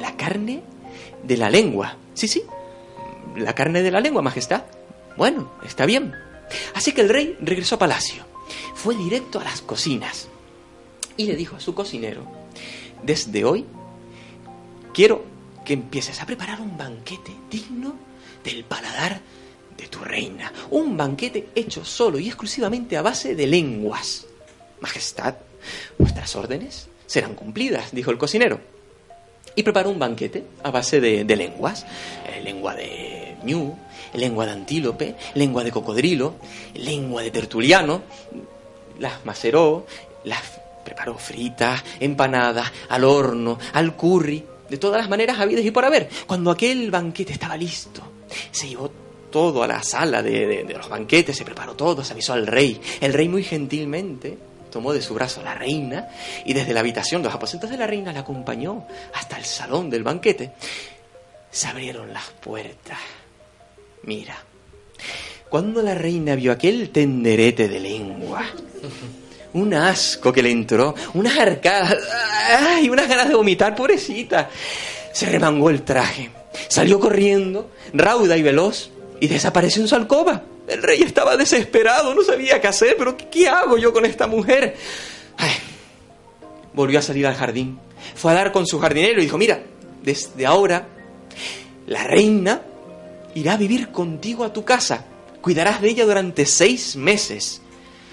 La 0.00 0.16
carne 0.16 0.62
de 1.22 1.36
la 1.36 1.50
lengua. 1.50 1.96
Sí, 2.14 2.28
sí. 2.28 2.42
La 3.36 3.54
carne 3.54 3.82
de 3.82 3.90
la 3.90 4.00
lengua, 4.00 4.22
Majestad. 4.22 4.64
Bueno, 5.16 5.52
está 5.64 5.86
bien. 5.86 6.14
Así 6.74 6.92
que 6.92 7.02
el 7.02 7.08
rey 7.08 7.36
regresó 7.40 7.76
a 7.76 7.78
palacio. 7.78 8.24
Fue 8.74 8.96
directo 8.96 9.40
a 9.40 9.44
las 9.44 9.60
cocinas 9.60 10.28
y 11.16 11.26
le 11.26 11.36
dijo 11.36 11.56
a 11.56 11.60
su 11.60 11.74
cocinero, 11.74 12.26
desde 13.02 13.44
hoy 13.44 13.64
quiero 14.94 15.24
que 15.64 15.74
empieces 15.74 16.20
a 16.20 16.26
preparar 16.26 16.60
un 16.60 16.76
banquete 16.76 17.32
digno 17.50 17.94
del 18.42 18.64
paladar 18.64 19.20
de 19.76 19.86
tu 19.86 20.00
reina. 20.00 20.52
Un 20.70 20.96
banquete 20.96 21.50
hecho 21.54 21.84
solo 21.84 22.18
y 22.18 22.26
exclusivamente 22.26 22.96
a 22.96 23.02
base 23.02 23.34
de 23.34 23.46
lenguas. 23.46 24.26
Majestad, 24.80 25.36
vuestras 25.98 26.34
órdenes 26.36 26.88
serán 27.06 27.34
cumplidas, 27.34 27.92
dijo 27.92 28.10
el 28.10 28.18
cocinero. 28.18 28.60
Y 29.56 29.62
preparó 29.64 29.90
un 29.90 29.98
banquete 29.98 30.44
a 30.62 30.70
base 30.70 31.00
de, 31.00 31.24
lenguas. 31.36 31.84
Eh, 32.26 32.40
lengua 32.44 32.74
de 32.74 33.36
ñu, 33.44 33.76
lengua 34.14 34.46
de 34.46 34.52
antílope, 34.52 35.16
lengua 35.34 35.64
de 35.64 35.72
cocodrilo, 35.72 36.36
lengua 36.74 37.22
de 37.22 37.30
tertuliano. 37.32 38.02
Las 39.00 39.24
maceró, 39.24 39.86
las 40.24 40.40
preparó 40.84 41.18
fritas, 41.18 41.82
empanadas, 41.98 42.70
al 42.88 43.04
horno, 43.04 43.58
al 43.72 43.96
curry, 43.96 44.44
de 44.68 44.76
todas 44.78 45.00
las 45.00 45.10
maneras 45.10 45.38
habidas 45.40 45.64
y 45.64 45.70
por 45.72 45.84
haber. 45.84 46.08
Cuando 46.26 46.50
aquel 46.52 46.90
banquete 46.90 47.32
estaba 47.32 47.56
listo, 47.56 48.02
se 48.52 48.68
llevó 48.68 48.90
todo 49.30 49.62
a 49.62 49.66
la 49.66 49.82
sala 49.82 50.22
de- 50.22 50.64
de 50.64 50.74
los 50.74 50.88
banquetes, 50.88 51.36
se 51.36 51.44
preparó 51.44 51.74
todo, 51.74 52.04
se 52.04 52.12
avisó 52.12 52.34
al 52.34 52.46
rey. 52.46 52.80
El 53.00 53.12
rey 53.12 53.28
muy 53.28 53.42
gentilmente 53.42 54.38
tomó 54.70 54.92
de 54.92 55.02
su 55.02 55.14
brazo 55.14 55.40
a 55.40 55.44
la 55.44 55.54
reina 55.54 56.08
y 56.44 56.52
desde 56.52 56.72
la 56.72 56.80
habitación 56.80 57.22
los 57.22 57.34
aposentos 57.34 57.70
de 57.70 57.76
la 57.76 57.86
reina 57.86 58.12
la 58.12 58.20
acompañó 58.20 58.86
hasta 59.14 59.36
el 59.36 59.44
salón 59.44 59.90
del 59.90 60.02
banquete. 60.02 60.52
Se 61.50 61.68
abrieron 61.68 62.12
las 62.12 62.30
puertas. 62.40 62.98
Mira, 64.04 64.36
cuando 65.48 65.82
la 65.82 65.94
reina 65.94 66.34
vio 66.36 66.52
aquel 66.52 66.90
tenderete 66.90 67.68
de 67.68 67.80
lengua, 67.80 68.44
un 69.52 69.74
asco 69.74 70.32
que 70.32 70.42
le 70.42 70.50
entró, 70.50 70.94
unas 71.14 71.36
arcadas, 71.38 71.96
¡ay! 72.58 72.88
unas 72.88 73.08
ganas 73.08 73.28
de 73.28 73.34
vomitar, 73.34 73.74
pobrecita. 73.74 74.48
Se 75.12 75.26
remangó 75.26 75.70
el 75.70 75.82
traje, 75.82 76.30
salió 76.68 77.00
corriendo, 77.00 77.70
rauda 77.92 78.36
y 78.36 78.42
veloz, 78.42 78.90
y 79.20 79.28
desapareció 79.28 79.82
en 79.82 79.88
su 79.88 79.94
alcoba. 79.94 80.42
El 80.66 80.82
rey 80.82 81.02
estaba 81.02 81.36
desesperado, 81.36 82.14
no 82.14 82.22
sabía 82.22 82.60
qué 82.60 82.68
hacer, 82.68 82.96
pero 82.98 83.16
¿qué, 83.16 83.48
hago 83.48 83.76
yo 83.76 83.92
con 83.92 84.04
esta 84.04 84.26
mujer? 84.26 84.76
Volvió 86.72 86.98
a 86.98 87.02
salir 87.02 87.26
al 87.26 87.34
jardín, 87.34 87.78
fue 88.14 88.32
a 88.32 88.34
dar 88.34 88.52
con 88.52 88.66
su 88.66 88.78
jardinero 88.78 89.20
y 89.20 89.24
dijo, 89.24 89.38
mira, 89.38 89.62
desde 90.02 90.46
ahora 90.46 90.88
la 91.86 92.04
reina 92.04 92.62
irá 93.34 93.54
a 93.54 93.56
vivir 93.56 93.90
contigo 93.90 94.44
a 94.44 94.52
tu 94.52 94.64
casa, 94.64 95.04
cuidarás 95.40 95.82
de 95.82 95.90
ella 95.90 96.06
durante 96.06 96.46
seis 96.46 96.96
meses 96.96 97.60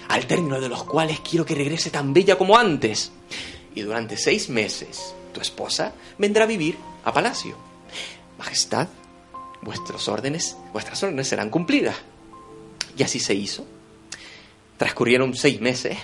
al 0.08 0.26
término 0.26 0.60
de 0.60 0.68
los 0.68 0.84
cuales 0.84 1.20
quiero 1.20 1.44
que 1.46 1.54
regrese 1.54 1.90
tan 1.90 2.12
bella 2.12 2.36
como 2.36 2.56
antes. 2.56 3.12
Y 3.74 3.82
durante 3.82 4.16
seis 4.16 4.48
meses, 4.48 5.14
tu 5.32 5.40
esposa 5.40 5.92
vendrá 6.16 6.44
a 6.44 6.48
vivir 6.48 6.76
a 7.04 7.12
palacio. 7.12 7.56
Majestad, 8.38 8.88
vuestros 9.62 10.08
órdenes, 10.08 10.56
vuestras 10.72 11.02
órdenes 11.02 11.28
serán 11.28 11.50
cumplidas. 11.50 11.96
Y 12.96 13.02
así 13.02 13.20
se 13.20 13.34
hizo. 13.34 13.64
Transcurrieron 14.76 15.34
seis 15.34 15.60
meses. 15.60 15.98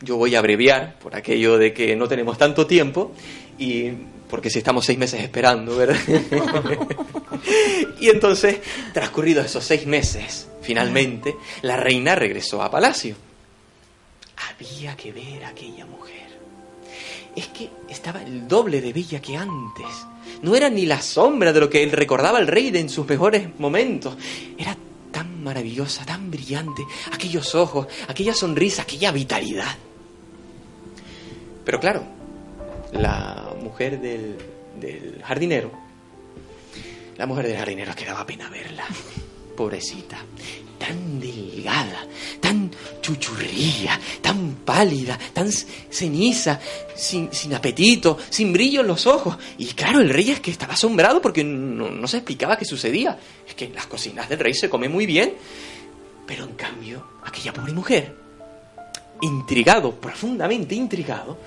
Yo 0.00 0.16
voy 0.16 0.36
a 0.36 0.38
abreviar 0.38 0.98
por 0.98 1.16
aquello 1.16 1.58
de 1.58 1.72
que 1.72 1.96
no 1.96 2.06
tenemos 2.06 2.38
tanto 2.38 2.66
tiempo 2.66 3.12
y 3.58 3.90
porque 4.28 4.50
si 4.50 4.58
estamos 4.58 4.84
seis 4.84 4.98
meses 4.98 5.20
esperando, 5.22 5.76
¿verdad? 5.76 5.96
y 8.00 8.08
entonces, 8.08 8.60
transcurridos 8.92 9.46
esos 9.46 9.64
seis 9.64 9.86
meses, 9.86 10.48
finalmente, 10.62 11.34
la 11.62 11.76
reina 11.76 12.14
regresó 12.14 12.62
a 12.62 12.70
palacio. 12.70 13.16
Había 14.50 14.96
que 14.96 15.12
ver 15.12 15.44
a 15.44 15.48
aquella 15.48 15.86
mujer. 15.86 16.28
Es 17.34 17.48
que 17.48 17.70
estaba 17.88 18.22
el 18.22 18.46
doble 18.46 18.80
de 18.80 18.92
bella 18.92 19.20
que 19.20 19.36
antes. 19.36 19.86
No 20.42 20.54
era 20.54 20.68
ni 20.70 20.86
la 20.86 21.02
sombra 21.02 21.52
de 21.52 21.60
lo 21.60 21.70
que 21.70 21.82
él 21.82 21.92
recordaba 21.92 22.38
al 22.38 22.46
rey 22.46 22.70
de 22.70 22.80
en 22.80 22.88
sus 22.88 23.06
mejores 23.08 23.48
momentos. 23.58 24.16
Era 24.56 24.76
tan 25.10 25.42
maravillosa, 25.42 26.04
tan 26.04 26.30
brillante, 26.30 26.82
aquellos 27.12 27.54
ojos, 27.54 27.86
aquella 28.06 28.34
sonrisa, 28.34 28.82
aquella 28.82 29.12
vitalidad. 29.12 29.76
Pero 31.64 31.80
claro, 31.80 32.04
la 32.92 33.54
mujer 33.62 34.00
del, 34.00 34.36
del 34.80 35.22
jardinero, 35.22 35.70
la 37.16 37.26
mujer 37.26 37.48
del 37.48 37.56
jardinero 37.56 37.94
que 37.94 38.04
daba 38.04 38.24
pena 38.24 38.48
verla, 38.48 38.84
pobrecita, 39.56 40.18
tan 40.78 41.20
delgada, 41.20 42.06
tan 42.40 42.57
chuchurría, 43.08 43.98
tan 44.20 44.56
pálida, 44.64 45.18
tan 45.32 45.50
ceniza, 45.50 46.60
sin, 46.94 47.54
apetito, 47.54 48.18
sin 48.28 48.52
brillo 48.52 48.82
en 48.82 48.86
los 48.86 49.06
ojos. 49.06 49.36
Y 49.56 49.66
claro, 49.66 50.00
el 50.00 50.10
rey 50.10 50.30
es 50.30 50.40
que 50.40 50.50
estaba 50.50 50.74
asombrado 50.74 51.22
porque 51.22 51.42
no, 51.42 51.88
no, 51.90 52.06
se 52.06 52.18
explicaba 52.18 52.58
qué 52.58 52.64
sucedía. 52.64 53.18
Es 53.46 53.54
que 53.54 53.66
en 53.66 53.74
las 53.74 53.86
cocinas 53.86 54.28
del 54.28 54.38
rey 54.38 54.52
se 54.52 54.68
come 54.68 54.88
muy 54.88 55.06
bien, 55.06 55.34
pero 56.26 56.44
en 56.44 56.52
cambio, 56.52 57.04
aquella 57.24 57.52
pobre 57.52 57.72
mujer, 57.72 58.14
intrigado, 59.22 59.94
profundamente 59.94 60.74
intrigado, 60.74 61.38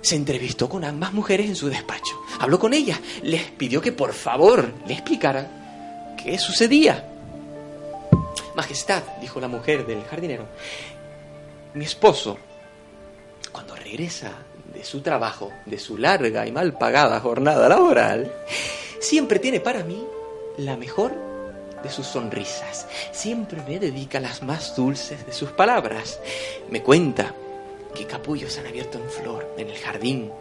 se 0.00 0.16
entrevistó 0.16 0.68
con 0.68 0.84
ambas 0.84 1.12
mujeres 1.12 1.46
en 1.46 1.56
su 1.56 1.68
despacho. 1.68 2.20
Habló 2.40 2.58
con 2.58 2.74
ellas, 2.74 3.00
les 3.22 3.42
pidió 3.42 3.80
que 3.80 3.92
por 3.92 4.12
favor 4.12 4.72
le 4.86 4.94
explicaran 4.94 6.16
qué 6.22 6.36
sucedía. 6.38 7.12
Majestad, 8.56 9.02
dijo 9.20 9.38
la 9.38 9.48
mujer 9.48 9.86
del 9.86 10.02
jardinero, 10.04 10.48
mi 11.76 11.84
esposo, 11.84 12.38
cuando 13.52 13.76
regresa 13.76 14.32
de 14.72 14.82
su 14.82 15.02
trabajo, 15.02 15.52
de 15.66 15.78
su 15.78 15.98
larga 15.98 16.46
y 16.46 16.52
mal 16.52 16.72
pagada 16.78 17.20
jornada 17.20 17.68
laboral, 17.68 18.32
siempre 18.98 19.38
tiene 19.38 19.60
para 19.60 19.84
mí 19.84 20.02
la 20.56 20.78
mejor 20.78 21.12
de 21.82 21.90
sus 21.90 22.06
sonrisas. 22.06 22.86
Siempre 23.12 23.60
me 23.68 23.78
dedica 23.78 24.20
las 24.20 24.42
más 24.42 24.74
dulces 24.74 25.26
de 25.26 25.34
sus 25.34 25.50
palabras. 25.50 26.18
Me 26.70 26.82
cuenta 26.82 27.34
qué 27.94 28.06
capullos 28.06 28.56
han 28.56 28.66
abierto 28.66 28.96
en 28.96 29.10
flor 29.10 29.54
en 29.58 29.68
el 29.68 29.76
jardín 29.76 30.32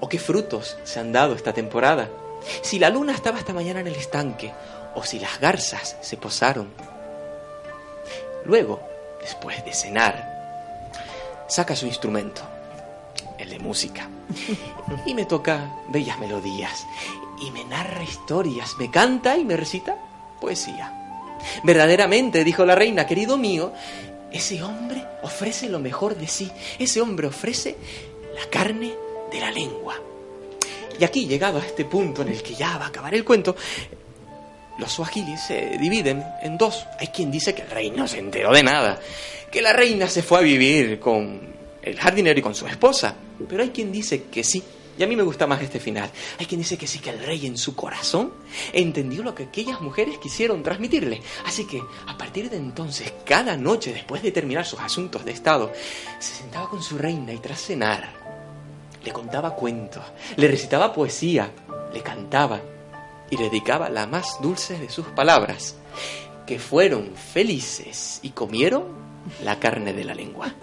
o 0.00 0.08
qué 0.08 0.18
frutos 0.18 0.76
se 0.84 1.00
han 1.00 1.12
dado 1.12 1.34
esta 1.34 1.54
temporada. 1.54 2.10
Si 2.60 2.78
la 2.78 2.90
luna 2.90 3.14
estaba 3.14 3.38
esta 3.38 3.54
mañana 3.54 3.80
en 3.80 3.86
el 3.86 3.94
estanque 3.94 4.52
o 4.94 5.02
si 5.02 5.18
las 5.18 5.40
garzas 5.40 5.96
se 6.02 6.18
posaron. 6.18 6.68
Luego, 8.44 8.95
después 9.26 9.64
de 9.64 9.72
cenar, 9.72 10.94
saca 11.48 11.74
su 11.74 11.86
instrumento, 11.86 12.42
el 13.38 13.50
de 13.50 13.58
música, 13.58 14.08
y 15.04 15.14
me 15.14 15.24
toca 15.24 15.74
bellas 15.88 16.20
melodías, 16.20 16.86
y 17.40 17.50
me 17.50 17.64
narra 17.64 18.04
historias, 18.04 18.76
me 18.78 18.88
canta 18.88 19.36
y 19.36 19.44
me 19.44 19.56
recita 19.56 19.96
poesía. 20.40 20.92
Verdaderamente, 21.64 22.44
dijo 22.44 22.64
la 22.64 22.76
reina, 22.76 23.08
querido 23.08 23.36
mío, 23.36 23.72
ese 24.30 24.62
hombre 24.62 25.04
ofrece 25.24 25.68
lo 25.68 25.80
mejor 25.80 26.14
de 26.14 26.28
sí, 26.28 26.52
ese 26.78 27.00
hombre 27.00 27.26
ofrece 27.26 27.76
la 28.32 28.48
carne 28.48 28.94
de 29.32 29.40
la 29.40 29.50
lengua. 29.50 29.96
Y 31.00 31.04
aquí, 31.04 31.26
llegado 31.26 31.58
a 31.58 31.66
este 31.66 31.84
punto 31.84 32.22
en 32.22 32.28
el 32.28 32.44
que 32.44 32.54
ya 32.54 32.78
va 32.78 32.84
a 32.84 32.88
acabar 32.88 33.12
el 33.12 33.24
cuento, 33.24 33.56
los 34.78 34.92
suajilis 34.92 35.40
se 35.40 35.78
dividen 35.78 36.24
en 36.42 36.58
dos. 36.58 36.86
Hay 36.98 37.08
quien 37.08 37.30
dice 37.30 37.54
que 37.54 37.62
el 37.62 37.70
rey 37.70 37.90
no 37.90 38.06
se 38.06 38.18
enteró 38.18 38.52
de 38.52 38.62
nada, 38.62 38.98
que 39.50 39.62
la 39.62 39.72
reina 39.72 40.08
se 40.08 40.22
fue 40.22 40.38
a 40.38 40.42
vivir 40.42 41.00
con 41.00 41.40
el 41.82 41.98
jardinero 41.98 42.38
y 42.38 42.42
con 42.42 42.54
su 42.54 42.66
esposa. 42.66 43.14
Pero 43.48 43.62
hay 43.62 43.70
quien 43.70 43.92
dice 43.92 44.24
que 44.24 44.44
sí. 44.44 44.62
Y 44.98 45.02
a 45.02 45.06
mí 45.06 45.14
me 45.14 45.22
gusta 45.22 45.46
más 45.46 45.60
este 45.60 45.78
final. 45.78 46.10
Hay 46.38 46.46
quien 46.46 46.60
dice 46.60 46.78
que 46.78 46.86
sí, 46.86 47.00
que 47.00 47.10
el 47.10 47.18
rey 47.18 47.46
en 47.46 47.58
su 47.58 47.76
corazón 47.76 48.32
entendió 48.72 49.22
lo 49.22 49.34
que 49.34 49.44
aquellas 49.44 49.82
mujeres 49.82 50.16
quisieron 50.18 50.62
transmitirle. 50.62 51.20
Así 51.44 51.66
que 51.66 51.82
a 52.06 52.16
partir 52.16 52.48
de 52.48 52.56
entonces, 52.56 53.12
cada 53.24 53.58
noche 53.58 53.92
después 53.92 54.22
de 54.22 54.32
terminar 54.32 54.64
sus 54.64 54.80
asuntos 54.80 55.24
de 55.24 55.32
Estado, 55.32 55.70
se 56.18 56.36
sentaba 56.36 56.70
con 56.70 56.82
su 56.82 56.96
reina 56.96 57.32
y 57.32 57.38
tras 57.38 57.60
cenar, 57.60 58.10
le 59.04 59.12
contaba 59.12 59.54
cuentos, 59.54 60.02
le 60.36 60.48
recitaba 60.48 60.94
poesía, 60.94 61.50
le 61.92 62.00
cantaba 62.00 62.60
y 63.30 63.36
le 63.36 63.44
dedicaba 63.44 63.88
la 63.88 64.06
más 64.06 64.40
dulce 64.40 64.78
de 64.78 64.88
sus 64.88 65.06
palabras, 65.06 65.76
que 66.46 66.58
fueron 66.58 67.10
felices 67.14 68.20
y 68.22 68.30
comieron 68.30 68.84
la 69.44 69.58
carne 69.58 69.92
de 69.92 70.04
la 70.04 70.14
lengua. 70.14 70.54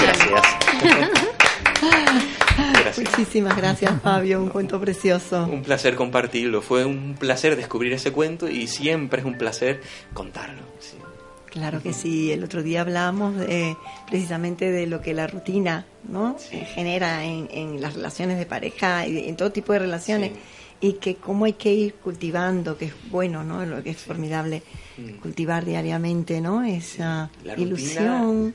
Gracias. 0.00 0.42
Gracias. 2.72 3.10
Muchísimas 3.10 3.56
gracias, 3.56 3.92
Fabio. 4.02 4.42
Un 4.42 4.48
cuento 4.48 4.80
precioso. 4.80 5.44
Un 5.44 5.62
placer 5.62 5.96
compartirlo. 5.96 6.62
Fue 6.62 6.84
un 6.84 7.16
placer 7.18 7.56
descubrir 7.56 7.92
ese 7.92 8.12
cuento 8.12 8.48
y 8.48 8.66
siempre 8.66 9.20
es 9.20 9.26
un 9.26 9.36
placer 9.38 9.80
contarlo. 10.12 10.62
Sí. 10.78 10.96
Claro 11.50 11.82
que 11.82 11.92
sí. 11.92 12.32
El 12.32 12.44
otro 12.44 12.62
día 12.62 12.82
hablamos 12.82 13.36
de, 13.36 13.76
precisamente 14.08 14.70
de 14.70 14.86
lo 14.86 15.00
que 15.00 15.14
la 15.14 15.26
rutina 15.26 15.86
¿no? 16.08 16.36
Sí. 16.38 16.58
genera 16.74 17.24
en, 17.24 17.48
en, 17.50 17.80
las 17.80 17.94
relaciones 17.94 18.38
de 18.38 18.46
pareja 18.46 19.06
y 19.06 19.28
en 19.28 19.36
todo 19.36 19.50
tipo 19.50 19.72
de 19.72 19.80
relaciones. 19.80 20.32
Sí. 20.32 20.38
Y 20.82 20.92
que 20.94 21.16
cómo 21.16 21.44
hay 21.44 21.52
que 21.52 21.74
ir 21.74 21.94
cultivando, 21.94 22.78
que 22.78 22.86
es 22.86 22.94
bueno, 23.10 23.44
¿no? 23.44 23.66
Lo 23.66 23.82
que 23.82 23.90
es 23.90 23.98
formidable, 23.98 24.62
mm. 24.96 25.18
cultivar 25.20 25.66
diariamente, 25.66 26.40
¿no? 26.40 26.62
Esa 26.62 27.30
ilusión 27.58 28.54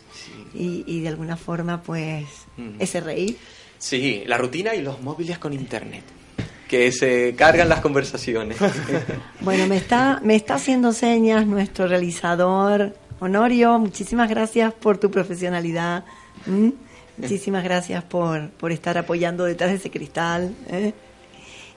y, 0.56 0.84
y, 0.88 1.02
de 1.02 1.10
alguna 1.10 1.38
forma, 1.38 1.84
pues, 1.84 2.26
mm. 2.58 2.78
ese 2.82 3.02
reír. 3.02 3.38
Sí, 3.78 4.24
la 4.26 4.40
rutina 4.40 4.74
y 4.74 4.82
los 4.82 5.02
móviles 5.02 5.38
con 5.38 5.54
internet 5.54 6.04
que 6.68 6.92
se 6.92 7.36
cargan 7.36 7.70
las 7.70 7.82
conversaciones. 7.82 8.58
bueno, 9.42 9.68
me 9.68 9.78
está, 9.78 10.20
me 10.24 10.36
está 10.36 10.56
haciendo 10.56 10.94
señas 10.94 11.46
nuestro 11.46 11.88
realizador 11.88 12.94
Honorio. 13.20 13.80
Muchísimas 13.80 14.30
gracias 14.30 14.74
por 14.74 14.98
tu 14.98 15.12
profesionalidad. 15.12 16.06
¿Mm? 16.46 16.70
Muchísimas 17.18 17.64
gracias 17.64 18.04
por, 18.04 18.50
por 18.52 18.72
estar 18.72 18.98
apoyando 18.98 19.46
detrás 19.46 19.70
de 19.70 19.78
ese 19.78 19.90
cristal. 19.90 20.54
¿eh? 20.70 20.94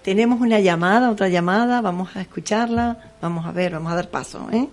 Tenemos 0.03 0.41
una 0.41 0.59
llamada, 0.61 1.11
otra 1.11 1.28
llamada, 1.28 1.80
vamos 1.80 2.16
a 2.16 2.20
escucharla, 2.20 3.12
vamos 3.22 3.47
a 3.47 3.53
ver, 3.53 3.72
vamos 3.72 3.93
a 3.93 3.95
dar 3.95 4.11
paso. 4.11 4.49
¿eh? 4.53 4.68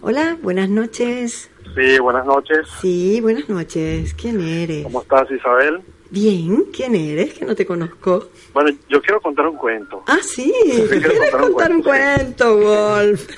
Hola, 0.00 0.38
buenas 0.42 0.70
noches. 0.70 1.50
Sí, 1.74 1.98
buenas 1.98 2.24
noches. 2.24 2.66
Sí, 2.80 3.20
buenas 3.20 3.48
noches. 3.48 4.14
¿Quién 4.14 4.40
eres? 4.40 4.84
¿Cómo 4.84 5.02
estás, 5.02 5.30
Isabel? 5.30 5.82
Bien, 6.10 6.64
¿quién 6.74 6.96
eres? 6.96 7.34
Que 7.34 7.44
no 7.44 7.54
te 7.54 7.64
conozco. 7.64 8.30
Bueno, 8.52 8.76
yo 8.88 9.00
quiero 9.00 9.20
contar 9.20 9.46
un 9.46 9.56
cuento. 9.56 10.02
Ah, 10.08 10.18
sí, 10.20 10.52
¿quieres 10.88 11.30
contar, 11.30 11.70
un 11.70 11.82
cuento, 11.82 12.58
Wolf? 12.58 13.28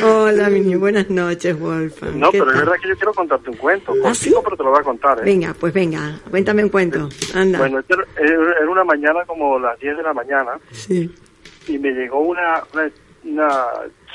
Hola, 0.04 0.48
Mini, 0.48 0.76
buenas 0.76 1.10
noches, 1.10 1.58
Wolf. 1.58 2.00
No, 2.14 2.30
pero 2.30 2.44
tal? 2.44 2.54
es 2.54 2.60
verdad 2.60 2.74
que 2.80 2.88
yo 2.88 2.94
quiero 2.94 3.12
contarte 3.12 3.50
un 3.50 3.56
cuento. 3.56 3.94
¿Ah, 4.04 4.14
sí? 4.14 4.32
pero 4.44 4.56
te 4.56 4.62
lo 4.62 4.70
voy 4.70 4.78
a 4.78 4.84
contar. 4.84 5.18
¿eh? 5.18 5.22
Venga, 5.24 5.56
pues 5.58 5.72
venga, 5.72 6.20
cuéntame 6.30 6.62
un 6.62 6.70
cuento. 6.70 7.08
Anda. 7.34 7.58
Bueno, 7.58 7.82
era 8.16 8.70
una 8.70 8.84
mañana 8.84 9.24
como 9.26 9.58
las 9.58 9.76
10 9.80 9.96
de 9.96 10.02
la 10.04 10.14
mañana. 10.14 10.52
Sí. 10.70 11.12
Y 11.66 11.78
me 11.78 11.90
llegó 11.90 12.20
una, 12.20 12.62
una, 12.72 12.92
una 13.24 13.66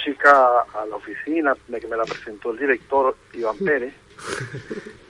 chica 0.06 0.32
a 0.74 0.86
la 0.90 0.96
oficina, 0.96 1.54
que 1.68 1.88
me 1.88 1.98
la 1.98 2.06
presentó 2.06 2.52
el 2.52 2.60
director 2.60 3.14
Iván 3.34 3.58
Pérez 3.58 3.94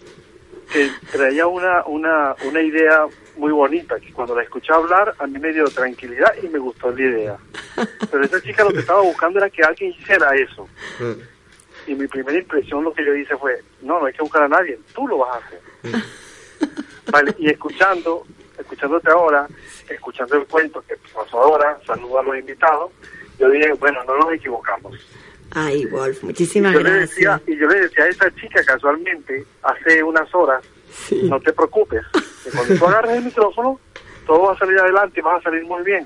que 0.71 0.89
traía 1.11 1.47
una, 1.47 1.85
una, 1.85 2.35
una 2.45 2.61
idea 2.61 3.05
muy 3.37 3.51
bonita, 3.51 3.99
que 3.99 4.11
cuando 4.13 4.35
la 4.35 4.43
escuché 4.43 4.73
hablar 4.73 5.13
a 5.19 5.27
mí 5.27 5.39
me 5.39 5.53
dio 5.53 5.65
tranquilidad 5.65 6.33
y 6.41 6.47
me 6.47 6.59
gustó 6.59 6.91
la 6.91 7.01
idea. 7.01 7.37
Pero 8.11 8.23
esa 8.23 8.41
chica 8.41 8.63
lo 8.63 8.71
que 8.71 8.79
estaba 8.79 9.01
buscando 9.01 9.39
era 9.39 9.49
que 9.49 9.63
alguien 9.63 9.91
hiciera 9.91 10.35
eso. 10.35 10.67
Y 11.87 11.93
mi 11.93 12.07
primera 12.07 12.37
impresión 12.37 12.83
lo 12.83 12.93
que 12.93 13.05
yo 13.05 13.13
hice 13.15 13.37
fue, 13.37 13.61
no, 13.81 13.99
no 13.99 14.05
hay 14.05 14.13
que 14.13 14.23
buscar 14.23 14.43
a 14.43 14.47
nadie, 14.47 14.79
tú 14.93 15.07
lo 15.07 15.19
vas 15.19 15.35
a 15.35 15.45
hacer. 15.45 15.61
Vale, 17.11 17.35
y 17.37 17.49
escuchando, 17.49 18.25
escuchándote 18.57 19.11
ahora, 19.11 19.47
escuchando 19.89 20.35
el 20.35 20.47
cuento 20.47 20.83
que 20.87 20.95
pasó 21.13 21.41
ahora, 21.41 21.77
saludo 21.85 22.19
a 22.19 22.23
los 22.23 22.37
invitados, 22.37 22.91
yo 23.37 23.49
dije, 23.49 23.73
bueno, 23.73 24.03
no 24.05 24.17
nos 24.17 24.33
equivocamos. 24.33 24.95
Ay, 25.57 25.85
Wolf, 25.85 26.21
muchísimas 26.21 26.73
y 26.73 26.75
yo 26.75 26.79
gracias. 26.81 26.99
Le 26.99 27.05
decía, 27.07 27.41
y 27.47 27.57
yo 27.57 27.67
le 27.67 27.79
decía 27.79 28.03
a 28.03 28.07
esa 28.09 28.35
chica 28.35 28.61
casualmente, 28.65 29.45
hace 29.63 30.03
unas 30.03 30.33
horas, 30.35 30.61
no 31.23 31.39
te 31.39 31.53
preocupes. 31.53 32.01
Que 32.43 32.51
cuando 32.51 32.75
tú 32.75 32.85
agarres 32.85 33.17
el 33.17 33.23
micrófono, 33.23 33.79
todo 34.27 34.41
va 34.41 34.53
a 34.53 34.57
salir 34.57 34.77
adelante 34.77 35.21
y 35.21 35.23
vas 35.23 35.39
a 35.39 35.43
salir 35.43 35.63
muy 35.63 35.81
bien. 35.83 36.05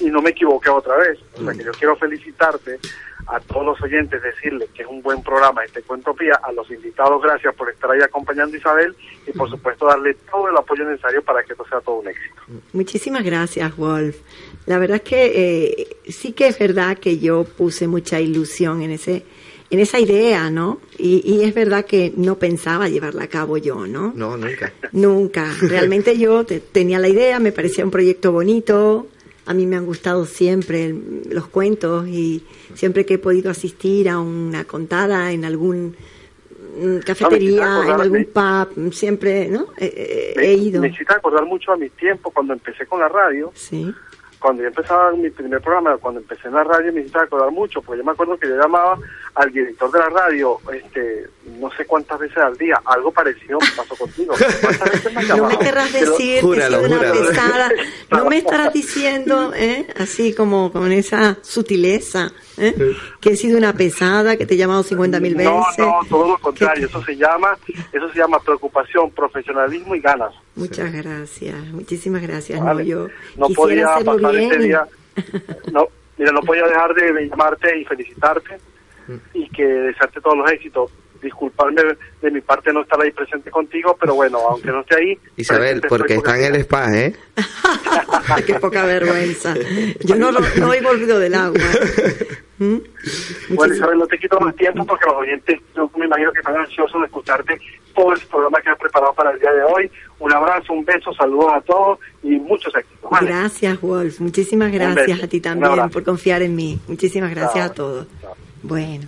Y 0.00 0.06
no 0.10 0.20
me 0.22 0.30
equivoqué 0.30 0.70
otra 0.70 0.96
vez. 0.96 1.18
O 1.38 1.44
sea 1.44 1.52
que 1.54 1.64
yo 1.64 1.72
quiero 1.72 1.96
felicitarte 1.96 2.78
a 3.26 3.40
todos 3.40 3.66
los 3.66 3.82
oyentes, 3.82 4.22
decirles 4.22 4.70
que 4.74 4.82
es 4.82 4.88
un 4.88 5.02
buen 5.02 5.22
programa 5.22 5.62
este 5.64 5.82
Cuento 5.82 6.14
Pía, 6.14 6.40
a 6.42 6.50
los 6.52 6.70
invitados, 6.70 7.20
gracias 7.22 7.54
por 7.54 7.68
estar 7.68 7.90
ahí 7.90 8.00
acompañando 8.00 8.54
a 8.54 8.58
Isabel 8.58 8.96
y 9.26 9.32
por 9.32 9.50
supuesto 9.50 9.84
darle 9.86 10.14
todo 10.30 10.48
el 10.48 10.56
apoyo 10.56 10.84
necesario 10.84 11.22
para 11.22 11.42
que 11.42 11.52
esto 11.52 11.66
sea 11.68 11.80
todo 11.80 11.96
un 11.96 12.08
éxito. 12.08 12.36
Muchísimas 12.72 13.22
gracias, 13.24 13.76
Wolf. 13.76 14.16
La 14.64 14.78
verdad 14.78 14.96
es 14.96 15.02
que 15.02 15.32
eh, 15.34 15.96
sí 16.10 16.32
que 16.32 16.46
es 16.46 16.58
verdad 16.58 16.96
que 16.96 17.18
yo 17.18 17.44
puse 17.44 17.86
mucha 17.86 18.18
ilusión 18.20 18.80
en 18.82 18.92
ese 18.92 19.24
en 19.70 19.80
esa 19.80 19.98
idea, 20.00 20.48
¿no? 20.50 20.80
Y, 20.96 21.20
y 21.30 21.44
es 21.44 21.52
verdad 21.54 21.84
que 21.84 22.14
no 22.16 22.36
pensaba 22.38 22.88
llevarla 22.88 23.24
a 23.24 23.28
cabo 23.28 23.58
yo, 23.58 23.86
¿no? 23.86 24.14
No, 24.16 24.38
nunca. 24.38 24.72
Nunca. 24.92 25.52
Realmente 25.60 26.16
yo 26.16 26.44
te- 26.46 26.60
tenía 26.60 26.98
la 26.98 27.08
idea, 27.08 27.38
me 27.38 27.52
parecía 27.52 27.84
un 27.84 27.90
proyecto 27.90 28.32
bonito. 28.32 29.06
A 29.48 29.54
mí 29.54 29.66
me 29.66 29.76
han 29.76 29.86
gustado 29.86 30.26
siempre 30.26 30.94
los 31.30 31.48
cuentos 31.48 32.06
y 32.06 32.44
siempre 32.74 33.06
que 33.06 33.14
he 33.14 33.18
podido 33.18 33.50
asistir 33.50 34.10
a 34.10 34.18
una 34.18 34.64
contada 34.64 35.32
en 35.32 35.46
algún 35.46 35.96
mm, 36.78 36.98
cafetería, 36.98 37.80
en 37.86 38.00
algún 38.00 38.26
pub, 38.26 38.92
siempre, 38.92 39.48
¿no? 39.48 39.68
Me, 39.80 39.86
he 39.86 40.54
ido. 40.54 40.82
me 40.82 40.88
hiciste 40.88 41.14
acordar 41.14 41.46
mucho 41.46 41.72
a 41.72 41.78
mi 41.78 41.88
tiempo 41.88 42.30
cuando 42.30 42.52
empecé 42.52 42.84
con 42.84 43.00
la 43.00 43.08
radio. 43.08 43.50
Sí. 43.54 43.90
Cuando 44.38 44.62
yo 44.62 44.68
empezaba 44.68 45.12
mi 45.12 45.30
primer 45.30 45.62
programa, 45.62 45.96
cuando 45.96 46.20
empecé 46.20 46.48
en 46.48 46.54
la 46.54 46.64
radio, 46.64 46.92
me 46.92 47.00
hiciste 47.00 47.18
acordar 47.18 47.50
mucho, 47.50 47.80
porque 47.80 47.98
yo 47.98 48.04
me 48.04 48.12
acuerdo 48.12 48.36
que 48.36 48.48
yo 48.48 48.56
llamaba 48.56 48.98
al 49.34 49.52
director 49.52 49.90
de 49.92 49.98
la 49.98 50.08
radio, 50.08 50.58
este, 50.72 51.26
no 51.60 51.70
sé 51.72 51.84
cuántas 51.84 52.18
veces 52.18 52.38
al 52.38 52.56
día, 52.56 52.80
algo 52.84 53.12
parecido 53.12 53.58
me 53.60 53.70
pasó 53.76 53.94
contigo. 53.96 54.34
¿Cuántas 54.60 54.92
veces 54.92 55.14
me 55.14 55.22
No 55.36 55.48
me 55.48 55.58
querrás 55.58 55.90
Pero- 55.92 56.10
decir 56.12 56.40
que 56.42 56.58
he 56.58 56.66
sido 56.66 56.82
una 56.82 57.00
pesada. 57.12 57.70
No 58.10 58.24
me 58.24 58.38
estarás 58.38 58.72
diciendo, 58.72 59.52
¿eh? 59.54 59.86
así 59.98 60.34
como 60.34 60.72
con 60.72 60.90
esa 60.92 61.36
sutileza, 61.42 62.32
¿eh? 62.56 62.74
que 63.20 63.30
he 63.30 63.36
sido 63.36 63.58
una 63.58 63.74
pesada, 63.74 64.36
que 64.36 64.46
te 64.46 64.54
he 64.54 64.56
llamado 64.56 64.82
50 64.82 65.20
mil 65.20 65.34
veces. 65.34 65.52
No, 65.78 65.86
no, 66.00 66.00
todo 66.08 66.28
lo 66.28 66.38
contrario. 66.38 66.86
Eso 66.86 67.02
se 67.04 67.16
llama, 67.16 67.56
eso 67.92 68.08
se 68.12 68.18
llama 68.18 68.38
preocupación, 68.40 69.10
profesionalismo 69.10 69.94
y 69.94 70.00
ganas. 70.00 70.32
Muchas 70.56 70.92
gracias, 70.92 71.54
muchísimas 71.68 72.22
gracias. 72.22 72.60
Vale. 72.62 72.82
No, 72.84 72.88
yo 72.88 73.08
No 73.36 73.48
podía 73.50 73.86
pasar 74.04 74.32
bien. 74.32 74.52
este 74.52 74.58
día. 74.64 74.86
No, 75.72 75.86
mira, 76.16 76.32
no 76.32 76.40
podía 76.42 76.64
dejar 76.66 76.94
de, 76.94 77.12
de 77.12 77.28
llamarte 77.28 77.78
y 77.78 77.84
felicitarte 77.84 78.58
y 79.34 79.48
que 79.50 79.64
desearte 79.64 80.20
todos 80.20 80.36
los 80.38 80.50
éxitos. 80.50 80.90
Disculparme 81.20 81.82
de 82.22 82.30
mi 82.30 82.40
parte 82.40 82.72
no 82.72 82.82
estar 82.82 83.00
ahí 83.02 83.10
presente 83.10 83.50
contigo, 83.50 83.96
pero 84.00 84.14
bueno, 84.14 84.38
aunque 84.50 84.68
no 84.68 84.82
esté 84.82 84.96
ahí. 84.98 85.18
Isabel, 85.36 85.80
porque 85.88 86.14
está 86.14 86.38
en 86.38 86.54
el 86.54 86.60
spa, 86.60 86.96
¿eh? 86.96 87.12
Qué 88.46 88.54
poca 88.54 88.84
vergüenza. 88.84 89.52
Yo 90.04 90.14
no, 90.14 90.30
lo- 90.30 90.38
no 90.58 90.72
he 90.72 90.80
volvido 90.80 91.18
del 91.18 91.34
agua. 91.34 91.58
¿Mm? 92.58 92.76
Bueno, 93.50 93.74
Isabel, 93.74 93.98
no 93.98 94.06
te 94.06 94.16
quito 94.18 94.38
más 94.38 94.54
tiempo 94.54 94.84
porque 94.86 95.06
los 95.06 95.16
oyentes, 95.16 95.58
yo 95.74 95.90
me 95.96 96.06
imagino 96.06 96.30
que 96.32 96.38
están 96.38 96.56
ansiosos 96.56 97.00
de 97.00 97.06
escucharte 97.06 97.60
todo 97.96 98.12
el 98.12 98.20
programa 98.20 98.60
que 98.60 98.70
has 98.70 98.78
preparado 98.78 99.12
para 99.14 99.30
el 99.32 99.40
día 99.40 99.52
de 99.52 99.62
hoy. 99.64 99.90
Un 100.20 100.32
abrazo, 100.32 100.72
un 100.72 100.84
beso, 100.84 101.12
saludos 101.14 101.50
a 101.52 101.60
todos 101.62 101.98
y 102.22 102.30
muchos 102.30 102.72
éxitos. 102.76 103.10
¿vale? 103.10 103.26
Gracias, 103.28 103.80
Wolf. 103.80 104.20
Muchísimas 104.20 104.70
gracias 104.70 105.20
a 105.20 105.26
ti 105.26 105.40
también 105.40 105.90
por 105.90 106.04
confiar 106.04 106.42
en 106.42 106.54
mí. 106.54 106.78
Muchísimas 106.86 107.30
gracias 107.32 107.54
Chao. 107.64 107.72
a 107.72 107.74
todos. 107.74 108.06
Bueno, 108.62 109.06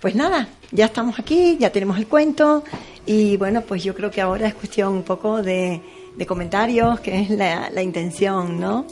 pues 0.00 0.14
nada, 0.14 0.48
ya 0.70 0.86
estamos 0.86 1.18
aquí, 1.18 1.56
ya 1.58 1.70
tenemos 1.70 1.98
el 1.98 2.06
cuento 2.06 2.64
y 3.06 3.36
bueno, 3.36 3.62
pues 3.62 3.84
yo 3.84 3.94
creo 3.94 4.10
que 4.10 4.20
ahora 4.20 4.48
es 4.48 4.54
cuestión 4.54 4.92
un 4.92 5.02
poco 5.02 5.42
de, 5.42 5.80
de 6.16 6.26
comentarios, 6.26 7.00
que 7.00 7.20
es 7.20 7.30
la, 7.30 7.70
la 7.70 7.82
intención, 7.82 8.60
¿no? 8.60 8.86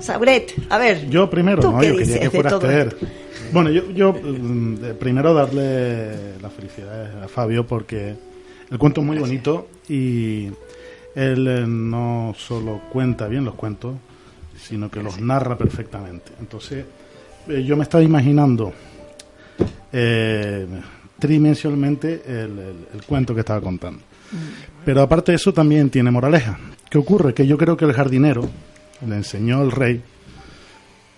Sauret, 0.00 0.54
a 0.68 0.78
ver. 0.78 1.08
Yo 1.08 1.28
primero, 1.28 1.62
¿tú 1.62 1.72
no, 1.72 1.80
qué 1.80 1.88
yo 1.88 1.96
quería 1.96 2.20
que 2.20 2.30
fueras 2.30 2.64
esto? 2.64 3.06
Bueno, 3.52 3.70
yo, 3.70 3.90
yo 3.90 4.12
mm, 4.12 4.96
primero 4.98 5.34
darle 5.34 6.38
las 6.40 6.52
felicidades 6.52 7.14
a 7.22 7.28
Fabio 7.28 7.66
porque 7.66 8.14
el 8.70 8.78
cuento 8.78 9.02
es 9.02 9.06
muy 9.06 9.18
bonito 9.18 9.68
y 9.88 10.46
él 11.14 11.46
eh, 11.46 11.64
no 11.66 12.34
solo 12.36 12.80
cuenta 12.90 13.28
bien 13.28 13.44
los 13.44 13.54
cuentos, 13.54 13.94
sino 14.58 14.90
que 14.90 15.02
los 15.02 15.20
narra 15.20 15.58
perfectamente. 15.58 16.32
Entonces, 16.40 16.86
eh, 17.48 17.62
yo 17.64 17.76
me 17.76 17.82
estaba 17.84 18.02
imaginando 18.04 18.72
eh, 19.92 20.66
tridimensionalmente 21.18 22.22
el, 22.26 22.58
el- 22.58 22.86
el 22.94 23.02
cuento 23.06 23.34
que 23.34 23.40
estaba 23.40 23.60
contando. 23.60 24.00
Pero 24.84 25.02
aparte 25.02 25.32
de 25.32 25.36
eso 25.36 25.52
también 25.52 25.90
tiene 25.90 26.10
moraleja. 26.10 26.58
¿Qué 26.90 26.98
ocurre? 26.98 27.34
Que 27.34 27.46
yo 27.46 27.56
creo 27.58 27.76
que 27.76 27.84
el 27.84 27.92
jardinero 27.92 28.48
le 29.06 29.16
enseñó 29.16 29.60
al 29.60 29.70
rey 29.70 30.00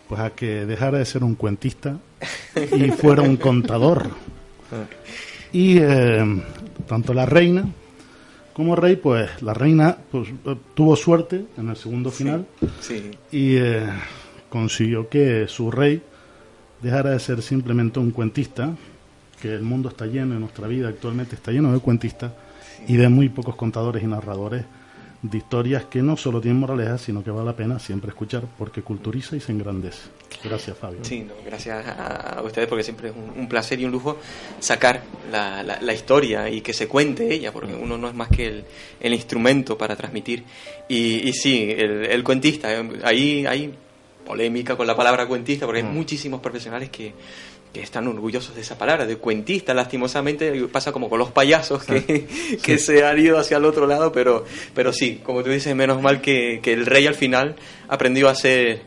pues 0.08 0.20
a 0.20 0.30
que 0.30 0.66
dejara 0.66 0.98
de 0.98 1.06
ser 1.06 1.24
un 1.24 1.34
cuentista 1.34 1.96
y 2.76 2.90
fuera 2.90 3.22
un 3.22 3.36
contador. 3.36 4.08
Y 5.52 5.78
eh, 5.78 6.42
tanto 6.88 7.14
la 7.14 7.26
reina 7.26 7.64
como 8.54 8.74
rey, 8.74 8.96
pues 8.96 9.40
la 9.40 9.54
reina 9.54 9.96
pues, 10.10 10.28
tuvo 10.74 10.96
suerte 10.96 11.44
en 11.56 11.68
el 11.68 11.76
segundo 11.76 12.10
final 12.10 12.44
Sí. 12.80 13.12
y 13.30 13.54
eh, 13.58 13.86
consiguió 14.48 15.08
que 15.08 15.46
su 15.46 15.70
rey 15.70 16.02
dejara 16.82 17.10
de 17.10 17.20
ser 17.20 17.42
simplemente 17.42 17.98
un 17.98 18.10
cuentista, 18.10 18.70
que 19.40 19.52
el 19.54 19.62
mundo 19.62 19.88
está 19.88 20.06
lleno, 20.06 20.38
nuestra 20.38 20.66
vida 20.68 20.88
actualmente 20.88 21.34
está 21.34 21.50
lleno 21.52 21.72
de 21.72 21.80
cuentistas 21.80 22.32
y 22.88 22.96
de 22.96 23.08
muy 23.08 23.28
pocos 23.28 23.56
contadores 23.56 24.02
y 24.02 24.06
narradores 24.06 24.64
de 25.22 25.38
historias 25.38 25.84
que 25.86 26.02
no 26.02 26.18
solo 26.18 26.38
tienen 26.38 26.60
moraleja, 26.60 26.98
sino 26.98 27.24
que 27.24 27.30
vale 27.30 27.46
la 27.46 27.56
pena 27.56 27.78
siempre 27.78 28.10
escuchar 28.10 28.42
porque 28.58 28.82
culturiza 28.82 29.34
y 29.36 29.40
se 29.40 29.52
engrandece. 29.52 30.00
Gracias, 30.42 30.76
Fabio. 30.76 30.98
Sí, 31.02 31.20
no, 31.20 31.32
gracias 31.46 31.86
a, 31.86 32.38
a 32.38 32.42
ustedes 32.42 32.68
porque 32.68 32.84
siempre 32.84 33.08
es 33.08 33.14
un, 33.16 33.40
un 33.40 33.48
placer 33.48 33.80
y 33.80 33.86
un 33.86 33.90
lujo 33.92 34.18
sacar 34.60 35.02
la, 35.32 35.62
la- 35.62 35.94
historia 35.94 36.50
y 36.50 36.60
que 36.60 36.74
se 36.74 36.88
cuente 36.88 37.32
ella, 37.32 37.52
porque 37.52 37.74
uno 37.74 37.96
no 37.96 38.08
es 38.08 38.14
más 38.14 38.28
que 38.28 38.48
el, 38.48 38.64
el 39.00 39.14
instrumento 39.14 39.78
para 39.78 39.96
transmitir. 39.96 40.44
Y, 40.90 41.26
y 41.26 41.32
sí, 41.32 41.70
el, 41.70 42.04
el 42.04 42.22
cuentista, 42.22 42.74
eh, 42.78 42.86
ahí 43.04 43.46
hay 43.46 43.72
polémica 44.24 44.76
con 44.76 44.86
la 44.86 44.96
palabra 44.96 45.26
cuentista, 45.26 45.66
porque 45.66 45.80
hay 45.82 45.86
muchísimos 45.86 46.40
profesionales 46.40 46.90
que, 46.90 47.12
que 47.72 47.80
están 47.80 48.06
orgullosos 48.08 48.54
de 48.54 48.60
esa 48.62 48.78
palabra, 48.78 49.04
de 49.06 49.16
cuentista, 49.16 49.74
lastimosamente 49.74 50.52
pasa 50.72 50.92
como 50.92 51.08
con 51.10 51.18
los 51.18 51.30
payasos 51.30 51.84
que, 51.84 52.26
que 52.62 52.78
se 52.78 53.04
han 53.04 53.18
ido 53.18 53.38
hacia 53.38 53.56
el 53.56 53.64
otro 53.64 53.86
lado, 53.86 54.12
pero, 54.12 54.44
pero 54.74 54.92
sí, 54.92 55.20
como 55.24 55.42
tú 55.42 55.50
dices, 55.50 55.74
menos 55.74 56.00
mal 56.00 56.20
que, 56.20 56.60
que 56.62 56.72
el 56.72 56.86
rey 56.86 57.06
al 57.06 57.14
final 57.14 57.56
aprendió 57.88 58.28
a 58.28 58.34
ser 58.34 58.82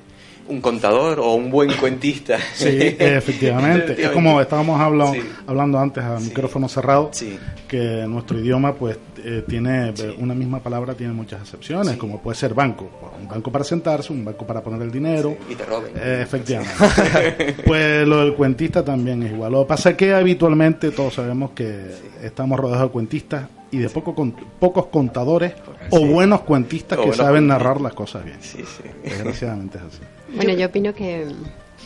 un 0.50 0.62
contador 0.62 1.20
o 1.20 1.34
un 1.34 1.52
buen 1.52 1.74
cuentista. 1.74 2.40
Sí, 2.56 2.96
efectivamente. 2.98 3.96
Es 4.02 4.10
como 4.12 4.40
estábamos 4.40 4.80
hablando, 4.80 5.14
Sí. 5.14 5.22
hablando 5.46 5.78
antes 5.78 6.02
a 6.04 6.20
micrófono 6.22 6.70
cerrado, 6.70 7.10
Sí. 7.12 7.38
que 7.68 8.06
nuestro 8.08 8.40
idioma 8.40 8.74
pues 8.74 8.98
eh, 9.24 9.43
tiene 9.47 9.89
eh, 9.89 10.15
una 10.20 10.34
misma 10.34 10.59
palabra 10.59 10.93
tiene 10.93 11.13
muchas 11.13 11.41
excepciones, 11.41 11.97
como 11.97 12.22
puede 12.22 12.36
ser 12.38 12.53
banco, 12.53 12.89
un 13.20 13.28
banco 13.28 13.51
para 13.51 13.63
sentarse, 13.63 14.11
un 14.13 14.24
banco 14.26 14.45
para 14.45 14.61
poner 14.61 14.82
el 14.82 14.91
dinero. 14.91 15.38
Y 15.49 15.55
te 15.55 15.65
roben. 15.65 15.91
Eh, 15.95 16.20
efectivamente. 16.24 17.55
pues 17.65 18.07
lo 18.07 18.20
del 18.22 18.34
cuentista 18.36 18.84
también 18.84 19.24
es 19.24 19.32
igual. 19.32 19.51
Lo 19.51 19.61
que 19.63 19.68
pasa 19.70 19.89
es 19.91 19.95
que 19.97 20.13
habitualmente 20.13 20.91
todos 20.91 21.15
sabemos 21.15 21.51
que 21.51 21.91
estamos 22.24 22.59
rodeados 22.59 22.84
de 22.88 22.91
cuentistas 22.91 23.47
y 23.72 23.78
de 23.80 23.89
poco 23.89 24.15
con- 24.15 24.32
pocos 24.59 24.88
contadores 24.88 25.53
o 25.89 26.05
buenos 26.05 26.41
cuentistas 26.41 26.97
O 26.97 27.01
que 27.01 27.07
buenos 27.09 27.18
saben 27.18 27.47
cuentistas. 27.47 27.57
narrar 27.63 27.82
las 27.82 27.93
cosas 27.93 28.24
bien. 28.26 28.38
Sí, 28.41 28.59
sí. 28.59 28.84
Desgraciadamente 29.03 29.78
es 29.78 29.84
así. 29.84 29.99
Bueno, 30.36 30.53
yo 30.53 30.68
opino 30.68 30.93
que 30.93 31.26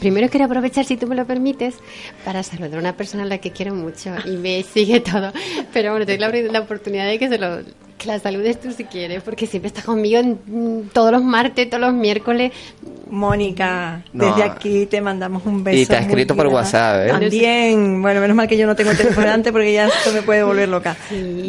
primero 0.02 0.30
quiero 0.30 0.47
aprovechar, 0.47 0.84
si 0.84 0.97
tú 0.97 1.06
me 1.06 1.16
lo 1.16 1.26
permites, 1.26 1.76
para 2.26 2.41
saludar 2.41 2.76
a 2.76 2.80
una 2.80 2.97
persona 2.97 3.24
a 3.24 3.28
la 3.28 3.38
que 3.38 3.52
quiero 3.52 3.76
mucho 3.76 4.10
y 4.26 4.32
me 4.32 4.64
sigue 4.64 4.99
todo. 4.99 5.32
Pero 5.72 5.91
bueno, 5.91 6.06
te 6.08 6.18
doy 6.18 6.20
la, 6.20 6.52
la 6.52 6.60
oportunidad 6.60 7.08
de 7.08 7.20
que, 7.20 7.30
se 7.30 7.38
lo, 7.38 7.60
que 8.02 8.08
la 8.08 8.20
saludes 8.20 8.60
tú 8.60 8.72
si 8.72 8.84
quieres, 8.86 9.22
porque 9.22 9.45
siempre 9.45 9.68
está 9.68 9.84
conmigo 9.84 10.20
en, 10.20 10.39
mm, 10.45 10.89
todos 10.91 11.12
los 11.12 11.24
martes, 11.24 11.70
todos 11.70 11.82
los 11.82 11.93
miércoles. 11.93 12.52
Mónica, 13.10 14.04
No. 14.14 14.26
desde 14.28 14.43
aquí 14.43 14.86
te 14.86 15.02
mandamos 15.02 15.45
un 15.45 15.64
beso. 15.64 15.78
Y 15.78 15.86
te 15.86 15.95
ha 15.97 15.99
escrito 15.99 16.36
por. 16.36 16.47
WhatsApp, 16.47 17.06
¿eh? 17.08 17.10
También, 17.10 18.02
bueno, 18.02 18.20
menos 18.20 18.36
mal 18.36 18.47
que 18.47 18.58
yo 18.58 18.66
no 18.68 18.76
tengo 18.76 18.91
el 18.91 18.97
teléfono 18.97 19.22
delante 19.26 19.52
porque 19.52 19.72
ya 19.72 19.88
esto 19.88 20.12
me 20.14 20.22
puede 20.22 20.43
volver 20.43 20.68
loca. 20.68 20.95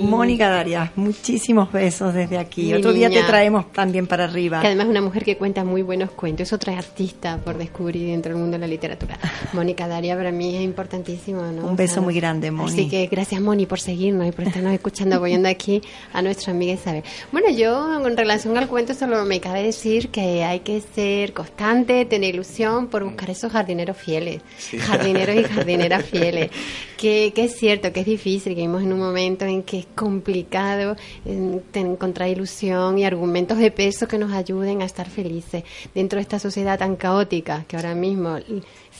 Mónica 0.01 0.49
Darias, 0.49 0.91
muchísimos 0.97 1.73
besos 1.73 2.15
desde 2.15 2.39
aquí. 2.39 2.67
Mi 2.67 2.75
Otro 2.75 2.93
día 2.93 3.09
te 3.09 3.17
niña. 3.17 3.27
traemos 3.27 3.73
también 3.73 4.07
para 4.07 4.25
arriba. 4.25 4.61
Que 4.61 4.67
además 4.69 4.87
es 4.87 4.91
una 4.91 5.01
mujer 5.01 5.25
que 5.25 5.37
cuenta 5.37 5.65
muy 5.65 5.83
buenos 5.83 6.11
cuentos, 6.11 6.49
es 6.49 6.53
otra 6.53 6.77
artista 6.79 7.39
por 7.39 7.59
descubrir 7.59 8.07
dentro 8.09 8.33
del 8.33 8.41
mundo 8.41 8.57
de 8.57 8.61
la 8.61 8.67
literatura. 8.69 9.19
Mónica 9.53 9.89
Daria 9.89 10.17
para 10.17 10.31
mí 10.33 10.57
es 10.57 10.63
importantísimo. 10.63 11.43
¿no? 11.43 11.67
Un 11.67 11.77
beso 11.77 12.03
muy 12.03 12.15
grande, 12.15 12.51
Moni. 12.51 12.73
Así 12.73 12.89
que 12.89 13.07
gracias, 13.07 13.41
Moni, 13.41 13.67
por 13.67 13.81
seguirnos 13.81 14.27
y 14.29 14.33
por 14.33 14.45
estarnos 14.47 14.73
escuchando, 14.73 15.17
apoyando 15.17 15.49
aquí 15.49 15.83
a 16.13 16.23
nuestra 16.43 16.53
amiga 16.53 16.73
Isabel. 16.73 17.05
Bueno, 17.31 17.51
yo 17.51 18.05
en 18.05 18.17
relación 18.17 18.57
al 18.59 18.67
cuento 18.67 18.95
solo 18.95 19.25
me 19.25 19.41
cabe 19.41 19.63
decir 19.63 20.09
que 20.09 20.43
hay 20.43 20.61
que 20.61 20.81
ser 20.81 21.33
bastante 21.33 22.05
tener 22.05 22.35
ilusión 22.35 22.89
por 22.89 23.05
buscar 23.05 23.31
esos 23.31 23.53
jardineros 23.53 23.97
fieles, 23.97 24.43
jardineros 24.81 25.37
y 25.37 25.45
jardineras 25.45 26.05
fieles. 26.11 26.51
Que, 26.97 27.33
que, 27.35 27.45
es 27.45 27.57
cierto, 27.57 27.93
que 27.93 28.01
es 28.01 28.07
difícil, 28.07 28.55
que 28.55 28.61
vivimos 28.61 28.83
en 28.83 28.93
un 28.93 29.01
momento 29.01 29.45
en 29.45 29.63
que 29.63 29.81
es 29.81 29.87
complicado 29.95 30.97
en, 31.25 31.63
encontrar 31.75 32.29
ilusión 32.29 32.99
y 32.99 33.05
argumentos 33.05 33.59
de 33.59 33.71
peso 33.71 34.07
que 34.07 34.19
nos 34.19 34.33
ayuden 34.33 34.83
a 34.83 34.85
estar 34.85 35.09
felices 35.09 35.65
dentro 35.95 36.19
de 36.19 36.23
esta 36.23 36.39
sociedad 36.39 36.79
tan 36.79 36.97
caótica 36.97 37.65
que 37.67 37.77
ahora 37.77 37.95
mismo 37.95 38.39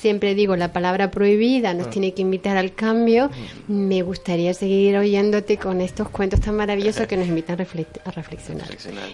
siempre 0.03 0.35
digo 0.35 0.57
la 0.57 0.73
palabra 0.73 1.13
prohibida 1.13 1.75
nos 1.75 1.87
ah. 1.87 1.91
tiene 1.91 2.13
que 2.13 2.23
invitar 2.23 2.57
al 2.57 2.75
cambio. 2.75 3.31
Me 3.69 4.03
gustaría 4.03 4.53
seguir 4.53 4.97
oyéndote 4.97 5.57
con 5.57 5.81
estos 5.81 6.09
cuentos 6.09 6.41
tan 6.41 6.57
maravillosos 6.57 7.07
que 7.07 7.17
nos 7.17 7.29
invitan 7.29 7.55
a, 7.55 8.11
reflexionar. 8.11 8.67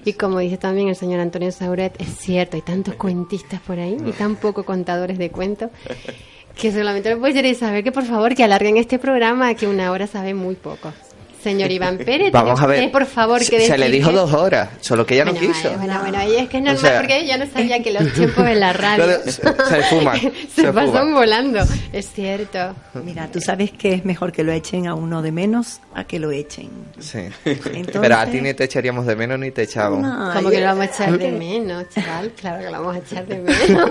Y 0.05 0.14
como 0.14 0.39
dice 0.39 0.57
también 0.57 0.89
el 0.89 0.97
señor 0.97 1.20
Antonio 1.20 1.53
Sauret, 1.53 2.01
es 2.01 2.09
cierto, 2.16 2.57
hay 2.57 2.62
tantos 2.62 2.95
cuentistas 2.95 3.61
por 3.61 3.78
ahí 3.78 3.99
y 4.05 4.12
tan 4.12 4.36
poco 4.36 4.64
contadores 4.64 5.18
de 5.18 5.30
cuentos 5.30 5.70
que 6.57 6.72
solamente 6.72 7.14
me 7.14 7.20
puede 7.20 7.55
saber 7.55 7.84
que 7.84 7.93
por 7.93 8.05
favor 8.05 8.34
que 8.34 8.43
alarguen 8.43 8.78
este 8.78 8.99
programa 8.99 9.55
que 9.55 9.66
una 9.66 9.93
hora 9.93 10.07
sabe 10.07 10.32
muy 10.32 10.55
poco. 10.55 10.93
Señor 11.49 11.72
Iván 11.72 11.96
Pérez, 12.05 12.30
vamos 12.30 12.61
a 12.61 12.66
ver. 12.66 12.90
por 12.90 13.07
favor, 13.07 13.38
que 13.40 13.66
se, 13.66 13.78
le 13.78 13.88
dijo 13.88 14.12
dos 14.12 14.34
horas, 14.34 14.68
solo 14.82 15.07
que 15.07 15.14
ella 15.14 15.24
no 15.24 15.32
quiso. 15.34 15.70
Bueno, 15.78 15.99
bueno, 16.01 16.18
y 16.28 16.36
es 16.36 16.49
que 16.51 16.59
es 16.59 16.62
normal 16.62 16.92
porque 16.99 17.20
ella 17.20 17.38
no 17.38 17.46
sabía 17.46 17.82
que 17.82 17.90
los 17.90 18.12
tiempos 18.12 18.46
en 18.46 18.61
la 18.61 18.72
radio 18.74 19.22
se, 19.24 19.32
se 19.32 19.82
fuman. 19.88 20.20
se, 20.55 20.72
pasan 20.72 21.14
volando, 21.14 21.61
es 21.92 22.12
cierto. 22.12 22.74
Mira, 23.03 23.28
tú 23.32 23.40
sabes 23.40 23.70
que 23.72 23.94
es 23.94 24.05
mejor 24.05 24.30
que 24.30 24.44
lo 24.44 24.53
echen 24.53 24.86
a 24.86 24.94
uno 24.94 25.22
de 25.22 25.32
menos 25.32 25.80
a 25.94 26.05
que 26.05 26.18
lo 26.18 26.30
echen. 26.30 26.68
Sí. 26.99 27.20
Pero 27.44 28.16
a 28.16 28.26
ti 28.26 28.42
ni 28.42 28.53
te 28.53 28.64
echaríamos 28.64 29.07
de 29.07 29.16
menos 29.16 29.38
ni 29.38 29.51
te 29.51 29.62
echamos. 29.62 30.07
Como 30.34 30.51
que 30.51 30.61
lo 30.61 30.66
vamos 30.66 30.82
a 30.82 30.90
echar 30.90 31.18
de 31.18 31.32
menos, 31.32 31.88
chaval? 31.88 32.30
Claro 32.38 32.59
que 32.59 32.70
lo 32.70 32.72
vamos 32.72 32.96
a 32.96 32.99
echar 32.99 33.26
de 33.26 33.38
menos. 33.38 33.90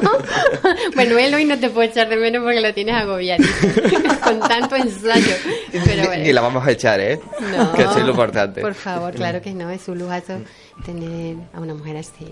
bueno, 0.93 1.17
él 1.17 1.33
hoy 1.33 1.45
no 1.45 1.57
te 1.57 1.69
puede 1.71 1.89
echar 1.89 2.07
de 2.07 2.17
menos 2.17 2.43
porque 2.43 2.61
lo 2.61 2.73
tienes 2.73 2.95
agobiadísimo 2.95 4.19
con 4.23 4.39
tanto 4.41 4.75
ensayo. 4.75 5.35
Pero 5.71 6.05
bueno. 6.05 6.23
Y 6.23 6.33
la 6.33 6.41
vamos 6.41 6.65
a 6.65 6.71
echar, 6.71 6.99
¿eh? 6.99 7.19
No, 7.55 7.71
que 7.75 7.83
es 7.83 7.95
lo 7.97 8.09
importante. 8.09 8.61
Por 8.61 8.73
favor, 8.73 9.13
claro 9.13 9.41
que 9.41 9.53
no, 9.53 9.69
es 9.69 9.87
un 9.87 9.99
lujazo 9.99 10.39
tener 10.85 11.37
a 11.53 11.59
una 11.59 11.73
mujer 11.73 11.97
así. 11.97 12.27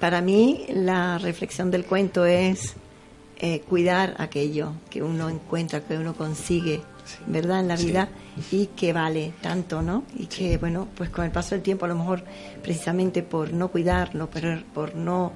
Para 0.00 0.20
mí, 0.20 0.66
la 0.68 1.18
reflexión 1.18 1.70
del 1.70 1.84
cuento 1.84 2.26
es 2.26 2.74
eh, 3.38 3.60
cuidar 3.60 4.14
aquello 4.18 4.72
que 4.90 5.02
uno 5.02 5.28
encuentra, 5.28 5.80
que 5.80 5.96
uno 5.96 6.14
consigue, 6.14 6.82
¿verdad? 7.26 7.60
En 7.60 7.68
la 7.68 7.76
vida 7.76 8.08
y 8.50 8.66
que 8.68 8.92
vale 8.92 9.34
tanto, 9.40 9.82
¿no? 9.82 10.04
Y 10.14 10.26
que, 10.26 10.58
bueno, 10.58 10.88
pues 10.96 11.10
con 11.10 11.24
el 11.24 11.30
paso 11.30 11.54
del 11.54 11.62
tiempo, 11.62 11.84
a 11.84 11.88
lo 11.88 11.96
mejor 11.96 12.24
precisamente 12.62 13.22
por 13.22 13.52
no 13.52 13.68
cuidarlo, 13.68 14.28
pero 14.30 14.62
por 14.72 14.94
no 14.94 15.32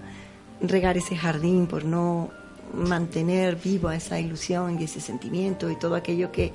regar 0.61 0.97
ese 0.97 1.17
jardín, 1.17 1.67
por 1.67 1.85
no 1.85 2.31
mantener 2.75 3.57
viva 3.57 3.95
esa 3.95 4.19
ilusión 4.21 4.81
y 4.81 4.85
ese 4.85 5.01
sentimiento 5.01 5.71
y 5.71 5.77
todo 5.77 5.95
aquello 5.95 6.31
que 6.31 6.53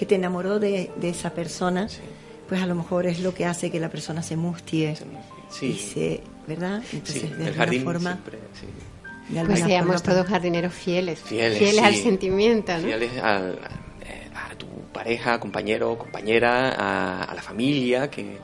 que 0.00 0.06
te 0.06 0.14
enamoró 0.14 0.58
de, 0.58 0.90
esa 1.02 1.34
persona, 1.34 1.86
pues 2.48 2.62
a 2.62 2.64
lo 2.64 2.74
mejor 2.74 3.06
es 3.06 3.20
lo 3.20 3.34
que 3.34 3.44
hace 3.44 3.70
que 3.70 3.78
la 3.78 3.90
persona 3.90 4.22
se 4.22 4.34
mustie 4.34 4.94
y 5.60 5.74
se, 5.74 6.22
¿verdad? 6.46 6.82
Entonces, 6.90 7.36
de 7.36 7.48
alguna 7.48 7.84
forma... 7.84 8.18
pues 9.44 9.60
seamos 9.60 10.02
todos 10.02 10.26
jardineros 10.26 10.72
fieles, 10.72 11.18
fieles, 11.20 11.78
al 11.80 11.94
sentimiento, 11.96 12.72
¿no? 12.78 12.84
Fieles 12.84 13.10
eh, 13.12 13.20
a 13.20 14.54
tu 14.56 14.66
pareja, 14.90 15.38
compañero, 15.38 15.98
compañera, 15.98 16.70
a, 17.28 17.34
la 17.34 17.42
familia, 17.42 18.08
que, 18.10 18.38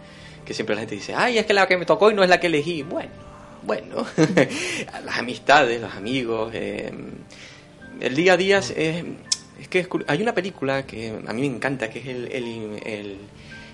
siempre 0.50 0.74
la 0.74 0.82
gente 0.82 0.96
dice, 0.96 1.14
ay, 1.14 1.38
es 1.38 1.46
que 1.46 1.54
la 1.54 1.66
que 1.66 1.78
me 1.78 1.86
tocó 1.86 2.10
y 2.10 2.14
no 2.14 2.22
es 2.22 2.28
la 2.28 2.38
que 2.38 2.48
elegí. 2.48 2.82
Bueno, 2.82 3.12
bueno, 3.62 4.04
las 5.06 5.16
amistades, 5.16 5.80
los 5.80 5.94
amigos, 5.94 6.50
eh, 6.52 6.92
el 7.98 8.14
día 8.14 8.34
a 8.34 8.36
día 8.36 8.58
es, 8.58 8.74
es 8.76 9.04
que 9.68 9.88
hay 10.06 10.22
una 10.22 10.34
película 10.34 10.86
que 10.86 11.18
a 11.26 11.32
mí 11.32 11.40
me 11.48 11.56
encanta, 11.56 11.90
que 11.90 12.00
es 12.00 12.06
el, 12.06 12.32
el, 12.32 13.18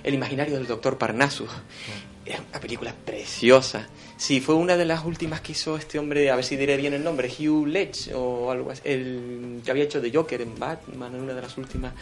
el, 0.04 0.14
imaginario 0.14 0.54
del 0.54 0.66
doctor 0.66 0.98
Parnassus. 0.98 1.50
Es 2.24 2.38
una 2.38 2.60
película 2.60 2.94
preciosa. 3.04 3.88
Sí, 4.16 4.40
fue 4.40 4.54
una 4.54 4.76
de 4.76 4.84
las 4.84 5.04
últimas 5.04 5.40
que 5.40 5.50
hizo 5.50 5.76
este 5.76 5.98
hombre, 5.98 6.30
a 6.30 6.36
ver 6.36 6.44
si 6.44 6.56
diré 6.56 6.76
bien 6.76 6.94
el 6.94 7.02
nombre, 7.02 7.28
Hugh 7.28 7.66
Ledge 7.66 8.14
o 8.14 8.52
algo 8.52 8.70
así, 8.70 8.82
el 8.84 9.60
que 9.64 9.70
había 9.72 9.82
hecho 9.82 10.00
de 10.00 10.12
Joker 10.12 10.40
en 10.40 10.56
Batman, 10.56 11.12
en 11.16 11.22
una 11.22 11.34
de 11.34 11.42
las 11.42 11.58
últimas. 11.58 11.92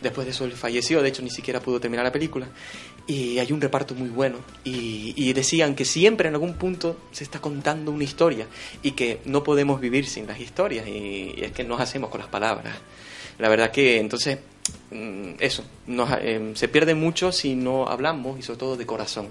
Después 0.00 0.24
de 0.24 0.30
eso 0.30 0.44
él 0.44 0.52
falleció, 0.52 1.02
de 1.02 1.08
hecho 1.08 1.22
ni 1.22 1.30
siquiera 1.30 1.58
pudo 1.58 1.80
terminar 1.80 2.04
la 2.04 2.12
película. 2.12 2.46
Y 3.08 3.40
hay 3.40 3.50
un 3.50 3.60
reparto 3.60 3.94
muy 3.96 4.08
bueno. 4.08 4.38
Y, 4.62 5.14
y 5.16 5.32
decían 5.32 5.74
que 5.74 5.84
siempre 5.84 6.28
en 6.28 6.34
algún 6.34 6.54
punto 6.54 6.96
se 7.10 7.24
está 7.24 7.40
contando 7.40 7.90
una 7.90 8.04
historia 8.04 8.46
y 8.82 8.92
que 8.92 9.20
no 9.24 9.42
podemos 9.42 9.80
vivir 9.80 10.06
sin 10.06 10.28
las 10.28 10.38
historias. 10.38 10.86
Y, 10.86 11.34
es 11.38 11.50
que 11.50 11.64
nos 11.64 11.80
hacemos 11.80 12.10
con 12.10 12.20
las 12.20 12.28
palabras. 12.28 12.76
La 13.38 13.48
verdad 13.48 13.72
que 13.72 13.98
entonces 13.98 14.38
eso, 15.38 15.64
nos, 15.86 16.10
eh, 16.20 16.52
se 16.54 16.68
pierde 16.68 16.94
mucho 16.94 17.32
si 17.32 17.54
no 17.54 17.88
hablamos 17.88 18.38
y 18.38 18.42
sobre 18.42 18.58
todo 18.58 18.76
de 18.76 18.86
corazón. 18.86 19.28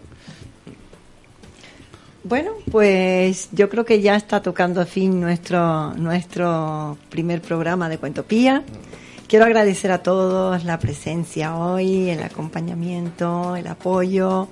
Bueno, 2.24 2.54
pues 2.72 3.50
yo 3.52 3.70
creo 3.70 3.86
que 3.86 4.02
ya 4.02 4.16
está 4.16 4.42
tocando 4.42 4.82
a 4.82 4.86
fin 4.86 5.22
nuestro, 5.22 5.94
nuestro 5.94 6.98
primer 7.10 7.40
programa 7.40 7.88
de 7.88 8.00
Cuentopía. 8.00 8.64
Quiero 9.28 9.46
agradecer 9.46 9.92
a 9.92 10.02
todos 10.02 10.64
la 10.64 10.80
presencia 10.80 11.56
hoy, 11.56 12.10
el 12.10 12.24
acompañamiento, 12.24 13.56
el 13.56 13.68
apoyo. 13.68 14.48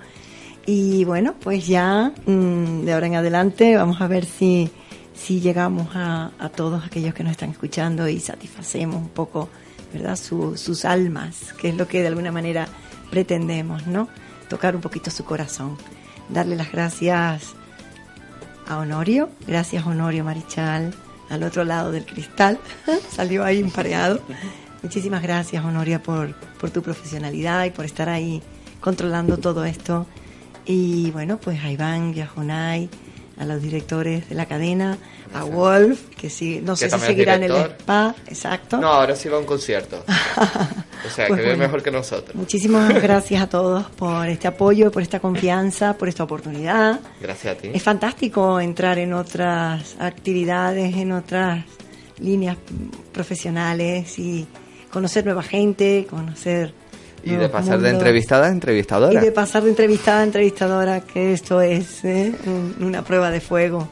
Y 0.67 1.03
bueno, 1.05 1.33
pues 1.39 1.65
ya 1.65 2.13
mm, 2.27 2.85
de 2.85 2.93
ahora 2.93 3.07
en 3.07 3.15
adelante 3.15 3.75
vamos 3.75 4.01
a 4.01 4.07
ver 4.07 4.25
si, 4.25 4.69
si 5.15 5.41
llegamos 5.41 5.95
a, 5.95 6.31
a 6.37 6.49
todos 6.49 6.85
aquellos 6.85 7.15
que 7.15 7.23
nos 7.23 7.31
están 7.31 7.49
escuchando 7.49 8.07
y 8.07 8.19
satisfacemos 8.19 8.97
un 8.97 9.09
poco 9.09 9.49
¿verdad? 9.93 10.17
sus 10.17 10.85
almas, 10.85 11.53
que 11.53 11.69
es 11.69 11.75
lo 11.75 11.87
que 11.87 12.01
de 12.01 12.07
alguna 12.07 12.31
manera 12.31 12.67
pretendemos, 13.09 13.87
¿no? 13.87 14.09
Tocar 14.49 14.75
un 14.75 14.81
poquito 14.81 15.11
su 15.11 15.23
corazón. 15.23 15.77
Darle 16.29 16.55
las 16.55 16.71
gracias 16.71 17.53
a 18.67 18.77
Honorio. 18.77 19.29
Gracias, 19.47 19.85
Honorio 19.85 20.23
Marichal, 20.23 20.93
al 21.29 21.43
otro 21.43 21.63
lado 21.63 21.91
del 21.91 22.05
cristal. 22.05 22.59
Salió 23.09 23.43
ahí 23.43 23.59
empareado. 23.59 24.19
Muchísimas 24.81 25.21
gracias, 25.21 25.63
Honoria, 25.63 26.01
por, 26.01 26.33
por 26.59 26.71
tu 26.71 26.81
profesionalidad 26.81 27.65
y 27.65 27.71
por 27.71 27.85
estar 27.85 28.09
ahí 28.09 28.41
controlando 28.81 29.37
todo 29.37 29.63
esto. 29.63 30.07
Y 30.65 31.11
bueno, 31.11 31.37
pues 31.37 31.63
a 31.63 31.71
Iván 31.71 32.13
y 32.15 32.21
a 32.21 32.27
Jonay, 32.27 32.89
a 33.37 33.45
los 33.45 33.61
directores 33.61 34.29
de 34.29 34.35
la 34.35 34.45
cadena, 34.45 34.97
a 35.33 35.43
Wolf, 35.43 36.09
que 36.15 36.29
sí, 36.29 36.61
no 36.63 36.75
sé 36.75 36.89
si 36.89 36.99
seguirá 36.99 37.35
en 37.35 37.43
el 37.43 37.51
spa, 37.51 38.15
exacto. 38.27 38.77
No, 38.77 38.87
ahora 38.87 39.15
sí 39.15 39.29
va 39.29 39.37
a 39.37 39.39
un 39.39 39.45
concierto. 39.45 40.03
o 40.07 41.09
sea, 41.09 41.27
pues 41.27 41.41
que 41.41 41.47
ve 41.47 41.55
mejor 41.55 41.81
que 41.81 41.91
nosotros. 41.91 42.35
Muchísimas 42.35 42.93
gracias 43.01 43.41
a 43.41 43.47
todos 43.47 43.89
por 43.91 44.27
este 44.27 44.47
apoyo, 44.47 44.91
por 44.91 45.01
esta 45.01 45.19
confianza, 45.19 45.97
por 45.97 46.07
esta 46.07 46.23
oportunidad. 46.23 46.99
Gracias 47.19 47.57
a 47.57 47.59
ti. 47.59 47.71
Es 47.73 47.81
fantástico 47.81 48.59
entrar 48.59 48.99
en 48.99 49.13
otras 49.13 49.95
actividades, 49.99 50.95
en 50.95 51.11
otras 51.11 51.65
líneas 52.19 52.57
profesionales 53.11 54.19
y 54.19 54.47
conocer 54.91 55.25
nueva 55.25 55.41
gente, 55.41 56.05
conocer 56.07 56.73
y 57.23 57.35
de 57.35 57.49
pasar 57.49 57.79
de 57.79 57.89
entrevistada 57.89 58.47
a 58.47 58.49
entrevistadora. 58.49 59.19
Y 59.19 59.23
de 59.23 59.31
pasar 59.31 59.63
de 59.63 59.69
entrevistada 59.69 60.21
a 60.21 60.23
entrevistadora, 60.23 61.01
que 61.01 61.33
esto 61.33 61.61
es 61.61 62.03
¿eh? 62.03 62.33
una 62.79 63.03
prueba 63.03 63.31
de 63.31 63.41
fuego. 63.41 63.87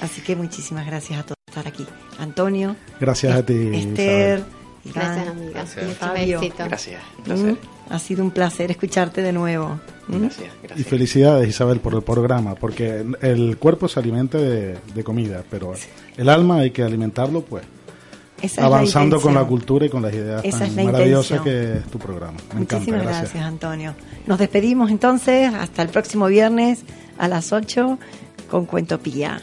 Así 0.00 0.20
que 0.20 0.34
muchísimas 0.34 0.86
gracias 0.86 1.20
a 1.20 1.22
todos 1.22 1.36
por 1.44 1.58
estar 1.58 1.68
aquí. 1.72 1.86
Antonio. 2.18 2.76
Gracias 3.00 3.34
a 3.34 3.44
ti. 3.44 3.70
Esther. 3.72 4.42
gracias, 4.84 5.28
amiga. 5.28 5.50
Gracias. 5.52 5.96
Fabio. 5.96 6.40
Gracias. 6.58 7.02
Mm, 7.26 7.52
ha 7.88 7.98
sido 7.98 8.24
un 8.24 8.30
placer 8.30 8.70
escucharte 8.70 9.22
de 9.22 9.32
nuevo. 9.32 9.80
¿Mm? 10.08 10.20
Gracias, 10.22 10.48
gracias. 10.62 10.80
Y 10.80 10.82
felicidades, 10.84 11.48
Isabel, 11.48 11.78
por 11.78 11.94
el 11.94 12.02
programa, 12.02 12.56
porque 12.56 13.04
el 13.20 13.56
cuerpo 13.58 13.86
se 13.86 14.00
alimenta 14.00 14.38
de, 14.38 14.76
de 14.94 15.04
comida, 15.04 15.44
pero 15.48 15.74
el 16.16 16.28
alma 16.28 16.58
hay 16.58 16.72
que 16.72 16.82
alimentarlo, 16.82 17.42
pues 17.42 17.64
avanzando 18.58 19.20
con 19.20 19.34
la 19.34 19.44
cultura 19.44 19.86
y 19.86 19.88
con 19.88 20.02
las 20.02 20.12
ideas 20.12 20.42
tan 20.42 20.84
maravillosas 20.84 21.40
que 21.40 21.78
es 21.78 21.84
tu 21.86 21.98
programa. 21.98 22.38
Muchísimas 22.54 23.02
gracias. 23.02 23.44
Antonio. 23.44 23.94
Nos 24.26 24.38
despedimos 24.38 24.90
entonces 24.90 25.52
hasta 25.52 25.82
el 25.82 25.88
próximo 25.88 26.26
viernes 26.26 26.84
a 27.18 27.28
las 27.28 27.52
8 27.52 27.98
con 28.50 28.66
Cuento 28.66 28.98
Pía. 28.98 29.40